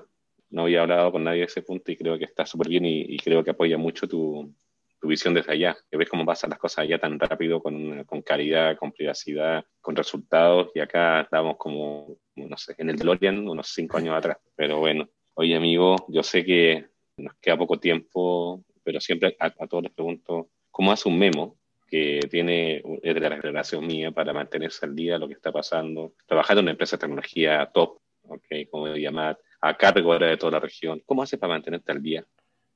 No 0.51 0.63
había 0.63 0.81
hablado 0.81 1.11
con 1.11 1.23
nadie 1.23 1.39
de 1.39 1.45
ese 1.45 1.61
punto 1.61 1.91
y 1.91 1.97
creo 1.97 2.17
que 2.17 2.25
está 2.25 2.45
súper 2.45 2.69
bien 2.69 2.85
y, 2.85 3.17
creo 3.17 3.43
que 3.43 3.51
apoya 3.51 3.77
mucho 3.77 4.07
tu, 4.07 4.51
tu 4.99 5.07
visión 5.07 5.33
desde 5.33 5.53
allá, 5.53 5.77
que 5.89 5.97
ves 5.97 6.09
cómo 6.09 6.25
pasan 6.25 6.49
las 6.49 6.59
cosas 6.59 6.79
allá 6.79 6.97
tan 6.97 7.19
rápido, 7.19 7.61
con, 7.61 8.03
con 8.05 8.21
calidad, 8.23 8.75
con 8.77 8.91
privacidad, 8.91 9.63
con 9.79 9.95
resultados, 9.95 10.71
y 10.73 10.79
acá 10.79 11.21
estamos 11.21 11.57
como, 11.57 12.17
no 12.35 12.57
sé, 12.57 12.73
en 12.79 12.89
el 12.89 12.97
DeLorean 12.97 13.47
unos 13.47 13.69
cinco 13.69 13.97
años 13.97 14.15
atrás. 14.15 14.37
Pero 14.55 14.79
bueno, 14.79 15.07
oye 15.39 15.55
amigo, 15.55 15.95
yo 16.09 16.21
sé 16.21 16.43
que 16.43 16.89
nos 17.15 17.33
queda 17.35 17.57
poco 17.57 17.79
tiempo, 17.79 18.61
pero 18.83 18.99
siempre 18.99 19.37
a, 19.39 19.49
todos 19.67 19.83
les 19.83 19.93
pregunto, 19.93 20.49
¿cómo 20.69 20.91
hace 20.91 21.07
un 21.07 21.17
memo 21.17 21.55
que 21.87 22.19
tiene, 22.29 22.83
es 23.01 23.15
de 23.15 23.19
la 23.21 23.29
relación 23.37 23.87
mía 23.87 24.11
para 24.11 24.33
mantenerse 24.33 24.85
al 24.85 24.93
día 24.93 25.13
de 25.13 25.19
lo 25.19 25.29
que 25.29 25.35
está 25.35 25.53
pasando, 25.53 26.11
trabajar 26.25 26.57
en 26.57 26.65
una 26.65 26.71
empresa 26.71 26.97
de 26.97 27.01
tecnología 27.01 27.71
top, 27.73 27.99
okay, 28.23 28.65
como 28.65 28.87
llamar, 28.87 29.39
a 29.61 29.77
cargo 29.77 30.11
ahora 30.11 30.27
de 30.27 30.35
toda 30.35 30.51
la 30.51 30.59
región, 30.59 31.01
¿cómo 31.05 31.23
hace 31.23 31.37
para 31.37 31.53
mantenerte 31.53 31.93
al 31.93 32.01
día? 32.01 32.25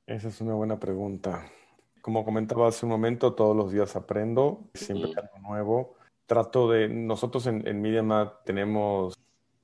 Esa 0.07 0.29
es 0.29 0.39
una 0.39 0.53
buena 0.53 0.79
pregunta. 0.79 1.45
Como 2.01 2.23
comentaba 2.23 2.69
hace 2.69 2.85
un 2.85 2.91
momento, 2.93 3.33
todos 3.33 3.57
los 3.57 3.73
días 3.73 3.93
aprendo, 3.97 4.69
siempre 4.73 5.11
algo 5.17 5.49
nuevo. 5.49 5.95
Trato 6.25 6.71
de, 6.71 6.87
nosotros 6.87 7.45
en, 7.47 7.67
en 7.67 7.81
MediaMat 7.81 8.45
tenemos 8.45 9.15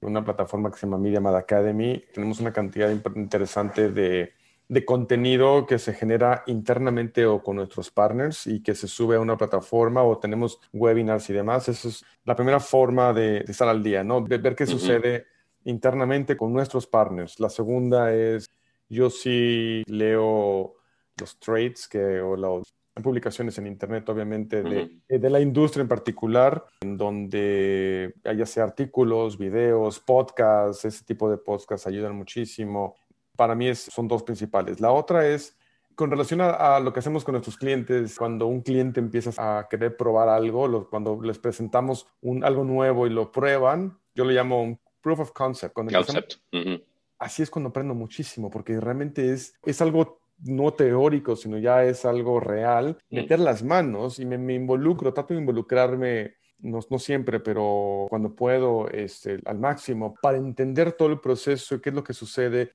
una 0.02 0.24
plataforma 0.24 0.72
que 0.72 0.78
se 0.78 0.86
llama 0.86 0.98
MediaMat 0.98 1.36
Academy, 1.36 2.04
tenemos 2.14 2.40
una 2.40 2.54
cantidad 2.54 2.90
interesante 3.16 3.92
de, 3.92 4.34
de, 4.68 4.86
contenido 4.86 5.66
que 5.66 5.80
se 5.80 5.94
genera 5.94 6.44
internamente 6.48 7.26
o 7.26 7.44
con 7.44 7.58
nuestros 7.58 7.92
partners 7.92 8.48
y 8.48 8.62
que 8.62 8.76
se 8.76 8.88
sube 8.88 9.18
a 9.18 9.20
una 9.20 9.38
plataforma 9.38 10.04
o 10.04 10.18
tenemos 10.18 10.60
webinars 10.74 11.30
y 11.30 11.34
demás. 11.34 11.68
Esa 11.68 11.90
es 11.90 12.06
la 12.24 12.36
primera 12.36 12.60
forma 12.60 13.14
de, 13.14 13.40
estar 13.40 13.68
al 13.68 13.84
día, 13.84 14.04
¿no? 14.04 14.22
De 14.22 14.38
ver 14.38 14.56
qué 14.56 14.66
sucede 14.66 15.26
internamente 15.66 16.38
con 16.38 16.54
nuestros 16.54 16.88
partners. 16.88 17.40
La 17.40 17.50
segunda 17.50 18.14
es, 18.14 18.50
yo 18.88 19.10
sí 19.10 19.84
leo 19.88 20.76
los 21.20 21.40
trades 21.40 21.88
que, 21.88 22.22
o 22.22 22.36
las 22.38 22.74
publicaciones 23.02 23.58
en 23.58 23.68
Internet, 23.68 24.08
obviamente, 24.10 24.64
de, 24.64 24.92
eh, 25.08 25.20
de, 25.20 25.30
la 25.30 25.40
industria 25.40 25.82
en 25.82 25.88
particular, 25.88 26.66
en 26.82 26.98
donde 26.98 28.14
haya 28.24 28.46
sea 28.46 28.64
artículos, 28.64 29.38
videos, 29.38 30.00
podcasts, 30.00 30.86
ese 30.86 31.04
tipo 31.04 31.30
de 31.30 31.38
podcasts 31.38 31.88
ayudan 31.88 32.16
muchísimo. 32.16 32.96
Para 33.36 33.56
mí 33.56 33.68
es, 33.68 33.80
son 33.80 34.08
dos 34.08 34.24
principales. 34.24 34.80
La 34.80 34.92
otra 34.92 35.28
es 35.28 35.58
con 36.00 36.10
relación 36.10 36.40
a, 36.40 36.80
lo 36.80 36.94
que 36.94 37.00
hacemos 37.00 37.26
con 37.26 37.34
nuestros 37.34 37.58
clientes, 37.58 38.18
cuando 38.18 38.48
un 38.48 38.62
cliente 38.62 39.02
empieza 39.02 39.32
a 39.38 39.68
querer 39.68 39.98
probar 39.98 40.30
algo, 40.30 40.90
cuando 40.90 41.22
les 41.22 41.38
presentamos 41.38 42.08
un, 42.22 42.46
algo 42.46 42.64
nuevo 42.64 43.06
y 43.06 43.10
lo 43.10 43.34
prueban, 43.34 44.00
yo 44.16 44.24
le 44.24 44.34
llamo 44.34 44.64
un 44.64 44.80
proof 45.02 45.20
of 45.20 45.32
concept. 45.34 45.74
concept. 45.76 46.36
Así 47.18 47.44
es 47.44 47.50
cuando 47.50 47.72
aprendo 47.72 47.94
muchísimo, 47.96 48.50
porque 48.50 48.80
realmente 48.80 49.34
es, 49.34 49.54
es 49.66 49.82
algo 49.82 50.19
no 50.42 50.74
teórico, 50.74 51.36
sino 51.36 51.58
ya 51.58 51.84
es 51.84 52.06
algo 52.06 52.40
real, 52.40 52.98
mm. 53.10 53.16
meter 53.16 53.40
las 53.40 53.64
manos 53.64 54.20
y 54.20 54.26
me, 54.26 54.54
involucro, 54.54 55.14
trato 55.14 55.34
de 55.34 55.40
involucrarme, 55.40 56.36
no, 56.60 56.80
no, 56.90 57.00
siempre, 57.00 57.40
pero 57.40 58.06
cuando 58.10 58.36
puedo, 58.36 58.90
este, 58.90 59.40
al 59.46 59.60
máximo, 59.60 60.16
para 60.22 60.38
entender 60.38 60.94
todo 60.94 61.10
el 61.10 61.20
proceso, 61.20 61.82
qué 61.82 61.90
es 61.90 61.96
lo 61.96 62.04
que 62.04 62.14
sucede, 62.14 62.74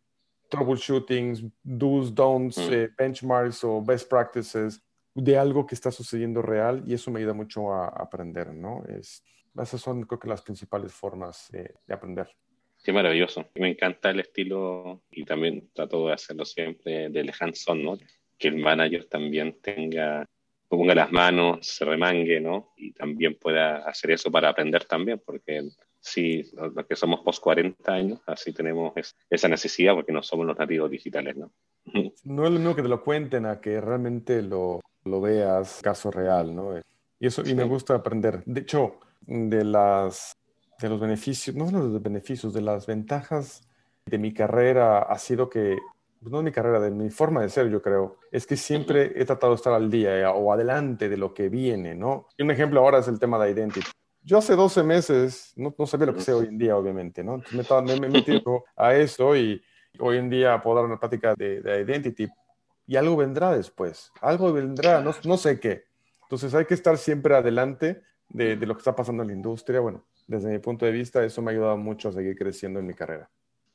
troubleshootings, 0.48 1.44
do's, 1.62 2.14
don'ts, 2.14 2.58
mm. 2.58 2.72
eh, 2.72 2.90
benchmarks 2.96 3.64
o 3.64 3.82
best 3.82 4.08
practices 4.08 4.82
de 5.14 5.38
algo 5.38 5.66
que 5.66 5.74
está 5.74 5.90
sucediendo 5.90 6.42
real 6.42 6.82
y 6.86 6.94
eso 6.94 7.10
me 7.10 7.20
ayuda 7.20 7.34
mucho 7.34 7.72
a, 7.72 7.88
aprender, 7.88 8.52
¿no? 8.52 8.82
Es, 8.88 9.22
esas 9.60 9.80
son, 9.80 10.02
creo 10.02 10.18
que, 10.18 10.28
las 10.28 10.42
principales 10.42 10.92
formas 10.92 11.48
de 11.50 11.94
aprender. 11.94 12.28
Qué 12.84 12.92
maravilloso. 12.92 13.46
Me 13.54 13.70
encanta 13.70 14.10
el 14.10 14.20
estilo 14.20 15.00
y 15.10 15.24
también 15.24 15.70
trato 15.72 16.06
de 16.06 16.12
hacerlo 16.12 16.44
siempre 16.44 17.08
del 17.08 17.32
hands-on, 17.40 17.82
¿no? 17.82 17.98
Que 18.36 18.48
el 18.48 18.58
manager 18.58 19.06
también 19.06 19.58
tenga, 19.62 20.26
ponga 20.68 20.94
las 20.94 21.10
manos, 21.10 21.66
se 21.66 21.86
remangue, 21.86 22.42
¿no? 22.42 22.74
Y 22.76 22.92
también 22.92 23.38
pueda 23.40 23.78
hacer 23.88 24.10
eso 24.10 24.30
para 24.30 24.50
aprender 24.50 24.84
también, 24.84 25.18
porque 25.24 25.66
si 25.98 26.42
los 26.52 26.86
que 26.86 26.94
somos 26.94 27.20
post 27.20 27.42
40 27.42 27.90
años, 27.90 28.20
así 28.26 28.52
tenemos 28.52 28.92
esa 29.30 29.48
necesidad 29.48 29.94
porque 29.94 30.12
no 30.12 30.22
somos 30.22 30.44
los 30.44 30.58
nativos 30.58 30.90
digitales, 30.90 31.36
¿no? 31.36 31.50
No 32.24 32.44
es 32.44 32.52
lo 32.52 32.58
mismo 32.58 32.76
que 32.76 32.82
te 32.82 32.88
lo 32.88 33.02
cuenten 33.02 33.46
a 33.46 33.62
que 33.62 33.80
realmente 33.80 34.42
lo, 34.42 34.82
lo 35.04 35.22
veas 35.22 35.80
caso 35.80 36.10
real, 36.10 36.54
¿no? 36.54 36.78
Y 37.18 37.26
eso, 37.26 37.42
y 37.46 37.54
me 37.54 37.64
gusta 37.64 37.94
aprender. 37.94 38.42
De 38.44 38.60
hecho, 38.60 39.00
de 39.22 39.64
las 39.64 40.36
de 40.80 40.88
los 40.88 41.00
beneficios, 41.00 41.54
no 41.56 41.66
de 41.66 41.72
los 41.72 42.02
beneficios, 42.02 42.52
de 42.52 42.60
las 42.60 42.86
ventajas 42.86 43.62
de 44.06 44.18
mi 44.18 44.32
carrera 44.34 45.00
ha 45.00 45.18
sido 45.18 45.48
que, 45.48 45.78
pues, 46.20 46.30
no 46.30 46.38
de 46.38 46.44
mi 46.44 46.52
carrera, 46.52 46.80
de 46.80 46.90
mi 46.90 47.10
forma 47.10 47.42
de 47.42 47.48
ser, 47.48 47.68
yo 47.70 47.80
creo, 47.80 48.18
es 48.30 48.46
que 48.46 48.56
siempre 48.56 49.12
he 49.16 49.24
tratado 49.24 49.52
de 49.52 49.56
estar 49.56 49.72
al 49.72 49.90
día 49.90 50.18
eh, 50.18 50.26
o 50.26 50.52
adelante 50.52 51.08
de 51.08 51.16
lo 51.16 51.32
que 51.32 51.48
viene, 51.48 51.94
¿no? 51.94 52.28
Y 52.36 52.42
un 52.42 52.50
ejemplo 52.50 52.80
ahora 52.80 52.98
es 52.98 53.08
el 53.08 53.18
tema 53.18 53.42
de 53.42 53.50
identity. 53.50 53.86
Yo 54.22 54.38
hace 54.38 54.56
12 54.56 54.82
meses 54.82 55.52
no, 55.56 55.74
no 55.78 55.86
sabía 55.86 56.06
lo 56.06 56.14
que 56.14 56.22
sé 56.22 56.32
hoy 56.32 56.46
en 56.46 56.58
día, 56.58 56.76
obviamente, 56.76 57.22
¿no? 57.22 57.42
me, 57.52 58.00
me, 58.00 58.06
he 58.06 58.10
metido 58.10 58.64
a 58.76 58.94
eso 58.94 59.36
y 59.36 59.62
hoy 59.98 60.16
en 60.16 60.30
día 60.30 60.60
puedo 60.62 60.76
dar 60.76 60.86
una 60.86 60.98
práctica 60.98 61.34
de, 61.34 61.60
de 61.60 61.80
identity 61.82 62.26
y 62.86 62.96
algo 62.96 63.16
vendrá 63.16 63.54
después, 63.54 64.12
algo 64.20 64.52
vendrá, 64.52 65.00
no, 65.00 65.12
no 65.24 65.36
sé 65.36 65.60
qué. 65.60 65.84
Entonces 66.22 66.54
hay 66.54 66.64
que 66.64 66.74
estar 66.74 66.96
siempre 66.98 67.34
adelante 67.34 68.02
de, 68.28 68.56
de, 68.56 68.66
lo 68.66 68.74
que 68.74 68.78
está 68.78 68.96
pasando 68.96 69.22
en 69.22 69.28
la 69.28 69.34
industria. 69.34 69.80
Bueno, 69.80 70.04
desde 70.26 70.50
mi 70.50 70.58
punto 70.58 70.86
de 70.86 70.92
vista, 70.92 71.24
eso 71.24 71.42
me 71.42 71.50
ha 71.50 71.54
ayudado 71.54 71.76
mucho 71.76 72.08
a 72.08 72.12
seguir 72.12 72.36
creciendo 72.36 72.80
en 72.80 72.86
mi 72.86 72.94
carrera. 72.94 73.28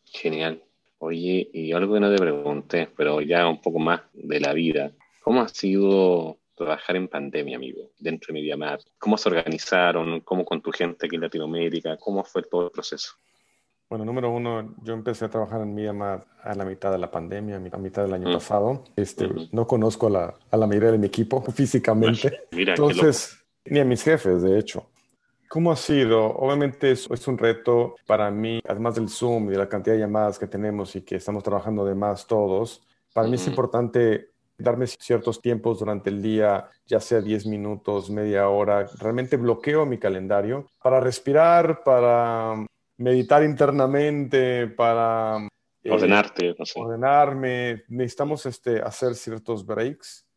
Genial. 0.06 0.64
Oye, 1.00 1.50
y 1.54 1.72
algo 1.72 1.94
que 1.94 2.00
no 2.00 2.12
te 2.12 2.18
pregunté, 2.18 2.90
pero 2.96 3.22
ya 3.22 3.48
un 3.48 3.62
poco 3.62 3.80
más 3.80 4.02
de 4.14 4.40
la 4.40 4.54
vida. 4.54 4.92
¿Cómo 5.22 5.42
ha 5.42 5.48
sido 5.48 6.38
trabajar 6.56 6.98
en 6.98 7.08
pandemia, 7.08 7.56
amigo, 7.56 7.92
dentro 8.00 8.34
de 8.34 8.42
MediaMar? 8.42 8.80
¿Cómo 8.98 9.18
se 9.18 9.30
organizaron? 9.30 10.20
¿Cómo 10.22 10.44
con 10.44 10.62
tu 10.62 10.72
gente 10.72 11.06
aquí 11.06 11.16
en 11.16 11.22
Latinoamérica? 11.22 11.96
¿Cómo 11.98 12.24
fue 12.24 12.44
todo 12.44 12.66
el 12.66 12.72
proceso? 12.72 13.14
Bueno, 13.90 14.06
número 14.06 14.30
uno, 14.30 14.76
yo 14.84 14.94
empecé 14.94 15.26
a 15.26 15.30
trabajar 15.30 15.62
en 15.62 15.74
MediaMar 15.74 16.26
a 16.44 16.54
la 16.54 16.66
mitad 16.66 16.92
de 16.92 16.98
la 16.98 17.10
pandemia, 17.10 17.56
a 17.56 17.78
mitad 17.78 18.04
del 18.04 18.14
año 18.14 18.32
pasado. 18.34 18.84
Este, 18.96 19.28
No 19.52 19.66
conozco 19.66 20.08
a 20.08 20.10
la, 20.10 20.36
a 20.52 20.58
la 20.58 20.68
mayoría 20.68 20.92
de 20.92 20.98
mi 20.98 21.08
equipo 21.08 21.42
físicamente. 21.54 22.42
Mira, 22.52 22.74
Entonces, 22.74 23.44
ni 23.66 23.80
a 23.80 23.86
mis 23.86 24.04
jefes, 24.04 24.44
de 24.44 24.60
hecho. 24.60 24.90
¿Cómo 25.50 25.72
ha 25.72 25.76
sido? 25.76 26.28
Obviamente 26.28 26.92
es, 26.92 27.10
es, 27.10 27.28
un 27.28 27.36
reto 27.36 27.96
para 28.06 28.30
mí, 28.30 28.62
además 28.68 28.94
del 28.94 29.10
Zoom 29.10 29.48
y 29.48 29.54
de 29.54 29.58
la 29.58 29.68
cantidad 29.68 29.96
de 29.96 30.02
llamadas 30.02 30.38
que 30.38 30.46
tenemos 30.46 30.96
y 30.96 31.02
que 31.02 31.16
estamos 31.16 31.44
trabajando 31.44 31.84
de 31.84 31.96
más 31.96 32.28
todos. 32.28 32.84
Para 33.14 33.28
mí 33.28 33.34
es 33.34 33.48
importante 33.48 34.30
darme 34.60 34.86
ciertos 34.86 35.42
tiempos 35.42 35.80
durante 35.80 36.12
el 36.12 36.22
día, 36.22 36.70
ya 36.86 37.00
sea 37.00 37.20
10 37.20 37.48
minutos, 37.48 38.12
media 38.12 38.48
hora. 38.48 38.86
Realmente 39.00 39.38
bloqueo 39.38 39.88
mi 39.88 39.98
calendario 39.98 40.68
para 40.84 41.00
respirar, 41.00 41.84
para 41.84 42.64
meditar 42.98 43.44
internamente, 43.44 44.68
para... 44.68 45.48
Eh, 45.82 45.92
Ordenarte, 45.92 46.56
no 46.60 46.66
sé. 46.66 46.80
Ordenarme. 46.80 47.86
Necesitamos 47.88 48.46
este, 48.46 48.82
hacer 48.82 49.16
ciertos 49.16 49.66
breaks, 49.66 50.28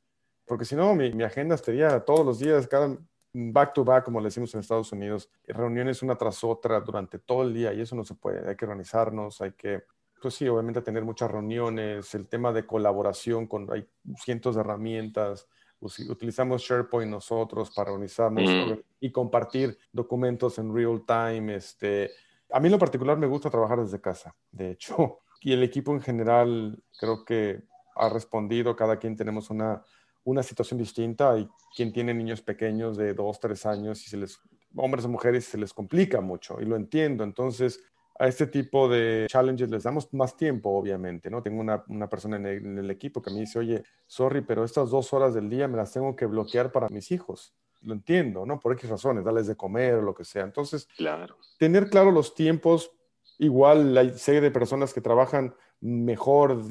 porque 0.46 0.64
si 0.64 0.74
no, 0.74 0.94
mi, 0.94 1.12
mi 1.12 1.24
agenda 1.24 1.54
estaría 1.54 2.00
todos 2.00 2.24
los 2.24 2.38
días, 2.38 2.66
cada 2.66 2.96
back 3.32 3.72
to 3.74 3.84
back, 3.84 4.04
como 4.04 4.20
le 4.20 4.26
decimos 4.26 4.52
en 4.54 4.60
Estados 4.60 4.92
Unidos, 4.92 5.30
reuniones 5.46 6.02
una 6.02 6.16
tras 6.16 6.44
otra 6.44 6.80
durante 6.80 7.18
todo 7.18 7.42
el 7.42 7.54
día 7.54 7.72
y 7.72 7.80
eso 7.80 7.96
no 7.96 8.04
se 8.04 8.14
puede. 8.14 8.48
Hay 8.48 8.56
que 8.56 8.64
organizarnos, 8.64 9.40
hay 9.40 9.52
que, 9.52 9.84
pues 10.20 10.34
sí, 10.34 10.46
obviamente 10.48 10.82
tener 10.82 11.04
muchas 11.04 11.30
reuniones, 11.30 12.14
el 12.14 12.28
tema 12.28 12.52
de 12.52 12.66
colaboración 12.66 13.46
con, 13.46 13.72
hay 13.72 13.86
cientos 14.16 14.54
de 14.54 14.60
herramientas. 14.60 15.48
Utilizamos 15.80 16.62
SharePoint 16.62 17.10
nosotros 17.10 17.72
para 17.74 17.90
organizarnos 17.90 18.44
mm. 18.44 18.80
y 19.00 19.10
compartir 19.10 19.76
documentos 19.90 20.58
en 20.58 20.72
real 20.72 21.02
time. 21.06 21.56
Este, 21.56 22.10
a 22.50 22.60
mí 22.60 22.66
en 22.66 22.72
lo 22.72 22.78
particular 22.78 23.18
me 23.18 23.26
gusta 23.26 23.50
trabajar 23.50 23.80
desde 23.80 24.00
casa, 24.00 24.34
de 24.50 24.70
hecho, 24.70 25.20
y 25.40 25.52
el 25.52 25.62
equipo 25.62 25.92
en 25.92 26.00
general 26.00 26.82
creo 26.98 27.24
que 27.24 27.64
ha 27.96 28.08
respondido, 28.08 28.76
cada 28.76 28.98
quien 28.98 29.16
tenemos 29.16 29.50
una 29.50 29.82
una 30.24 30.42
situación 30.42 30.78
distinta. 30.78 31.32
Hay 31.32 31.48
quien 31.74 31.92
tiene 31.92 32.14
niños 32.14 32.42
pequeños 32.42 32.96
de 32.96 33.14
dos, 33.14 33.40
tres 33.40 33.66
años 33.66 34.06
y 34.06 34.10
se 34.10 34.16
les, 34.16 34.38
hombres 34.76 35.04
o 35.04 35.08
mujeres, 35.08 35.44
se 35.44 35.58
les 35.58 35.72
complica 35.72 36.20
mucho 36.20 36.60
y 36.60 36.64
lo 36.64 36.76
entiendo. 36.76 37.24
Entonces, 37.24 37.80
a 38.18 38.28
este 38.28 38.46
tipo 38.46 38.88
de 38.88 39.26
challenges 39.28 39.70
les 39.70 39.82
damos 39.82 40.12
más 40.14 40.36
tiempo, 40.36 40.70
obviamente, 40.70 41.30
¿no? 41.30 41.42
Tengo 41.42 41.60
una, 41.60 41.82
una 41.88 42.08
persona 42.08 42.36
en 42.36 42.78
el, 42.78 42.90
equipo 42.90 43.22
que 43.22 43.30
me 43.30 43.40
dice, 43.40 43.58
oye, 43.58 43.82
sorry, 44.06 44.42
pero 44.42 44.64
estas 44.64 44.90
dos 44.90 45.12
horas 45.12 45.34
del 45.34 45.48
día 45.48 45.66
me 45.66 45.76
las 45.76 45.92
tengo 45.92 46.14
que 46.14 46.26
bloquear 46.26 46.70
para 46.70 46.88
mis 46.88 47.10
hijos. 47.10 47.54
Lo 47.80 47.94
entiendo, 47.94 48.46
¿no? 48.46 48.60
Por 48.60 48.74
X 48.74 48.88
razones, 48.88 49.24
darles 49.24 49.48
de 49.48 49.56
comer 49.56 49.94
o 49.94 50.02
lo 50.02 50.14
que 50.14 50.24
sea. 50.24 50.44
Entonces, 50.44 50.86
claro. 50.96 51.36
tener 51.58 51.90
claro 51.90 52.12
los 52.12 52.34
tiempos, 52.34 52.92
igual 53.38 53.96
hay 53.96 54.10
serie 54.10 54.40
de 54.40 54.52
personas 54.52 54.94
que 54.94 55.00
trabajan 55.00 55.54
mejor 55.80 56.62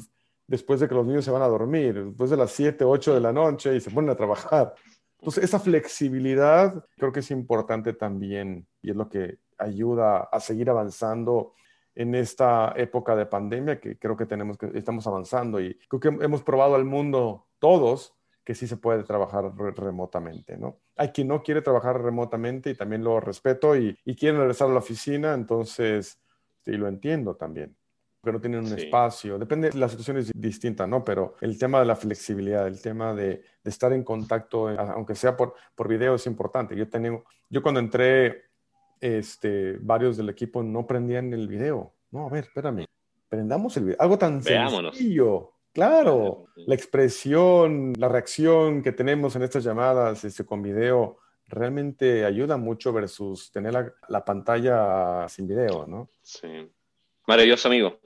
después 0.52 0.80
de 0.80 0.86
que 0.86 0.94
los 0.94 1.06
niños 1.06 1.24
se 1.24 1.30
van 1.30 1.40
a 1.40 1.48
dormir, 1.48 2.08
después 2.08 2.28
de 2.28 2.36
las 2.36 2.52
7, 2.52 2.84
8 2.84 3.14
de 3.14 3.20
la 3.20 3.32
noche 3.32 3.74
y 3.74 3.80
se 3.80 3.90
ponen 3.90 4.10
a 4.10 4.14
trabajar. 4.14 4.74
Entonces, 5.18 5.44
esa 5.44 5.58
flexibilidad 5.58 6.84
creo 6.98 7.10
que 7.10 7.20
es 7.20 7.30
importante 7.30 7.94
también 7.94 8.66
y 8.82 8.90
es 8.90 8.96
lo 8.96 9.08
que 9.08 9.38
ayuda 9.56 10.28
a 10.30 10.40
seguir 10.40 10.68
avanzando 10.68 11.54
en 11.94 12.14
esta 12.14 12.74
época 12.76 13.16
de 13.16 13.24
pandemia 13.24 13.80
que 13.80 13.98
creo 13.98 14.14
que 14.14 14.26
tenemos 14.26 14.58
que 14.58 14.70
estamos 14.74 15.06
avanzando 15.06 15.58
y 15.58 15.74
creo 15.88 16.00
que 16.00 16.08
hemos 16.22 16.42
probado 16.42 16.74
al 16.74 16.84
mundo 16.84 17.46
todos 17.58 18.14
que 18.44 18.54
sí 18.54 18.66
se 18.66 18.76
puede 18.76 19.04
trabajar 19.04 19.54
remotamente, 19.56 20.58
¿no? 20.58 20.80
Hay 20.96 21.12
quien 21.12 21.28
no 21.28 21.42
quiere 21.42 21.62
trabajar 21.62 22.02
remotamente 22.02 22.68
y 22.68 22.74
también 22.74 23.02
lo 23.02 23.20
respeto 23.20 23.74
y, 23.74 23.96
y 24.04 24.16
quiere 24.16 24.36
regresar 24.36 24.68
a 24.68 24.72
la 24.74 24.80
oficina, 24.80 25.32
entonces 25.32 26.18
sí 26.62 26.72
lo 26.72 26.88
entiendo 26.88 27.36
también 27.36 27.74
pero 28.22 28.34
no 28.34 28.40
tienen 28.40 28.64
un 28.64 28.78
espacio. 28.78 29.36
Depende, 29.36 29.72
la 29.72 29.88
situación 29.88 30.16
es 30.18 30.30
distinta, 30.32 30.86
¿no? 30.86 31.04
Pero 31.04 31.34
el 31.40 31.58
tema 31.58 31.80
de 31.80 31.86
la 31.86 31.96
flexibilidad, 31.96 32.66
el 32.68 32.80
tema 32.80 33.12
de, 33.14 33.42
de 33.62 33.70
estar 33.70 33.92
en 33.92 34.04
contacto, 34.04 34.68
aunque 34.68 35.16
sea 35.16 35.36
por, 35.36 35.54
por 35.74 35.88
video, 35.88 36.14
es 36.14 36.26
importante. 36.26 36.76
Yo, 36.76 36.88
tengo, 36.88 37.24
yo 37.50 37.62
cuando 37.62 37.80
entré, 37.80 38.44
este, 39.00 39.76
varios 39.80 40.16
del 40.16 40.28
equipo 40.28 40.62
no 40.62 40.86
prendían 40.86 41.32
el 41.34 41.48
video. 41.48 41.92
No, 42.12 42.26
a 42.26 42.30
ver, 42.30 42.44
espérame. 42.44 42.86
Prendamos 43.28 43.76
el 43.76 43.84
video. 43.84 43.96
Algo 44.00 44.16
tan 44.16 44.40
sencillo. 44.40 45.54
Claro, 45.72 46.44
la 46.54 46.74
expresión, 46.74 47.94
la 47.98 48.08
reacción 48.08 48.82
que 48.82 48.92
tenemos 48.92 49.34
en 49.34 49.42
estas 49.42 49.64
llamadas 49.64 50.22
este, 50.24 50.44
con 50.44 50.62
video 50.62 51.16
realmente 51.48 52.24
ayuda 52.24 52.56
mucho 52.56 52.92
versus 52.92 53.50
tener 53.50 53.72
la, 53.72 53.92
la 54.08 54.24
pantalla 54.24 55.26
sin 55.28 55.48
video, 55.48 55.86
¿no? 55.88 56.08
Sí. 56.22 56.70
Maravilloso, 57.26 57.68
amigo. 57.68 57.98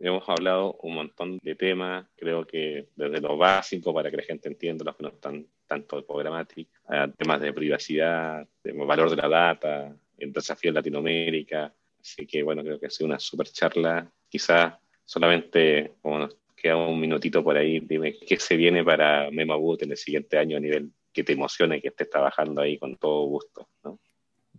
Hemos 0.00 0.28
hablado 0.28 0.78
un 0.82 0.94
montón 0.94 1.38
de 1.42 1.56
temas, 1.56 2.06
creo 2.16 2.46
que 2.46 2.88
desde 2.94 3.20
lo 3.20 3.36
básico 3.36 3.92
para 3.92 4.10
que 4.10 4.18
la 4.18 4.22
gente 4.22 4.48
entienda, 4.48 4.84
los 4.84 4.96
que 4.96 5.02
no 5.02 5.08
están 5.08 5.46
tanto 5.66 5.96
de 5.96 6.02
programática, 6.02 6.70
temas 7.16 7.40
de 7.40 7.52
privacidad, 7.52 8.46
de 8.62 8.72
valor 8.72 9.10
de 9.10 9.16
la 9.16 9.28
data, 9.28 9.96
el 10.16 10.32
desafío 10.32 10.70
en 10.70 10.76
Latinoamérica. 10.76 11.74
Así 12.00 12.26
que 12.26 12.42
bueno, 12.42 12.62
creo 12.62 12.78
que 12.78 12.86
ha 12.86 12.90
sido 12.90 13.06
una 13.06 13.18
super 13.18 13.48
charla. 13.48 14.10
Quizás 14.28 14.74
solamente, 15.04 15.94
como 16.00 16.20
nos 16.20 16.36
queda 16.54 16.76
un 16.76 17.00
minutito 17.00 17.42
por 17.42 17.56
ahí, 17.56 17.80
dime 17.80 18.14
qué 18.18 18.36
se 18.38 18.56
viene 18.56 18.84
para 18.84 19.30
Memaboot 19.30 19.82
en 19.82 19.90
el 19.90 19.96
siguiente 19.96 20.38
año 20.38 20.56
a 20.56 20.60
nivel 20.60 20.92
que 21.12 21.24
te 21.24 21.32
emocione 21.32 21.80
que 21.80 21.88
estés 21.88 22.08
trabajando 22.08 22.60
ahí 22.60 22.78
con 22.78 22.96
todo 22.96 23.24
gusto. 23.24 23.68
¿no? 23.82 23.98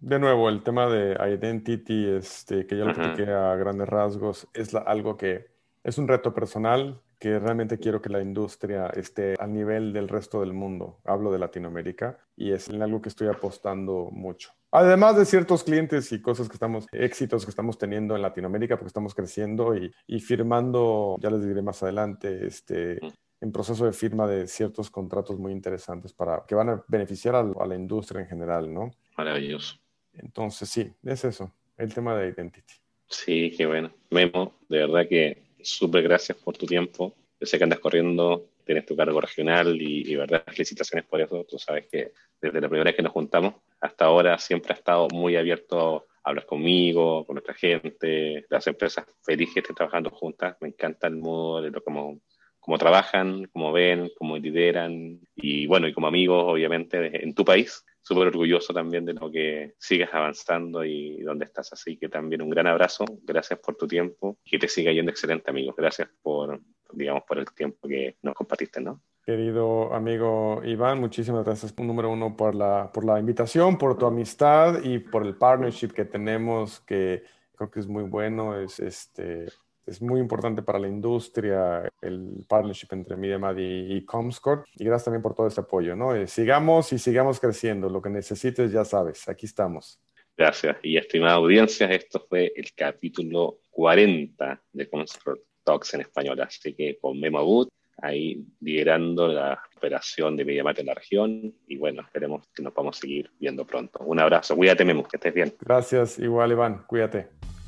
De 0.02 0.18
nuevo, 0.18 0.48
el 0.50 0.64
tema 0.64 0.88
de 0.88 1.18
identity, 1.34 2.08
este, 2.08 2.66
que 2.66 2.78
ya 2.78 2.86
lo 2.86 2.94
platiqué 2.94 3.30
a 3.32 3.56
grandes 3.56 3.88
rasgos, 3.88 4.48
es 4.54 4.74
algo 4.74 5.18
que 5.18 5.48
es 5.84 5.98
un 5.98 6.08
reto 6.08 6.34
personal 6.34 7.02
que 7.20 7.38
realmente 7.38 7.78
quiero 7.78 8.02
que 8.02 8.10
la 8.10 8.22
industria 8.22 8.88
esté 8.88 9.36
al 9.38 9.54
nivel 9.54 9.92
del 9.92 10.08
resto 10.08 10.40
del 10.40 10.54
mundo. 10.54 11.00
Hablo 11.04 11.32
de 11.34 11.40
Latinoamérica 11.40 12.18
y 12.38 12.54
es 12.54 12.70
algo 12.70 13.02
que 13.02 13.10
estoy 13.10 13.28
apostando 13.28 14.10
mucho. 14.12 14.54
Además 14.72 15.18
de 15.18 15.26
ciertos 15.26 15.66
clientes 15.66 16.12
y 16.14 16.22
cosas 16.22 16.48
que 16.48 16.54
estamos, 16.54 16.88
éxitos 16.94 17.44
que 17.44 17.50
estamos 17.50 17.78
teniendo 17.78 18.16
en 18.16 18.22
Latinoamérica, 18.22 18.78
porque 18.78 18.88
estamos 18.88 19.14
creciendo 19.14 19.76
y, 19.76 19.92
y 20.08 20.20
firmando, 20.22 21.18
ya 21.20 21.30
les 21.30 21.46
diré 21.46 21.62
más 21.62 21.84
adelante, 21.84 22.48
este, 22.48 23.00
en 23.42 23.52
proceso 23.52 23.86
de 23.86 23.92
firma 23.92 24.26
de 24.28 24.48
ciertos 24.48 24.90
contratos 24.90 25.38
muy 25.38 25.52
interesantes 25.52 26.14
para 26.14 26.46
que 26.48 26.56
van 26.56 26.70
a 26.70 26.84
beneficiar 26.88 27.36
a, 27.36 27.40
a 27.40 27.68
la 27.68 27.76
industria 27.76 28.22
en 28.22 28.28
general, 28.28 28.74
¿no? 28.74 28.92
Maravilloso. 29.18 29.78
Entonces, 30.22 30.70
sí, 30.70 30.92
es 31.04 31.26
eso, 31.26 31.54
el 31.78 31.94
tema 31.94 32.18
de 32.18 32.30
identity. 32.30 32.74
Sí, 33.08 33.54
qué 33.58 33.66
bueno. 33.66 33.92
Memo, 34.12 34.54
de 34.68 34.80
verdad 34.80 35.08
que 35.08 35.44
súper 35.62 36.04
gracias 36.04 36.38
por 36.38 36.58
tu 36.58 36.66
tiempo. 36.66 37.16
Yo 37.40 37.48
sé 37.48 37.58
que 37.58 37.64
andas 37.64 37.80
corriendo, 37.80 38.50
tienes 38.66 38.86
tu 38.86 38.96
cargo 38.96 39.20
regional 39.20 39.82
y, 39.82 40.12
y, 40.12 40.16
verdad, 40.16 40.44
felicitaciones 40.48 41.08
por 41.08 41.22
eso. 41.22 41.46
Tú 41.50 41.58
sabes 41.58 41.88
que 41.88 42.12
desde 42.40 42.62
la 42.62 42.70
primera 42.70 42.90
vez 42.90 42.96
que 42.96 43.02
nos 43.02 43.14
juntamos 43.14 43.56
hasta 43.80 44.06
ahora 44.06 44.38
siempre 44.38 44.74
ha 44.74 44.78
estado 44.78 45.08
muy 45.12 45.36
abierto 45.36 46.08
a 46.24 46.30
hablar 46.30 46.46
conmigo, 46.46 47.26
con 47.26 47.36
nuestra 47.36 47.54
gente, 47.54 48.46
las 48.50 48.68
empresas 48.68 49.06
felices 49.24 49.54
que 49.54 49.60
estén 49.62 49.76
trabajando 49.76 50.10
juntas. 50.12 50.58
Me 50.60 50.68
encanta 50.68 51.08
el 51.08 51.16
modo 51.16 51.62
de 51.62 51.72
lo 51.72 51.84
como 51.84 52.20
cómo 52.60 52.78
trabajan, 52.78 53.46
cómo 53.54 53.72
ven, 53.72 54.12
cómo 54.18 54.38
lideran 54.38 55.20
y 55.36 55.66
bueno, 55.66 55.88
y 55.88 55.94
como 55.94 56.08
amigos, 56.08 56.44
obviamente, 56.46 57.24
en 57.24 57.34
tu 57.34 57.44
país 57.44 57.84
súper 58.10 58.30
orgulloso 58.30 58.74
también 58.74 59.06
de 59.06 59.14
lo 59.14 59.30
que 59.30 59.76
sigues 59.78 60.10
avanzando 60.12 60.84
y 60.84 61.22
dónde 61.22 61.46
estás. 61.46 61.72
Así 61.74 61.96
que 61.96 62.10
también 62.10 62.42
un 62.42 62.50
gran 62.50 62.66
abrazo, 62.66 63.06
gracias 63.22 63.60
por 63.60 63.76
tu 63.76 63.88
tiempo, 63.88 64.40
que 64.44 64.58
te 64.58 64.68
siga 64.68 64.92
yendo 64.92 65.12
excelente, 65.12 65.52
amigos. 65.52 65.76
Gracias 65.78 66.10
por, 66.24 66.60
digamos, 66.92 67.22
por 67.28 67.38
el 67.38 67.46
tiempo 67.54 67.88
que 67.88 68.18
nos 68.24 68.34
compartiste, 68.34 68.82
¿no? 68.82 69.00
Querido 69.24 69.94
amigo 69.94 70.60
Iván, 70.66 71.00
muchísimas 71.00 71.46
gracias, 71.46 71.78
número 71.78 72.10
uno, 72.10 72.36
por 72.36 72.56
la, 72.56 72.92
por 72.92 73.06
la 73.06 73.20
invitación, 73.20 73.78
por 73.78 73.96
tu 73.96 74.08
amistad 74.08 74.84
y 74.84 74.98
por 74.98 75.24
el 75.24 75.36
partnership 75.36 75.90
que 75.90 76.06
tenemos, 76.06 76.80
que 76.80 77.22
creo 77.56 77.70
que 77.70 77.80
es 77.80 77.88
muy 77.88 78.06
bueno. 78.06 78.60
Es 78.60 78.80
este 78.80 79.50
es 79.90 80.02
muy 80.02 80.20
importante 80.20 80.62
para 80.62 80.80
la 80.80 80.88
industria 80.88 81.90
el 82.02 82.46
partnership 82.48 82.88
entre 82.92 83.18
MediaMad 83.18 83.58
y, 83.58 83.98
y 83.98 84.06
Comscore. 84.06 84.64
Y 84.76 84.86
gracias 84.86 85.06
también 85.06 85.22
por 85.22 85.36
todo 85.36 85.48
ese 85.48 85.62
apoyo, 85.62 85.96
¿no? 85.96 86.16
Eh, 86.16 86.28
sigamos 86.28 86.94
y 86.94 87.00
sigamos 87.00 87.40
creciendo. 87.40 87.90
Lo 87.90 88.02
que 88.02 88.10
necesites, 88.10 88.72
ya 88.72 88.86
sabes, 88.86 89.28
aquí 89.28 89.46
estamos. 89.46 90.00
Gracias. 90.38 90.78
Y 90.84 90.98
estimada 90.98 91.34
audiencia, 91.34 91.88
esto 91.92 92.26
fue 92.30 92.54
el 92.56 92.74
capítulo 92.74 93.60
40 93.72 94.62
de 94.72 94.90
Comscore 94.90 95.42
Talks 95.64 95.94
en 95.96 96.02
español. 96.02 96.40
Así 96.40 96.74
que 96.74 96.98
con 96.98 97.20
Memo 97.20 97.44
Wood, 97.44 97.68
ahí 98.02 98.46
liderando 98.62 99.28
la 99.28 99.62
operación 99.76 100.38
de 100.38 100.46
MediaMat 100.46 100.80
en 100.80 100.86
la 100.86 100.94
región. 100.94 101.54
Y 101.68 101.78
bueno, 101.78 102.04
esperemos 102.04 102.48
que 102.56 102.64
nos 102.64 102.72
podamos 102.72 102.98
seguir 102.98 103.30
viendo 103.38 103.66
pronto. 103.66 104.00
Un 104.06 104.20
abrazo. 104.20 104.56
Cuídate, 104.56 104.86
Memo, 104.86 105.04
que 105.04 105.18
estés 105.18 105.34
bien. 105.34 105.54
Gracias. 105.60 106.18
Igual, 106.20 106.52
Iván. 106.52 106.84
Cuídate. 106.88 107.59